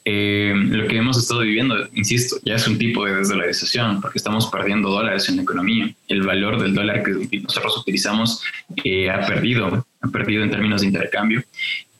Eh, 0.05 0.53
lo 0.55 0.87
que 0.87 0.97
hemos 0.97 1.17
estado 1.17 1.41
viviendo, 1.41 1.75
insisto, 1.93 2.37
ya 2.43 2.55
es 2.55 2.67
un 2.67 2.77
tipo 2.77 3.05
de 3.05 3.15
desdolarización 3.15 4.01
porque 4.01 4.17
estamos 4.17 4.47
perdiendo 4.47 4.89
dólares 4.89 5.27
en 5.27 5.35
la 5.35 5.41
economía. 5.43 5.93
El 6.07 6.23
valor 6.23 6.61
del 6.61 6.73
dólar 6.73 7.03
que 7.03 7.41
nosotros 7.41 7.77
utilizamos 7.77 8.41
eh, 8.83 9.09
ha 9.09 9.25
perdido, 9.27 9.85
ha 10.01 10.07
perdido 10.07 10.43
en 10.43 10.51
términos 10.51 10.81
de 10.81 10.87
intercambio. 10.87 11.43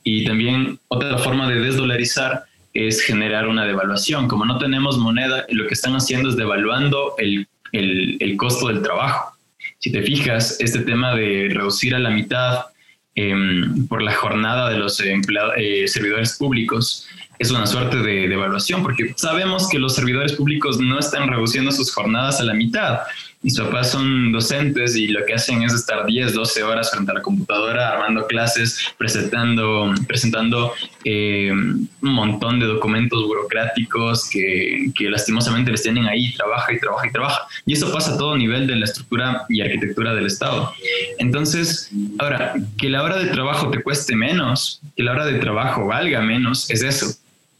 Y 0.02 0.24
también 0.24 0.78
otra 0.88 1.18
forma 1.18 1.48
de 1.50 1.60
desdolarizar 1.60 2.46
es 2.74 3.02
generar 3.02 3.48
una 3.48 3.64
devaluación. 3.64 4.28
Como 4.28 4.44
no 4.44 4.58
tenemos 4.58 4.98
moneda, 4.98 5.44
lo 5.50 5.66
que 5.66 5.74
están 5.74 5.94
haciendo 5.94 6.28
es 6.28 6.36
devaluando 6.36 7.14
el, 7.18 7.48
el, 7.72 8.36
costo 8.36 8.68
del 8.68 8.82
trabajo. 8.82 9.36
Si 9.78 9.90
te 9.90 10.02
fijas, 10.02 10.60
este 10.60 10.80
tema 10.80 11.14
de 11.14 11.48
reducir 11.50 11.94
a 11.94 11.98
la 11.98 12.10
mitad 12.10 12.66
em, 13.14 13.86
por 13.88 14.02
la 14.02 14.14
jornada 14.14 14.70
de 14.70 14.78
los 14.78 15.00
eh, 15.00 15.88
servidores 15.88 16.36
públicos 16.36 17.06
es 17.38 17.50
una 17.50 17.66
suerte 17.66 17.96
de 17.96 18.28
devaluación, 18.28 18.82
porque 18.82 19.14
sabemos 19.16 19.68
que 19.70 19.78
los 19.78 19.94
servidores 19.94 20.34
públicos 20.34 20.78
no 20.78 20.98
están 20.98 21.26
reduciendo 21.26 21.72
sus 21.72 21.92
jornadas 21.92 22.38
a 22.38 22.44
la 22.44 22.52
mitad 22.52 23.00
mis 23.42 23.58
papás 23.58 23.90
son 23.92 24.32
docentes 24.32 24.96
y 24.96 25.08
lo 25.08 25.24
que 25.24 25.32
hacen 25.32 25.62
es 25.62 25.72
estar 25.72 26.04
10, 26.04 26.34
12 26.34 26.62
horas 26.62 26.90
frente 26.90 27.10
a 27.10 27.14
la 27.14 27.22
computadora 27.22 27.92
armando 27.92 28.26
clases, 28.26 28.78
presentando, 28.98 29.94
presentando 30.06 30.74
eh, 31.04 31.50
un 31.50 31.88
montón 32.02 32.60
de 32.60 32.66
documentos 32.66 33.26
burocráticos 33.26 34.28
que, 34.28 34.90
que, 34.94 35.08
lastimosamente 35.08 35.70
les 35.70 35.82
tienen 35.82 36.06
ahí, 36.06 36.34
trabaja 36.34 36.72
y 36.72 36.78
trabaja 36.78 37.06
y 37.06 37.12
trabaja. 37.12 37.46
Y 37.64 37.72
eso 37.72 37.90
pasa 37.90 38.14
a 38.14 38.18
todo 38.18 38.36
nivel 38.36 38.66
de 38.66 38.76
la 38.76 38.84
estructura 38.84 39.46
y 39.48 39.62
arquitectura 39.62 40.14
del 40.14 40.26
Estado. 40.26 40.72
Entonces, 41.18 41.90
ahora, 42.18 42.54
que 42.76 42.90
la 42.90 43.02
hora 43.02 43.16
de 43.16 43.26
trabajo 43.28 43.70
te 43.70 43.82
cueste 43.82 44.14
menos, 44.14 44.82
que 44.96 45.02
la 45.02 45.12
hora 45.12 45.24
de 45.24 45.38
trabajo 45.38 45.86
valga 45.86 46.20
menos, 46.20 46.70
es 46.70 46.82
eso 46.82 47.06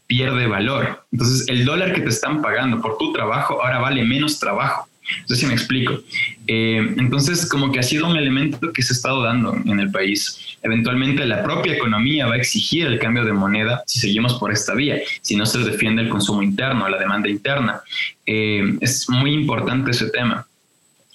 pierde 0.05 0.45
valor. 0.45 1.05
Entonces, 1.11 1.47
el 1.47 1.63
dólar 1.63 1.93
que 1.93 2.01
te 2.01 2.09
están 2.09 2.41
pagando 2.41 2.81
por 2.81 2.97
tu 2.97 3.13
trabajo 3.13 3.63
ahora 3.63 3.79
vale 3.79 4.03
menos 4.03 4.39
trabajo. 4.39 4.90
No 5.21 5.35
sé 5.35 5.35
si 5.35 5.45
me 5.45 5.53
explico. 5.53 5.99
Eh, 6.47 6.93
entonces, 6.97 7.47
como 7.47 7.71
que 7.71 7.79
ha 7.79 7.83
sido 7.83 8.07
un 8.07 8.17
elemento 8.17 8.71
que 8.71 8.81
se 8.81 8.93
ha 8.93 8.95
estado 8.95 9.23
dando 9.23 9.55
en 9.65 9.79
el 9.79 9.91
país. 9.91 10.57
Eventualmente 10.61 11.25
la 11.25 11.43
propia 11.43 11.73
economía 11.73 12.27
va 12.27 12.35
a 12.35 12.37
exigir 12.37 12.85
el 12.85 12.99
cambio 12.99 13.25
de 13.25 13.33
moneda 13.33 13.83
si 13.87 13.99
seguimos 13.99 14.35
por 14.35 14.51
esta 14.51 14.73
vía, 14.73 14.99
si 15.21 15.35
no 15.35 15.45
se 15.45 15.59
defiende 15.59 16.03
el 16.03 16.09
consumo 16.09 16.43
interno, 16.43 16.87
la 16.87 16.97
demanda 16.97 17.29
interna. 17.29 17.81
Eh, 18.25 18.77
es 18.79 19.09
muy 19.09 19.33
importante 19.33 19.91
ese 19.91 20.09
tema 20.09 20.45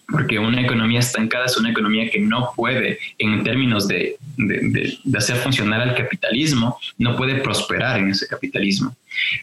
porque 0.09 0.39
una 0.39 0.63
economía 0.63 1.01
estancada 1.01 1.47
es 1.47 1.57
una 1.57 1.71
economía 1.71 2.09
que 2.11 2.21
no 2.21 2.53
puede, 2.55 2.99
en 3.19 3.43
términos 3.43 3.89
de, 3.89 4.17
de, 4.37 4.99
hacer 5.17 5.37
funcionar 5.37 5.81
al 5.81 5.95
capitalismo, 5.95 6.79
no 6.99 7.17
puede 7.17 7.41
prosperar 7.41 7.99
en 7.99 8.11
ese 8.11 8.27
capitalismo. 8.29 8.97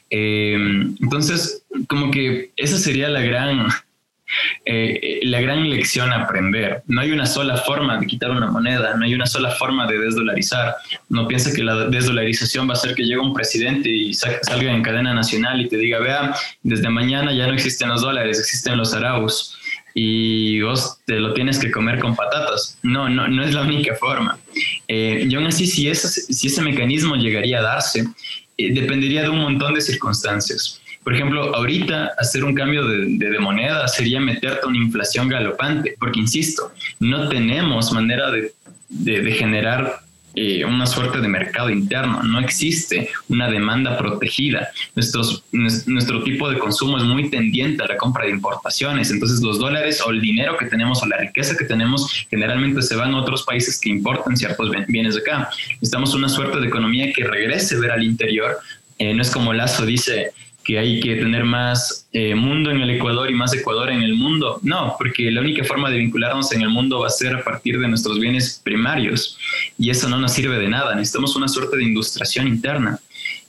Eh, 0.09 0.55
entonces, 1.01 1.63
como 1.87 2.11
que 2.11 2.51
esa 2.55 2.77
sería 2.77 3.09
la 3.09 3.21
gran, 3.21 3.67
eh, 4.65 5.19
la 5.23 5.41
gran 5.41 5.69
lección 5.69 6.11
a 6.11 6.23
aprender. 6.23 6.83
No 6.87 7.01
hay 7.01 7.11
una 7.11 7.25
sola 7.25 7.57
forma 7.57 7.97
de 7.97 8.07
quitar 8.07 8.31
una 8.31 8.49
moneda, 8.49 8.95
no 8.95 9.05
hay 9.05 9.13
una 9.13 9.25
sola 9.25 9.51
forma 9.51 9.87
de 9.87 9.99
desdolarizar. 9.99 10.75
No 11.09 11.27
piensa 11.27 11.53
que 11.53 11.63
la 11.63 11.87
desdolarización 11.87 12.69
va 12.69 12.73
a 12.73 12.77
ser 12.77 12.95
que 12.95 13.03
llegue 13.03 13.19
un 13.19 13.33
presidente 13.33 13.89
y 13.89 14.13
salga 14.13 14.71
en 14.71 14.83
cadena 14.83 15.13
nacional 15.13 15.61
y 15.61 15.69
te 15.69 15.77
diga, 15.77 15.99
vea, 15.99 16.35
desde 16.61 16.89
mañana 16.89 17.33
ya 17.33 17.47
no 17.47 17.53
existen 17.53 17.89
los 17.89 18.01
dólares, 18.01 18.39
existen 18.39 18.77
los 18.77 18.93
araus 18.93 19.57
y 19.93 20.59
vos 20.61 20.97
te 21.05 21.19
lo 21.19 21.33
tienes 21.33 21.59
que 21.59 21.71
comer 21.71 21.99
con 21.99 22.15
patatas. 22.15 22.79
No, 22.81 23.09
no, 23.09 23.27
no 23.27 23.43
es 23.43 23.53
la 23.53 23.61
única 23.61 23.95
forma. 23.95 24.39
Eh, 24.87 25.25
y 25.29 25.35
aún 25.35 25.47
así, 25.47 25.67
si, 25.67 25.87
ese, 25.87 26.07
si 26.09 26.47
ese 26.47 26.61
mecanismo 26.61 27.15
llegaría 27.15 27.59
a 27.59 27.63
darse, 27.63 28.05
eh, 28.57 28.73
dependería 28.73 29.23
de 29.23 29.29
un 29.29 29.39
montón 29.39 29.73
de 29.73 29.81
circunstancias. 29.81 30.81
Por 31.03 31.13
ejemplo, 31.13 31.55
ahorita 31.55 32.11
hacer 32.17 32.43
un 32.43 32.55
cambio 32.55 32.85
de, 32.85 33.39
moneda 33.39 33.87
sería 33.87 34.19
meterte 34.19 34.65
una 34.67 34.77
inflación 34.77 35.27
galopante, 35.27 35.95
porque 35.99 36.19
insisto, 36.19 36.71
no 36.99 37.27
tenemos 37.27 37.91
manera 37.91 38.31
de, 38.31 38.51
generar 39.33 39.99
eh, 40.35 40.63
una 40.65 40.85
suerte 40.85 41.19
de 41.19 41.27
mercado 41.27 41.69
interno, 41.69 42.23
no 42.23 42.39
existe 42.39 43.09
una 43.27 43.49
demanda 43.49 43.97
protegida. 43.97 44.69
Nuestro 44.95 46.23
tipo 46.23 46.49
de 46.49 46.57
consumo 46.57 46.97
es 46.97 47.03
muy 47.03 47.29
tendiente 47.29 47.83
a 47.83 47.87
la 47.87 47.97
compra 47.97 48.25
de 48.25 48.31
importaciones, 48.31 49.11
entonces 49.11 49.41
los 49.41 49.59
dólares 49.59 50.01
o 50.05 50.11
el 50.11 50.21
dinero 50.21 50.57
que 50.57 50.67
tenemos 50.67 51.03
o 51.03 51.05
la 51.05 51.17
riqueza 51.17 51.57
que 51.57 51.65
tenemos 51.65 52.25
generalmente 52.29 52.81
se 52.81 52.95
van 52.95 53.13
a 53.13 53.21
otros 53.21 53.43
países 53.43 53.79
que 53.79 53.89
importan 53.89 54.37
ciertos 54.37 54.71
bienes 54.87 55.15
de 55.15 55.21
acá. 55.21 55.49
Necesitamos 55.73 56.13
una 56.15 56.29
suerte 56.29 56.59
de 56.59 56.67
economía 56.67 57.11
que 57.11 57.25
regrese 57.25 57.75
a 57.75 57.79
ver 57.79 57.91
al 57.91 58.03
interior. 58.03 58.57
Eh, 58.99 59.13
no 59.13 59.21
es 59.21 59.31
como 59.31 59.53
Lazo 59.53 59.85
dice, 59.85 60.31
que 60.63 60.79
hay 60.79 60.99
que 61.01 61.15
tener 61.15 61.43
más 61.43 62.07
eh, 62.13 62.35
mundo 62.35 62.71
en 62.71 62.81
el 62.81 62.89
Ecuador 62.91 63.29
y 63.29 63.33
más 63.33 63.53
Ecuador 63.53 63.89
en 63.89 64.01
el 64.01 64.15
mundo. 64.15 64.59
No, 64.63 64.95
porque 64.97 65.29
la 65.29 65.41
única 65.41 65.63
forma 65.63 65.89
de 65.89 65.97
vincularnos 65.97 66.51
en 66.53 66.61
el 66.61 66.69
mundo 66.69 66.99
va 66.99 67.07
a 67.07 67.11
ser 67.11 67.35
a 67.35 67.43
partir 67.43 67.79
de 67.79 67.87
nuestros 67.87 68.19
bienes 68.19 68.61
primarios 68.63 69.37
y 69.77 69.89
eso 69.89 70.07
no 70.07 70.17
nos 70.17 70.31
sirve 70.31 70.57
de 70.57 70.69
nada. 70.69 70.95
Necesitamos 70.95 71.35
una 71.35 71.47
suerte 71.47 71.77
de 71.77 71.83
industriación 71.83 72.47
interna. 72.47 72.99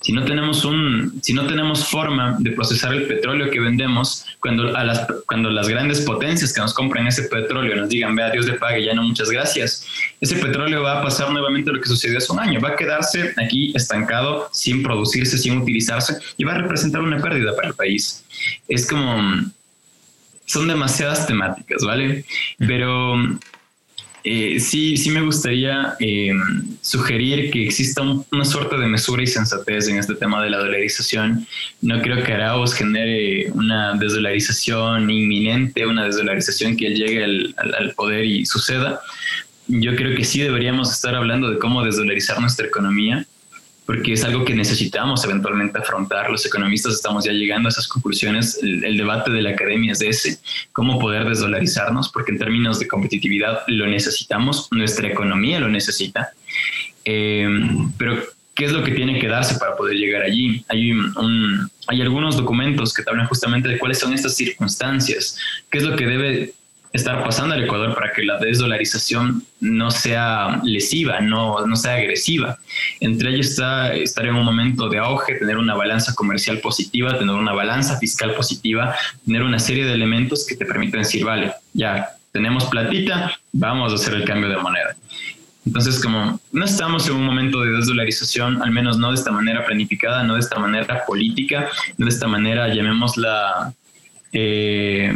Si 0.05 0.13
no 0.13 0.23
tenemos 0.23 0.67
un, 0.67 1.19
si 1.23 1.33
no 1.33 1.47
tenemos 1.47 1.89
forma 1.89 2.37
de 2.39 2.51
procesar 2.51 2.93
el 2.93 3.07
petróleo 3.07 3.51
que 3.51 3.59
vendemos, 3.59 4.27
cuando 4.39 4.77
a 4.77 4.85
las, 4.85 5.07
cuando 5.27 5.49
las 5.49 5.67
grandes 5.67 6.03
potencias 6.03 6.53
que 6.53 6.61
nos 6.61 6.75
compran 6.75 7.07
ese 7.07 7.23
petróleo 7.23 7.75
nos 7.75 7.89
digan, 7.89 8.15
vea, 8.15 8.29
Dios 8.29 8.45
le 8.45 8.53
pague, 8.53 8.85
ya 8.85 8.93
no, 8.93 9.03
muchas 9.03 9.31
gracias, 9.31 9.87
ese 10.21 10.37
petróleo 10.37 10.83
va 10.83 11.01
a 11.01 11.03
pasar 11.03 11.31
nuevamente 11.31 11.73
lo 11.73 11.81
que 11.81 11.89
sucedió 11.89 12.19
hace 12.19 12.31
un 12.31 12.39
año, 12.39 12.61
va 12.61 12.69
a 12.73 12.77
quedarse 12.77 13.33
aquí 13.43 13.73
estancado, 13.75 14.51
sin 14.53 14.83
producirse, 14.83 15.39
sin 15.39 15.57
utilizarse, 15.57 16.19
y 16.37 16.45
va 16.45 16.53
a 16.53 16.59
representar 16.59 17.01
una 17.01 17.19
pérdida 17.23 17.57
para 17.57 17.69
el 17.69 17.75
país. 17.75 18.27
Es 18.69 18.87
como, 18.87 19.51
son 20.45 20.69
demasiadas 20.69 21.27
temáticas, 21.27 21.83
¿vale? 21.83 22.27
Pero 22.59 23.17
eh, 24.25 24.59
sí, 24.59 24.97
sí 24.97 25.11
me 25.11 25.21
gustaría 25.21 25.97
eh, 26.01 26.33
sugerir 26.81 27.51
que 27.51 27.67
exista 27.67 28.01
una 28.01 28.45
suerte 28.47 28.79
de 28.79 28.87
mesura 28.87 29.23
y 29.23 29.27
sensatez 29.27 29.87
en 29.89 29.99
este 29.99 30.15
tema 30.15 30.43
de 30.43 30.49
la 30.49 30.59
dolarización. 30.59 31.47
No 31.83 32.01
creo 32.01 32.23
que 32.25 32.33
Arauz 32.33 32.73
genere 32.73 33.53
una 33.53 33.93
desdolarización 33.95 35.11
inminente, 35.11 35.87
una 35.87 36.07
desdolarización 36.07 36.75
que 36.75 36.95
llegue 36.95 37.23
al, 37.23 37.55
al 37.59 37.93
poder 37.93 38.25
y 38.25 38.47
suceda. 38.47 39.01
Yo 39.67 39.95
creo 39.95 40.17
que 40.17 40.25
sí 40.25 40.41
deberíamos 40.41 40.91
estar 40.91 41.15
hablando 41.15 41.51
de 41.51 41.59
cómo 41.59 41.85
desdolarizar 41.85 42.41
nuestra 42.41 42.67
economía 42.67 43.27
porque 43.87 44.15
es 44.15 44.25
algo 44.25 44.45
que 44.45 44.55
necesitamos 44.55 45.25
eventualmente 45.25 45.79
afrontar. 45.79 46.31
Los 46.31 46.47
economistas 46.47 46.95
estamos 46.95 47.25
ya 47.25 47.33
llegando 47.33 47.69
a 47.69 47.71
esas 47.71 47.87
conclusiones. 47.87 48.59
El, 48.63 48.97
debate 48.97 49.31
de 49.31 49.43
la 49.43 49.51
academia 49.51 49.93
es 49.93 49.99
de 49.99 50.09
ese, 50.09 50.39
cómo 50.73 50.99
poder 50.99 51.27
desdolarizarnos, 51.27 52.09
porque 52.11 52.33
en 52.33 52.39
términos 52.39 52.79
de 52.79 52.89
competitividad 52.89 53.63
lo 53.67 53.87
necesitamos, 53.87 54.69
nuestra 54.71 55.09
economía 55.09 55.61
lo 55.61 55.69
necesita. 55.69 56.31
Eh, 57.05 57.47
pero, 57.99 58.23
¿qué 58.55 58.65
es 58.65 58.73
lo 58.73 58.83
que 58.83 58.93
tiene 58.93 59.19
que 59.19 59.29
darse 59.29 59.57
para 59.59 59.77
poder 59.77 59.97
llegar 59.97 60.23
allí? 60.23 60.65
Hay, 60.69 60.93
un, 60.93 61.71
hay 61.87 62.01
algunos 62.01 62.37
documentos 62.37 62.95
que 62.95 63.03
hablan 63.07 63.27
justamente 63.27 63.69
de 63.69 63.79
cuáles 63.79 63.99
son 63.99 64.15
estas 64.15 64.35
circunstancias, 64.35 65.37
qué 65.71 65.79
es 65.79 65.85
lo 65.85 65.97
que 65.97 66.07
debe 66.07 66.55
estar 66.95 67.25
pasando 67.25 67.57
al 67.57 67.65
Ecuador 67.65 67.93
para 67.93 68.13
que 68.13 68.23
la 68.23 68.39
desdolarización 68.39 69.43
no 69.61 69.91
sea 69.91 70.61
lesiva, 70.63 71.21
no, 71.21 71.67
no 71.67 71.75
sea 71.75 71.95
agresiva. 71.95 72.57
Entre 73.01 73.31
ellos 73.31 73.49
está 73.49 73.93
estar 73.93 74.25
en 74.25 74.37
un 74.37 74.45
momento 74.45 74.89
de 74.89 74.99
auge, 74.99 75.35
tener 75.35 75.59
una 75.59 75.75
balanza 75.75 76.15
comercial 76.15 76.61
positiva, 76.61 77.19
tener 77.19 77.35
una 77.35 77.53
balanza 77.53 77.99
fiscal 77.99 78.33
positiva, 78.35 78.95
tener 79.27 79.43
una 79.43 79.59
serie 79.59 79.85
de 79.85 79.93
elementos 79.93 80.47
que 80.47 80.55
te 80.55 80.65
permiten 80.65 81.01
decir, 81.01 81.25
vale, 81.25 81.53
ya 81.73 82.11
tenemos 82.31 82.65
platita, 82.67 83.41
vamos 83.53 83.91
a 83.91 83.97
hacer 83.97 84.15
el 84.15 84.25
cambio 84.25 84.49
de 84.49 84.59
moneda. 84.59 84.95
Entonces, 85.67 86.01
como 86.01 86.39
no 86.53 86.65
estamos 86.65 87.09
en 87.09 87.17
un 87.17 87.25
momento 87.25 87.61
de 87.63 87.73
desdolarización, 87.73 88.63
al 88.63 88.71
menos 88.71 88.99
no 88.99 89.09
de 89.09 89.17
esta 89.17 89.33
manera 89.33 89.67
planificada, 89.67 90.23
no 90.23 90.35
de 90.35 90.41
esta 90.41 90.61
manera 90.61 91.05
política, 91.07 91.69
no 91.99 92.07
de 92.07 92.13
esta 92.13 92.29
manera, 92.29 92.73
llamémosla... 92.73 93.75
Eh, 94.33 95.13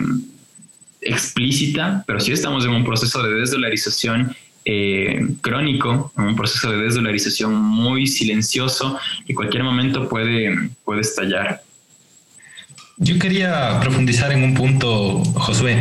explícita, 1.00 2.04
pero 2.06 2.20
sí 2.20 2.32
estamos 2.32 2.64
en 2.64 2.70
un 2.72 2.84
proceso 2.84 3.22
de 3.22 3.34
desdolarización 3.34 4.34
eh, 4.64 5.26
crónico, 5.40 6.12
en 6.18 6.24
un 6.24 6.36
proceso 6.36 6.70
de 6.70 6.78
desdolarización 6.78 7.54
muy 7.54 8.06
silencioso 8.06 8.98
que 9.26 9.34
cualquier 9.34 9.62
momento 9.64 10.08
puede, 10.08 10.70
puede 10.84 11.00
estallar. 11.00 11.62
Yo 13.00 13.16
quería 13.20 13.78
profundizar 13.80 14.32
en 14.32 14.42
un 14.42 14.54
punto, 14.54 15.22
Josué. 15.34 15.78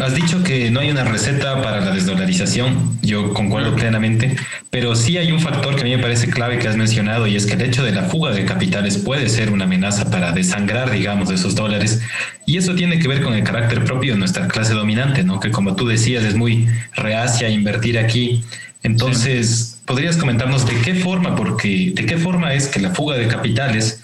Has 0.00 0.14
dicho 0.14 0.44
que 0.44 0.70
no 0.70 0.78
hay 0.78 0.90
una 0.90 1.02
receta 1.02 1.60
para 1.60 1.80
la 1.80 1.90
desdolarización, 1.90 2.98
yo 3.02 3.32
concuerdo 3.34 3.74
plenamente, 3.74 4.36
pero 4.70 4.94
sí 4.94 5.18
hay 5.18 5.32
un 5.32 5.40
factor 5.40 5.74
que 5.74 5.80
a 5.80 5.84
mí 5.84 5.96
me 5.96 6.02
parece 6.02 6.30
clave 6.30 6.60
que 6.60 6.68
has 6.68 6.76
mencionado 6.76 7.26
y 7.26 7.34
es 7.34 7.46
que 7.46 7.54
el 7.54 7.62
hecho 7.62 7.82
de 7.82 7.90
la 7.90 8.04
fuga 8.04 8.30
de 8.30 8.44
capitales 8.44 8.96
puede 8.96 9.28
ser 9.28 9.50
una 9.50 9.64
amenaza 9.64 10.08
para 10.08 10.30
desangrar, 10.30 10.92
digamos, 10.92 11.30
esos 11.32 11.56
dólares. 11.56 12.00
Y 12.46 12.58
eso 12.58 12.76
tiene 12.76 13.00
que 13.00 13.08
ver 13.08 13.22
con 13.22 13.34
el 13.34 13.42
carácter 13.42 13.82
propio 13.84 14.12
de 14.12 14.18
nuestra 14.20 14.46
clase 14.46 14.72
dominante, 14.72 15.24
¿no? 15.24 15.40
Que 15.40 15.50
como 15.50 15.74
tú 15.74 15.88
decías 15.88 16.22
es 16.22 16.36
muy 16.36 16.68
reacia 16.94 17.48
a 17.48 17.50
invertir 17.50 17.98
aquí. 17.98 18.44
Entonces, 18.84 19.82
¿podrías 19.84 20.16
comentarnos 20.16 20.64
de 20.64 20.80
qué 20.80 20.94
forma, 20.94 21.34
porque 21.34 21.90
de 21.92 22.06
qué 22.06 22.16
forma 22.16 22.54
es 22.54 22.68
que 22.68 22.78
la 22.78 22.90
fuga 22.90 23.16
de 23.16 23.26
capitales 23.26 24.00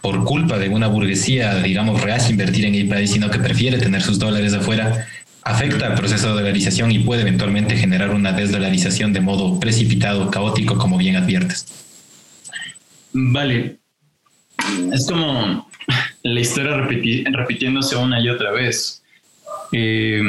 por 0.00 0.24
culpa 0.24 0.58
de 0.58 0.68
una 0.68 0.86
burguesía, 0.86 1.54
digamos, 1.62 2.00
real 2.02 2.20
invertir 2.28 2.64
en 2.64 2.74
el 2.74 2.88
país, 2.88 3.10
sino 3.10 3.30
que 3.30 3.38
prefiere 3.38 3.78
tener 3.78 4.02
sus 4.02 4.18
dólares 4.18 4.54
afuera, 4.54 5.06
afecta 5.42 5.86
al 5.86 5.94
proceso 5.94 6.28
de 6.28 6.34
dolarización 6.34 6.90
y 6.90 7.00
puede 7.00 7.22
eventualmente 7.22 7.76
generar 7.76 8.10
una 8.10 8.32
desdolarización 8.32 9.12
de 9.12 9.20
modo 9.20 9.60
precipitado, 9.60 10.30
caótico, 10.30 10.76
como 10.76 10.98
bien 10.98 11.16
adviertes. 11.16 11.66
Vale. 13.12 13.76
Es 14.92 15.06
como 15.06 15.68
la 16.22 16.40
historia 16.40 16.76
repitiéndose 16.76 17.96
una 17.96 18.20
y 18.20 18.28
otra 18.28 18.50
vez. 18.52 19.02
Eh, 19.72 20.20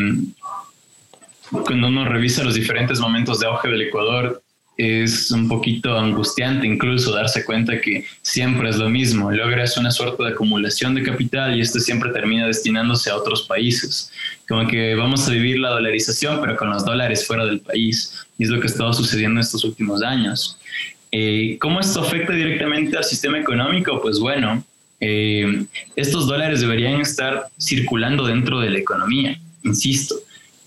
cuando 1.50 1.88
uno 1.88 2.06
revisa 2.06 2.44
los 2.44 2.56
diferentes 2.56 3.00
momentos 3.00 3.40
de 3.40 3.48
auge 3.48 3.70
del 3.70 3.82
Ecuador, 3.84 4.44
es 4.78 5.32
un 5.32 5.48
poquito 5.48 5.98
angustiante 5.98 6.68
incluso 6.68 7.12
darse 7.12 7.44
cuenta 7.44 7.82
que 7.82 8.06
siempre 8.22 8.70
es 8.70 8.78
lo 8.78 8.90
mismo. 8.90 9.32
Logras 9.32 9.76
una 9.78 9.90
suerte 9.90 10.24
de 10.24 10.30
acumulación 10.30 10.94
de 10.94 11.02
capital 11.02 11.58
y 11.58 11.62
este 11.62 11.80
siempre 11.80 12.12
termina 12.12 12.46
destinándose 12.46 13.10
a 13.10 13.16
otros 13.16 13.44
países. 13.44 14.12
Como 14.48 14.68
que 14.68 14.94
vamos 14.94 15.28
a 15.28 15.32
vivir 15.32 15.58
la 15.60 15.70
dolarización, 15.70 16.40
pero 16.42 16.56
con 16.56 16.70
los 16.70 16.86
dólares 16.86 17.26
fuera 17.26 17.46
del 17.46 17.60
país. 17.60 18.14
Y 18.38 18.44
es 18.44 18.50
lo 18.50 18.60
que 18.60 18.68
ha 18.68 18.70
estado 18.70 18.94
sucediendo 18.94 19.42
estos 19.42 19.64
últimos 19.64 20.04
años. 20.04 20.60
Eh, 21.12 21.58
¿Cómo 21.60 21.80
esto 21.80 22.02
afecta 22.02 22.34
directamente 22.34 22.96
al 22.96 23.04
sistema 23.04 23.40
económico? 23.40 24.00
Pues 24.00 24.20
bueno, 24.20 24.64
eh, 25.00 25.66
estos 25.96 26.28
dólares 26.28 26.62
deberían 26.62 27.02
estar 27.02 27.48
circulando 27.60 28.28
dentro 28.28 28.60
de 28.60 28.70
la 28.70 28.78
economía, 28.78 29.40
insisto 29.64 30.16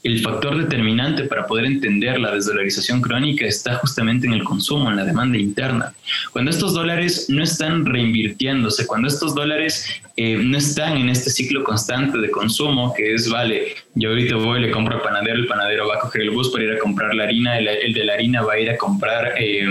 el 0.03 0.20
factor 0.20 0.57
determinante 0.57 1.24
para 1.24 1.46
poder 1.46 1.66
entender 1.66 2.18
la 2.18 2.34
desdolarización 2.34 3.03
crónica 3.03 3.44
está 3.44 3.74
justamente 3.76 4.26
en 4.26 4.32
el 4.32 4.44
consumo, 4.44 4.90
en 4.90 4.96
la 4.96 5.05
demanda 5.05 5.36
interna. 5.36 5.92
Cuando 6.32 6.51
estos 6.51 6.72
dólares 6.72 7.26
no 7.28 7.42
están 7.42 7.84
reinvirtiéndose, 7.84 8.86
cuando 8.86 9.09
estos 9.09 9.34
dólares 9.34 9.86
eh, 10.16 10.36
no 10.36 10.57
están 10.57 10.96
en 10.96 11.11
este 11.11 11.28
ciclo 11.28 11.62
constante 11.64 12.16
de 12.16 12.30
consumo, 12.30 12.94
que 12.94 13.14
es, 13.14 13.28
vale, 13.28 13.74
yo 13.94 14.11
ahorita 14.11 14.36
voy, 14.36 14.62
le 14.62 14.70
compro 14.70 14.94
al 14.94 15.03
panadero, 15.03 15.36
el 15.36 15.46
panadero 15.46 15.86
va 15.86 15.96
a 15.96 16.01
coger 16.01 16.22
el 16.22 16.30
bus 16.30 16.48
para 16.48 16.64
ir 16.64 16.72
a 16.72 16.78
comprar 16.78 17.14
la 17.14 17.24
harina, 17.24 17.59
el, 17.59 17.92
de 17.92 18.05
la 18.05 18.14
harina 18.14 18.42
va 18.42 18.55
a 18.55 18.59
ir 18.59 18.70
a 18.70 18.78
comprar 18.78 19.34
eh, 19.38 19.66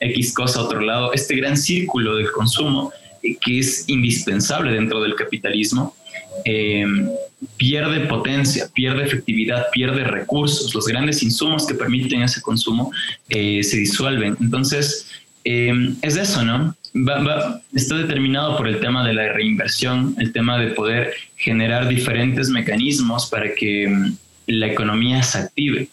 X 0.00 0.34
cosa 0.34 0.58
a 0.58 0.62
otro 0.64 0.80
lado, 0.80 1.12
este 1.12 1.36
gran 1.36 1.56
círculo 1.56 2.16
del 2.16 2.32
consumo 2.32 2.92
eh, 3.22 3.36
que 3.40 3.60
es 3.60 3.88
indispensable 3.88 4.72
dentro 4.72 5.00
del 5.00 5.14
capitalismo, 5.14 5.94
pierde 7.56 8.06
potencia, 8.06 8.68
pierde 8.72 9.04
efectividad, 9.04 9.66
pierde 9.72 10.04
recursos. 10.04 10.74
Los 10.74 10.86
grandes 10.86 11.22
insumos 11.22 11.66
que 11.66 11.74
permiten 11.74 12.22
ese 12.22 12.40
consumo 12.42 12.90
eh, 13.28 13.62
se 13.62 13.76
disuelven. 13.78 14.36
Entonces, 14.40 15.10
eh, 15.44 15.72
es 16.02 16.16
eso, 16.16 16.44
¿no? 16.44 16.74
está 17.74 17.96
determinado 17.96 18.56
por 18.56 18.66
el 18.66 18.80
tema 18.80 19.06
de 19.06 19.12
la 19.12 19.32
reinversión, 19.32 20.14
el 20.18 20.32
tema 20.32 20.58
de 20.58 20.68
poder 20.68 21.12
generar 21.36 21.86
diferentes 21.86 22.48
mecanismos 22.48 23.26
para 23.26 23.54
que 23.54 23.88
mm, 23.88 24.16
la 24.46 24.66
economía 24.66 25.22
se 25.22 25.38
active. 25.38 25.88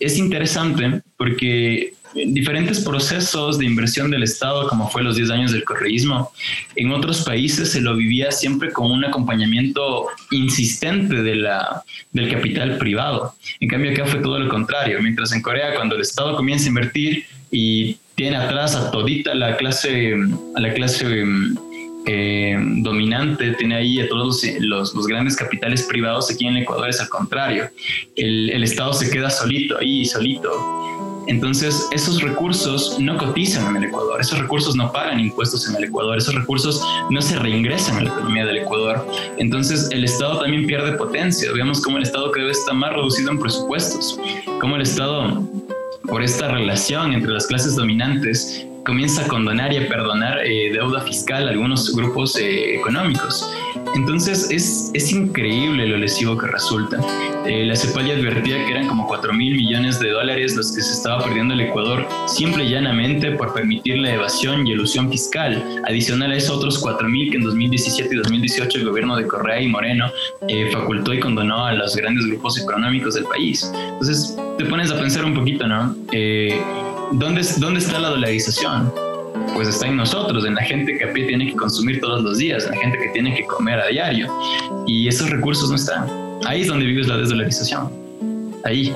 Es 0.00 0.18
interesante 0.18 1.02
porque 1.16 1.92
diferentes 2.14 2.80
procesos 2.80 3.58
de 3.58 3.66
inversión 3.66 4.10
del 4.10 4.22
Estado, 4.22 4.68
como 4.68 4.88
fue 4.88 5.02
los 5.02 5.16
10 5.16 5.30
años 5.30 5.52
del 5.52 5.64
correísmo. 5.64 6.32
En 6.74 6.90
otros 6.90 7.22
países 7.22 7.70
se 7.70 7.80
lo 7.80 7.94
vivía 7.94 8.32
siempre 8.32 8.72
con 8.72 8.90
un 8.90 9.04
acompañamiento 9.04 10.08
insistente 10.30 11.22
de 11.22 11.36
la, 11.36 11.84
del 12.12 12.30
capital 12.30 12.78
privado. 12.78 13.34
En 13.60 13.68
cambio, 13.68 13.92
acá 13.92 14.06
fue 14.06 14.20
todo 14.20 14.38
lo 14.38 14.48
contrario. 14.48 15.00
Mientras 15.00 15.32
en 15.32 15.42
Corea, 15.42 15.74
cuando 15.74 15.94
el 15.94 16.00
Estado 16.00 16.36
comienza 16.36 16.66
a 16.66 16.68
invertir 16.68 17.24
y 17.50 17.96
tiene 18.14 18.36
atrás 18.36 18.74
a 18.74 18.90
todita 18.90 19.34
la 19.34 19.56
clase, 19.56 20.14
a 20.54 20.60
la 20.60 20.74
clase 20.74 21.24
eh, 22.06 22.56
dominante, 22.58 23.52
tiene 23.52 23.76
ahí 23.76 24.00
a 24.00 24.08
todos 24.08 24.42
los, 24.58 24.94
los, 24.94 25.06
grandes 25.06 25.36
capitales 25.36 25.82
privados, 25.82 26.30
aquí 26.30 26.46
en 26.46 26.56
Ecuador 26.58 26.88
es 26.88 27.00
al 27.00 27.08
contrario. 27.08 27.68
El, 28.16 28.50
el 28.50 28.62
Estado 28.62 28.92
se 28.92 29.10
queda 29.10 29.30
solito 29.30 29.78
ahí, 29.78 30.04
solito 30.04 30.80
entonces, 31.30 31.88
esos 31.92 32.20
recursos 32.22 32.98
no 32.98 33.16
cotizan 33.16 33.68
en 33.68 33.82
el 33.82 33.88
Ecuador, 33.88 34.20
esos 34.20 34.40
recursos 34.40 34.74
no 34.74 34.90
pagan 34.90 35.20
impuestos 35.20 35.68
en 35.68 35.76
el 35.76 35.84
Ecuador, 35.84 36.18
esos 36.18 36.34
recursos 36.34 36.82
no 37.08 37.22
se 37.22 37.38
reingresan 37.38 37.98
a 37.98 38.02
la 38.02 38.10
economía 38.10 38.46
del 38.46 38.58
Ecuador. 38.58 39.06
Entonces, 39.36 39.88
el 39.92 40.02
Estado 40.02 40.40
también 40.40 40.66
pierde 40.66 40.92
potencia. 40.92 41.52
Veamos 41.52 41.82
cómo 41.82 41.98
el 41.98 42.02
Estado 42.02 42.32
cada 42.32 42.46
vez 42.46 42.58
está 42.58 42.72
más 42.72 42.92
reducido 42.92 43.30
en 43.30 43.38
presupuestos, 43.38 44.18
cómo 44.60 44.74
el 44.74 44.82
Estado 44.82 45.48
por 46.08 46.22
esta 46.22 46.48
relación 46.48 47.12
entre 47.12 47.30
las 47.30 47.46
clases 47.46 47.76
dominantes 47.76 48.66
comienza 48.84 49.24
a 49.24 49.28
condonar 49.28 49.72
y 49.72 49.78
a 49.78 49.88
perdonar 49.88 50.38
eh, 50.44 50.70
deuda 50.72 51.00
fiscal 51.02 51.48
a 51.48 51.50
algunos 51.50 51.94
grupos 51.94 52.36
eh, 52.36 52.76
económicos. 52.76 53.52
Entonces 53.94 54.50
es, 54.50 54.90
es 54.94 55.12
increíble 55.12 55.86
lo 55.86 55.96
lesivo 55.96 56.36
que 56.36 56.46
resulta. 56.46 56.98
Eh, 57.46 57.64
la 57.64 57.74
CEPAL 57.74 58.10
advertía 58.10 58.64
que 58.64 58.70
eran 58.70 58.86
como 58.86 59.06
4 59.06 59.32
mil 59.32 59.56
millones 59.56 59.98
de 59.98 60.10
dólares 60.10 60.54
los 60.56 60.72
que 60.72 60.82
se 60.82 60.92
estaba 60.92 61.24
perdiendo 61.24 61.54
el 61.54 61.60
Ecuador 61.60 62.06
simple 62.26 62.64
y 62.64 62.70
llanamente 62.70 63.32
por 63.32 63.52
permitir 63.54 63.98
la 63.98 64.14
evasión 64.14 64.66
y 64.66 64.72
elusión 64.72 65.10
fiscal. 65.10 65.82
Adicional 65.86 66.32
a 66.32 66.36
eso, 66.36 66.54
otros 66.56 66.78
4 66.78 67.08
mil 67.08 67.30
que 67.30 67.36
en 67.36 67.44
2017 67.44 68.14
y 68.14 68.18
2018 68.18 68.78
el 68.78 68.84
gobierno 68.86 69.16
de 69.16 69.26
Correa 69.26 69.60
y 69.60 69.68
Moreno 69.68 70.10
facultó 70.72 71.14
y 71.14 71.20
condonó 71.20 71.66
a 71.66 71.72
los 71.72 71.96
grandes 71.96 72.26
grupos 72.26 72.58
económicos 72.58 73.14
del 73.14 73.24
país. 73.24 73.70
Entonces 73.74 74.36
te 74.58 74.64
pones 74.66 74.90
a 74.90 74.98
pensar 74.98 75.24
un 75.24 75.34
poquito, 75.34 75.66
¿no? 75.66 75.94
¿Dónde, 77.12 77.42
¿dónde 77.58 77.80
está 77.80 77.98
la 77.98 78.08
dolarización? 78.08 78.92
Pues 79.54 79.68
está 79.68 79.86
en 79.86 79.96
nosotros, 79.96 80.44
en 80.44 80.54
la 80.54 80.62
gente 80.62 80.96
que 80.96 81.04
a 81.04 81.12
pie 81.12 81.26
tiene 81.26 81.46
que 81.46 81.56
consumir 81.56 82.00
todos 82.00 82.22
los 82.22 82.38
días, 82.38 82.64
en 82.64 82.72
la 82.72 82.76
gente 82.78 82.98
que 82.98 83.08
tiene 83.08 83.34
que 83.34 83.44
comer 83.44 83.80
a 83.80 83.86
diario. 83.88 84.32
Y 84.86 85.08
esos 85.08 85.30
recursos 85.30 85.70
no 85.70 85.76
están. 85.76 86.06
Ahí 86.46 86.62
es 86.62 86.68
donde 86.68 86.86
vives 86.86 87.08
la 87.08 87.16
desdolarización. 87.16 87.90
Ahí. 88.64 88.94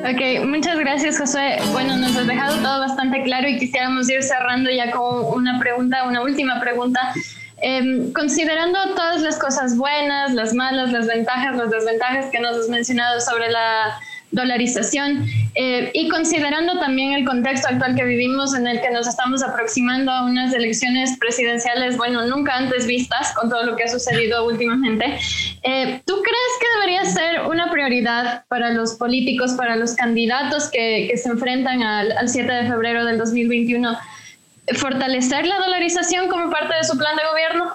Ok, 0.00 0.46
muchas 0.46 0.78
gracias 0.78 1.18
Josué. 1.18 1.58
Bueno, 1.72 1.96
nos 1.96 2.16
has 2.16 2.26
dejado 2.26 2.56
todo 2.56 2.80
bastante 2.80 3.22
claro 3.22 3.48
y 3.48 3.58
quisiéramos 3.58 4.08
ir 4.08 4.22
cerrando 4.22 4.70
ya 4.70 4.90
con 4.90 5.24
una 5.36 5.58
pregunta, 5.58 6.04
una 6.06 6.22
última 6.22 6.60
pregunta. 6.60 7.12
Em, 7.60 8.12
considerando 8.12 8.78
todas 8.94 9.20
las 9.20 9.38
cosas 9.38 9.76
buenas, 9.76 10.32
las 10.32 10.54
malas, 10.54 10.92
las 10.92 11.06
ventajas, 11.06 11.56
las 11.56 11.70
desventajas 11.70 12.26
que 12.30 12.38
nos 12.38 12.56
has 12.56 12.68
mencionado 12.68 13.20
sobre 13.20 13.50
la 13.50 14.00
dolarización 14.30 15.26
eh, 15.54 15.90
y 15.94 16.08
considerando 16.08 16.78
también 16.78 17.12
el 17.12 17.24
contexto 17.24 17.68
actual 17.68 17.94
que 17.94 18.04
vivimos 18.04 18.54
en 18.54 18.66
el 18.66 18.80
que 18.80 18.90
nos 18.90 19.06
estamos 19.06 19.42
aproximando 19.42 20.12
a 20.12 20.24
unas 20.24 20.52
elecciones 20.52 21.16
presidenciales, 21.18 21.96
bueno, 21.96 22.26
nunca 22.26 22.56
antes 22.56 22.86
vistas 22.86 23.32
con 23.34 23.48
todo 23.48 23.64
lo 23.64 23.76
que 23.76 23.84
ha 23.84 23.88
sucedido 23.88 24.46
últimamente, 24.46 25.18
eh, 25.62 26.02
¿tú 26.04 26.14
crees 26.22 26.52
que 26.60 26.66
debería 26.78 27.04
ser 27.04 27.46
una 27.46 27.70
prioridad 27.70 28.44
para 28.48 28.72
los 28.72 28.94
políticos, 28.94 29.52
para 29.52 29.76
los 29.76 29.94
candidatos 29.94 30.68
que, 30.70 31.08
que 31.10 31.16
se 31.16 31.30
enfrentan 31.30 31.82
al, 31.82 32.12
al 32.12 32.28
7 32.28 32.52
de 32.52 32.68
febrero 32.68 33.04
del 33.06 33.18
2021, 33.18 33.96
fortalecer 34.74 35.46
la 35.46 35.58
dolarización 35.58 36.28
como 36.28 36.50
parte 36.50 36.74
de 36.74 36.84
su 36.84 36.98
plan 36.98 37.16
de 37.16 37.22
gobierno? 37.30 37.72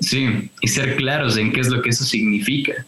Sí, 0.00 0.50
y 0.60 0.68
ser 0.68 0.96
claros 0.96 1.36
en 1.36 1.52
qué 1.52 1.60
es 1.60 1.68
lo 1.68 1.82
que 1.82 1.90
eso 1.90 2.04
significa 2.04 2.86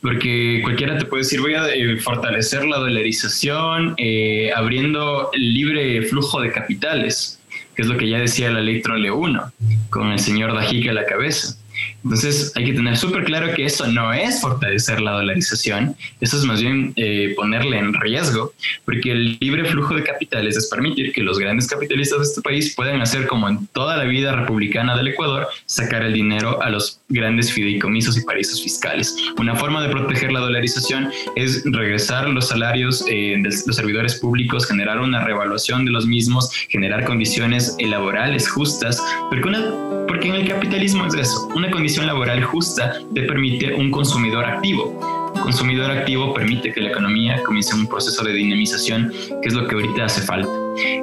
porque 0.00 0.60
cualquiera 0.62 0.96
te 0.96 1.04
puede 1.04 1.24
decir, 1.24 1.40
voy 1.40 1.54
a 1.54 1.68
eh, 1.68 1.96
fortalecer 1.98 2.64
la 2.64 2.78
dolarización 2.78 3.94
eh, 3.96 4.50
abriendo 4.54 5.30
el 5.32 5.54
libre 5.54 6.02
flujo 6.02 6.40
de 6.40 6.52
capitales, 6.52 7.40
que 7.74 7.82
es 7.82 7.88
lo 7.88 7.96
que 7.96 8.08
ya 8.08 8.18
decía 8.18 8.50
la 8.50 8.60
ley 8.60 8.80
Trole 8.80 9.10
1, 9.10 9.52
con 9.90 10.12
el 10.12 10.18
señor 10.18 10.54
Dajica 10.54 10.90
a 10.90 10.94
la 10.94 11.04
cabeza. 11.04 11.56
Entonces 12.04 12.52
hay 12.54 12.64
que 12.64 12.72
tener 12.74 12.96
súper 12.96 13.24
claro 13.24 13.52
que 13.54 13.64
eso 13.64 13.86
no 13.86 14.12
es 14.12 14.40
fortalecer 14.40 15.00
la 15.00 15.12
dolarización, 15.12 15.96
eso 16.20 16.36
es 16.36 16.44
más 16.44 16.60
bien 16.60 16.92
eh, 16.96 17.34
ponerle 17.36 17.78
en 17.78 17.92
riesgo, 17.94 18.52
porque 18.84 19.12
el 19.12 19.36
libre 19.40 19.64
flujo 19.64 19.94
de 19.94 20.04
capitales 20.04 20.56
es 20.56 20.68
permitir 20.68 21.12
que 21.12 21.22
los 21.22 21.38
grandes 21.38 21.66
capitalistas 21.66 22.18
de 22.18 22.24
este 22.24 22.40
país 22.40 22.74
puedan 22.74 23.00
hacer 23.00 23.26
como 23.26 23.48
en 23.48 23.66
toda 23.68 23.96
la 23.96 24.04
vida 24.04 24.32
republicana 24.32 24.96
del 24.96 25.08
Ecuador, 25.08 25.48
sacar 25.66 26.02
el 26.02 26.12
dinero 26.12 26.62
a 26.62 26.70
los 26.70 27.00
grandes 27.08 27.52
fideicomisos 27.52 28.16
y 28.16 28.24
paraísos 28.24 28.62
fiscales. 28.62 29.16
Una 29.38 29.56
forma 29.56 29.82
de 29.82 29.88
proteger 29.88 30.32
la 30.32 30.40
dolarización 30.40 31.10
es 31.36 31.62
regresar 31.64 32.28
los 32.28 32.48
salarios 32.48 33.04
eh, 33.08 33.36
de 33.38 33.50
los 33.66 33.76
servidores 33.76 34.16
públicos, 34.16 34.66
generar 34.66 35.00
una 35.00 35.24
revaluación 35.24 35.84
de 35.84 35.90
los 35.90 36.06
mismos, 36.06 36.50
generar 36.68 37.04
condiciones 37.04 37.76
laborales 37.80 38.48
justas, 38.48 39.02
porque, 39.30 39.48
una, 39.48 39.72
porque 40.06 40.28
en 40.28 40.34
el 40.36 40.48
capitalismo 40.48 41.06
es 41.06 41.14
eso, 41.14 41.48
una 41.54 41.70
condición 41.70 41.97
laboral 42.06 42.42
justa 42.44 43.00
te 43.14 43.22
permite 43.22 43.74
un 43.74 43.90
consumidor 43.90 44.44
activo. 44.44 44.98
Consumidor 45.42 45.90
activo 45.90 46.34
permite 46.34 46.72
que 46.72 46.80
la 46.80 46.90
economía 46.90 47.42
comience 47.44 47.74
un 47.74 47.86
proceso 47.86 48.24
de 48.24 48.32
dinamización, 48.32 49.12
que 49.42 49.48
es 49.48 49.54
lo 49.54 49.66
que 49.66 49.74
ahorita 49.74 50.04
hace 50.04 50.22
falta. 50.22 50.48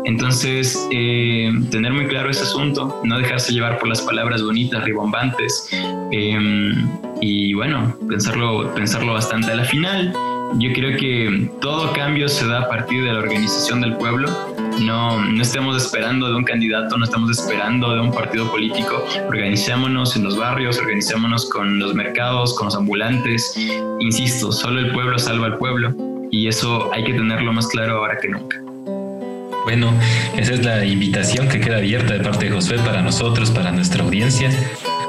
Entonces, 0.06 0.88
eh, 0.92 1.52
tener 1.72 1.94
muy 1.94 2.08
claro 2.08 2.30
ese 2.30 2.44
asunto, 2.44 3.02
no 3.04 3.18
dejarse 3.18 3.54
llevar 3.54 3.78
por 3.80 3.88
las 3.88 4.02
palabras 4.02 4.42
bonitas, 4.44 4.84
ribombantes, 4.84 5.70
eh, 6.12 6.74
y 7.22 7.54
bueno, 7.54 7.96
pensarlo, 8.08 8.74
pensarlo 8.74 9.14
bastante. 9.14 9.52
A 9.52 9.56
la 9.56 9.66
final, 9.66 10.14
yo 10.58 10.72
creo 10.74 10.98
que 10.98 11.50
todo 11.62 11.92
cambio 11.94 12.30
se 12.30 12.48
da 12.48 12.62
a 12.62 12.70
partir 12.70 13.04
de 13.04 13.12
la 13.12 13.20
organización 13.20 13.82
del 13.82 13.96
pueblo. 13.98 14.30
No, 14.80 15.24
no 15.24 15.42
estemos 15.42 15.82
esperando 15.82 16.30
de 16.30 16.36
un 16.36 16.44
candidato, 16.44 16.98
no 16.98 17.06
estamos 17.06 17.30
esperando 17.32 17.94
de 17.94 18.02
un 18.02 18.12
partido 18.12 18.50
político. 18.50 19.04
Organicémonos 19.28 20.16
en 20.16 20.24
los 20.24 20.38
barrios, 20.38 20.78
organicémonos 20.78 21.50
con 21.50 21.80
los 21.80 21.94
mercados, 21.94 22.56
con 22.56 22.66
los 22.66 22.76
ambulantes. 22.76 23.56
Insisto, 24.00 24.52
solo 24.52 24.80
el 24.80 24.92
pueblo 24.92 25.18
salva 25.20 25.48
al 25.48 25.58
pueblo 25.58 25.94
y 26.32 26.48
eso 26.48 26.90
hay 26.94 27.04
que 27.04 27.14
tenerlo 27.14 27.52
más 27.54 27.68
claro 27.68 27.98
ahora 27.98 28.18
que 28.18 28.30
nunca. 28.30 28.62
Bueno, 29.66 29.92
esa 30.38 30.54
es 30.54 30.64
la 30.64 30.86
invitación 30.86 31.50
que 31.50 31.60
queda 31.60 31.78
abierta 31.78 32.14
de 32.14 32.20
parte 32.20 32.46
de 32.46 32.52
Josué 32.52 32.78
para 32.80 33.02
nosotros, 33.02 33.50
para 33.50 33.72
nuestra 33.72 34.04
audiencia, 34.04 34.52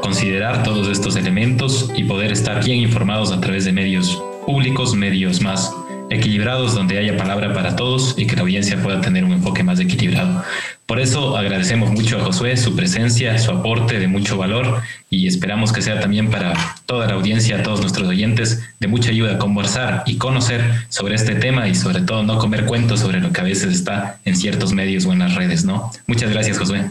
considerar 0.07 0.63
todos 0.63 0.87
estos 0.87 1.17
elementos 1.17 1.91
y 1.97 2.05
poder 2.05 2.31
estar 2.31 2.63
bien 2.65 2.79
informados 2.79 3.33
a 3.33 3.41
través 3.41 3.65
de 3.65 3.73
medios 3.73 4.23
públicos, 4.47 4.95
medios 4.95 5.41
más 5.41 5.73
equilibrados 6.11 6.77
donde 6.77 6.97
haya 6.97 7.17
palabra 7.17 7.53
para 7.53 7.75
todos 7.75 8.15
y 8.17 8.25
que 8.25 8.37
la 8.37 8.43
audiencia 8.43 8.81
pueda 8.81 9.01
tener 9.01 9.25
un 9.25 9.33
enfoque 9.33 9.65
más 9.65 9.81
equilibrado. 9.81 10.45
Por 10.87 11.01
eso 11.01 11.37
agradecemos 11.37 11.91
mucho 11.91 12.19
a 12.19 12.25
Josué 12.25 12.57
su 12.57 12.77
presencia, 12.77 13.37
su 13.41 13.51
aporte 13.51 13.99
de 13.99 14.07
mucho 14.07 14.39
valor 14.39 14.81
y 15.11 15.27
esperamos 15.27 15.73
que 15.73 15.83
sea 15.83 15.99
también 15.99 16.31
para 16.31 16.55
toda 16.87 17.09
la 17.09 17.15
audiencia, 17.15 17.65
todos 17.65 17.81
nuestros 17.81 18.07
oyentes, 18.07 18.63
de 18.79 18.87
mucha 18.87 19.11
ayuda 19.11 19.35
a 19.35 19.39
conversar 19.39 20.05
y 20.07 20.19
conocer 20.19 20.87
sobre 20.89 21.17
este 21.17 21.35
tema 21.35 21.67
y 21.67 21.75
sobre 21.75 22.03
todo 22.03 22.23
no 22.23 22.39
comer 22.39 22.65
cuentos 22.67 23.01
sobre 23.01 23.19
lo 23.19 23.33
que 23.33 23.41
a 23.41 23.45
veces 23.45 23.75
está 23.75 24.21
en 24.25 24.37
ciertos 24.37 24.73
medios 24.73 25.05
o 25.05 25.13
en 25.13 25.19
las 25.19 25.35
redes, 25.35 25.65
¿no? 25.65 25.91
Muchas 26.07 26.31
gracias, 26.31 26.59
Josué. 26.59 26.85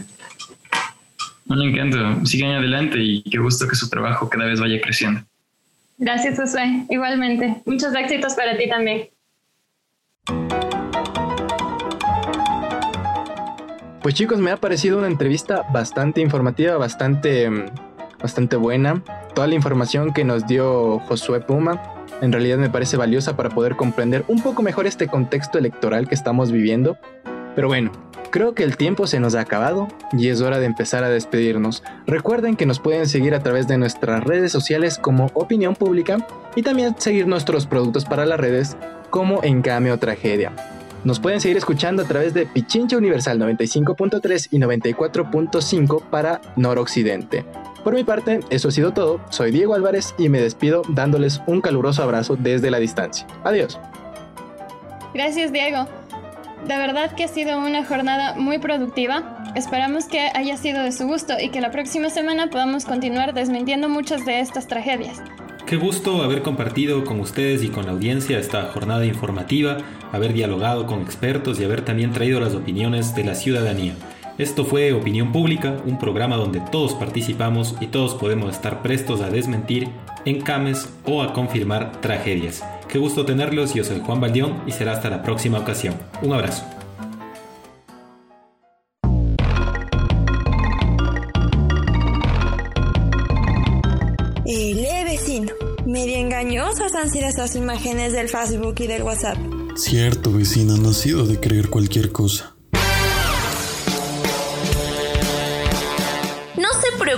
Un 1.48 1.62
encanto. 1.62 2.26
Sigan 2.26 2.52
adelante 2.52 2.98
y 2.98 3.22
qué 3.22 3.38
gusto 3.38 3.66
que 3.68 3.76
su 3.76 3.88
trabajo 3.88 4.28
cada 4.28 4.46
vez 4.46 4.60
vaya 4.60 4.80
creciendo. 4.80 5.20
Gracias, 5.98 6.38
Josué. 6.38 6.84
Igualmente. 6.90 7.62
Muchos 7.64 7.94
éxitos 7.94 8.34
para 8.34 8.56
ti 8.56 8.68
también. 8.68 9.08
Pues 14.02 14.14
chicos, 14.14 14.38
me 14.38 14.50
ha 14.50 14.56
parecido 14.56 14.98
una 14.98 15.08
entrevista 15.08 15.62
bastante 15.72 16.20
informativa, 16.20 16.76
bastante, 16.76 17.48
bastante 18.20 18.56
buena. 18.56 19.02
Toda 19.34 19.48
la 19.48 19.54
información 19.54 20.12
que 20.12 20.24
nos 20.24 20.46
dio 20.46 21.00
Josué 21.00 21.40
Puma 21.40 21.80
en 22.22 22.32
realidad 22.32 22.56
me 22.58 22.70
parece 22.70 22.96
valiosa 22.96 23.36
para 23.36 23.50
poder 23.50 23.76
comprender 23.76 24.24
un 24.28 24.40
poco 24.40 24.62
mejor 24.62 24.86
este 24.86 25.06
contexto 25.08 25.58
electoral 25.58 26.08
que 26.08 26.14
estamos 26.14 26.50
viviendo. 26.50 26.96
Pero 27.54 27.68
bueno, 27.68 27.90
Creo 28.36 28.54
que 28.54 28.64
el 28.64 28.76
tiempo 28.76 29.06
se 29.06 29.18
nos 29.18 29.34
ha 29.34 29.40
acabado 29.40 29.88
y 30.12 30.28
es 30.28 30.42
hora 30.42 30.58
de 30.58 30.66
empezar 30.66 31.02
a 31.02 31.08
despedirnos. 31.08 31.82
Recuerden 32.06 32.54
que 32.54 32.66
nos 32.66 32.80
pueden 32.80 33.08
seguir 33.08 33.34
a 33.34 33.42
través 33.42 33.66
de 33.66 33.78
nuestras 33.78 34.22
redes 34.24 34.52
sociales 34.52 34.98
como 34.98 35.30
Opinión 35.32 35.74
Pública 35.74 36.18
y 36.54 36.60
también 36.60 36.94
seguir 36.98 37.26
nuestros 37.26 37.66
productos 37.66 38.04
para 38.04 38.26
las 38.26 38.38
redes 38.38 38.76
como 39.08 39.42
Encame 39.42 39.96
Tragedia. 39.96 40.52
Nos 41.02 41.18
pueden 41.18 41.40
seguir 41.40 41.56
escuchando 41.56 42.02
a 42.02 42.06
través 42.06 42.34
de 42.34 42.44
Pichincha 42.44 42.98
Universal 42.98 43.40
95.3 43.40 44.48
y 44.50 44.58
94.5 44.58 46.02
para 46.10 46.42
Noroccidente. 46.56 47.46
Por 47.84 47.94
mi 47.94 48.04
parte, 48.04 48.40
eso 48.50 48.68
ha 48.68 48.70
sido 48.70 48.92
todo. 48.92 49.18
Soy 49.30 49.50
Diego 49.50 49.72
Álvarez 49.72 50.14
y 50.18 50.28
me 50.28 50.42
despido 50.42 50.82
dándoles 50.90 51.40
un 51.46 51.62
caluroso 51.62 52.02
abrazo 52.02 52.36
desde 52.38 52.70
la 52.70 52.80
distancia. 52.80 53.26
Adiós. 53.44 53.80
Gracias, 55.14 55.50
Diego. 55.54 55.88
De 56.64 56.76
verdad 56.76 57.14
que 57.14 57.24
ha 57.24 57.28
sido 57.28 57.58
una 57.58 57.84
jornada 57.84 58.34
muy 58.34 58.58
productiva. 58.58 59.44
Esperamos 59.54 60.06
que 60.06 60.30
haya 60.34 60.56
sido 60.56 60.82
de 60.82 60.92
su 60.92 61.06
gusto 61.06 61.34
y 61.40 61.50
que 61.50 61.60
la 61.60 61.70
próxima 61.70 62.10
semana 62.10 62.50
podamos 62.50 62.84
continuar 62.84 63.34
desmintiendo 63.34 63.88
muchas 63.88 64.24
de 64.24 64.40
estas 64.40 64.66
tragedias. 64.66 65.22
Qué 65.66 65.76
gusto 65.76 66.22
haber 66.22 66.42
compartido 66.42 67.04
con 67.04 67.20
ustedes 67.20 67.62
y 67.62 67.68
con 67.68 67.86
la 67.86 67.92
audiencia 67.92 68.38
esta 68.38 68.62
jornada 68.72 69.04
informativa, 69.04 69.78
haber 70.12 70.32
dialogado 70.32 70.86
con 70.86 71.02
expertos 71.02 71.58
y 71.58 71.64
haber 71.64 71.84
también 71.84 72.12
traído 72.12 72.38
las 72.40 72.54
opiniones 72.54 73.14
de 73.14 73.24
la 73.24 73.34
ciudadanía. 73.34 73.94
Esto 74.38 74.64
fue 74.64 74.92
Opinión 74.92 75.32
Pública, 75.32 75.76
un 75.84 75.98
programa 75.98 76.36
donde 76.36 76.60
todos 76.60 76.94
participamos 76.94 77.74
y 77.80 77.86
todos 77.86 78.14
podemos 78.14 78.54
estar 78.54 78.82
prestos 78.82 79.22
a 79.22 79.30
desmentir, 79.30 79.88
encames 80.24 80.88
o 81.04 81.22
a 81.22 81.32
confirmar 81.32 82.00
tragedias. 82.00 82.62
Qué 82.96 83.00
gusto 83.00 83.26
tenerlos, 83.26 83.74
yo 83.74 83.84
soy 83.84 84.00
Juan 84.00 84.22
Baldión 84.22 84.62
y 84.66 84.72
será 84.72 84.92
hasta 84.92 85.10
la 85.10 85.22
próxima 85.22 85.58
ocasión. 85.58 85.94
Un 86.22 86.32
abrazo. 86.32 86.64
Y 94.46 94.72
le 94.72 95.04
vecino, 95.04 95.52
medio 95.84 96.16
engañosas 96.16 96.94
han 96.94 97.10
sido 97.10 97.26
esas 97.26 97.54
imágenes 97.54 98.14
del 98.14 98.30
Facebook 98.30 98.76
y 98.78 98.86
del 98.86 99.02
WhatsApp. 99.02 99.36
Cierto, 99.74 100.32
vecina, 100.32 100.78
no 100.78 100.88
ha 100.88 100.94
sido 100.94 101.26
de 101.26 101.38
creer 101.38 101.68
cualquier 101.68 102.12
cosa. 102.12 102.55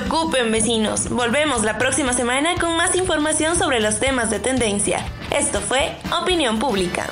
Preocupen 0.08 0.50
vecinos, 0.50 1.10
volvemos 1.10 1.64
la 1.64 1.76
próxima 1.76 2.14
semana 2.14 2.54
con 2.58 2.78
más 2.78 2.96
información 2.96 3.56
sobre 3.56 3.78
los 3.78 4.00
temas 4.00 4.30
de 4.30 4.40
tendencia. 4.40 5.04
Esto 5.30 5.60
fue 5.60 5.96
Opinión 6.22 6.58
Pública. 6.58 7.10